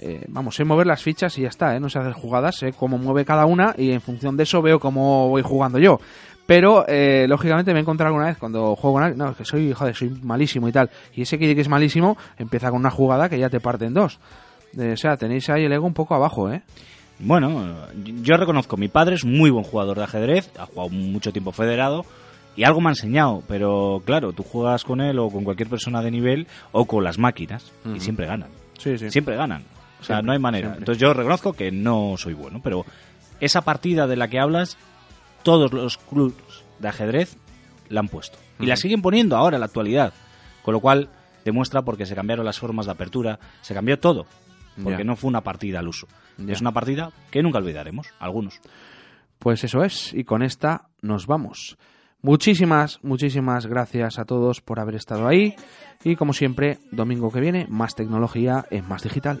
Eh, 0.00 0.24
vamos, 0.28 0.54
sé 0.54 0.64
mover 0.64 0.86
las 0.86 1.02
fichas 1.02 1.36
y 1.38 1.42
ya 1.42 1.48
está, 1.48 1.76
¿eh? 1.76 1.80
no 1.80 1.90
sé 1.90 1.98
hacer 1.98 2.12
jugadas, 2.12 2.56
sé 2.56 2.72
cómo 2.72 2.96
mueve 2.98 3.24
cada 3.24 3.44
una 3.44 3.74
y 3.76 3.92
en 3.92 4.00
función 4.00 4.36
de 4.36 4.44
eso 4.44 4.62
veo 4.62 4.80
cómo 4.80 5.28
voy 5.28 5.42
jugando 5.42 5.78
yo. 5.78 6.00
Pero, 6.46 6.84
eh, 6.88 7.26
lógicamente, 7.28 7.72
me 7.72 7.78
he 7.78 7.82
encontrado 7.82 8.08
alguna 8.08 8.26
vez 8.26 8.36
cuando 8.36 8.74
juego 8.74 8.94
con 8.94 9.02
alguien, 9.04 9.18
no, 9.18 9.36
que 9.36 9.44
soy, 9.44 9.72
joder, 9.72 9.94
soy 9.94 10.10
malísimo 10.22 10.68
y 10.68 10.72
tal. 10.72 10.90
Y 11.14 11.22
ese 11.22 11.38
que 11.38 11.44
dice 11.44 11.54
que 11.54 11.60
es 11.60 11.68
malísimo 11.68 12.16
empieza 12.38 12.70
con 12.70 12.80
una 12.80 12.90
jugada 12.90 13.28
que 13.28 13.38
ya 13.38 13.48
te 13.48 13.60
parte 13.60 13.84
en 13.84 13.94
dos. 13.94 14.18
Eh, 14.76 14.92
o 14.92 14.96
sea, 14.96 15.16
tenéis 15.16 15.48
ahí 15.48 15.64
el 15.64 15.72
ego 15.72 15.86
un 15.86 15.94
poco 15.94 16.14
abajo, 16.14 16.50
¿eh? 16.50 16.62
Bueno, 17.20 17.76
yo 18.22 18.36
reconozco, 18.36 18.76
mi 18.76 18.88
padre 18.88 19.14
es 19.14 19.24
muy 19.24 19.50
buen 19.50 19.62
jugador 19.62 19.98
de 19.98 20.04
ajedrez, 20.04 20.50
ha 20.58 20.66
jugado 20.66 20.88
mucho 20.88 21.30
tiempo 21.32 21.52
federado 21.52 22.04
y 22.56 22.64
algo 22.64 22.80
me 22.80 22.88
ha 22.88 22.92
enseñado, 22.92 23.42
pero 23.46 24.02
claro, 24.04 24.32
tú 24.32 24.42
juegas 24.42 24.84
con 24.84 25.00
él 25.02 25.18
o 25.18 25.28
con 25.28 25.44
cualquier 25.44 25.68
persona 25.68 26.02
de 26.02 26.10
nivel 26.10 26.46
o 26.72 26.86
con 26.86 27.04
las 27.04 27.18
máquinas 27.18 27.70
y 27.94 28.00
siempre 28.00 28.26
ganan. 28.26 28.48
Sí, 28.78 28.96
sí. 28.96 29.10
Siempre 29.10 29.36
ganan. 29.36 29.62
O 30.00 30.04
sea, 30.04 30.16
Siempre, 30.16 30.26
no 30.26 30.32
hay 30.32 30.38
manera. 30.38 30.68
siempre. 30.68 30.78
Entonces 30.80 31.00
yo 31.00 31.12
reconozco 31.12 31.52
que 31.52 31.70
no 31.70 32.14
soy 32.16 32.34
bueno, 32.34 32.60
pero 32.62 32.84
esa 33.40 33.62
partida 33.62 34.06
de 34.06 34.16
la 34.16 34.28
que 34.28 34.40
hablas, 34.40 34.76
todos 35.42 35.72
los 35.72 35.98
clubs 35.98 36.34
de 36.78 36.88
ajedrez 36.88 37.36
la 37.88 38.00
han 38.00 38.08
puesto. 38.08 38.38
Y 38.58 38.66
la 38.66 38.76
siguen 38.76 39.02
poniendo 39.02 39.36
ahora 39.36 39.56
en 39.56 39.60
la 39.60 39.66
actualidad. 39.66 40.12
Con 40.62 40.74
lo 40.74 40.80
cual 40.80 41.08
demuestra 41.44 41.82
porque 41.82 42.04
se 42.06 42.14
cambiaron 42.14 42.44
las 42.44 42.58
formas 42.58 42.86
de 42.86 42.92
apertura, 42.92 43.38
se 43.62 43.74
cambió 43.74 43.98
todo. 43.98 44.26
Porque 44.82 45.04
no 45.04 45.16
fue 45.16 45.28
una 45.28 45.40
partida 45.42 45.78
al 45.80 45.88
uso. 45.88 46.06
Es 46.46 46.60
una 46.60 46.72
partida 46.72 47.10
que 47.30 47.42
nunca 47.42 47.58
olvidaremos, 47.58 48.06
algunos. 48.18 48.60
Pues 49.38 49.64
eso 49.64 49.82
es, 49.84 50.12
y 50.14 50.24
con 50.24 50.42
esta 50.42 50.88
nos 51.02 51.26
vamos. 51.26 51.76
Muchísimas, 52.22 52.98
muchísimas 53.02 53.66
gracias 53.66 54.18
a 54.18 54.24
todos 54.24 54.60
por 54.60 54.78
haber 54.80 54.94
estado 54.94 55.26
ahí. 55.26 55.56
Y 56.04 56.16
como 56.16 56.32
siempre, 56.32 56.78
domingo 56.90 57.30
que 57.30 57.40
viene, 57.40 57.66
más 57.68 57.94
tecnología 57.94 58.66
en 58.70 58.86
más 58.88 59.02
digital. 59.02 59.40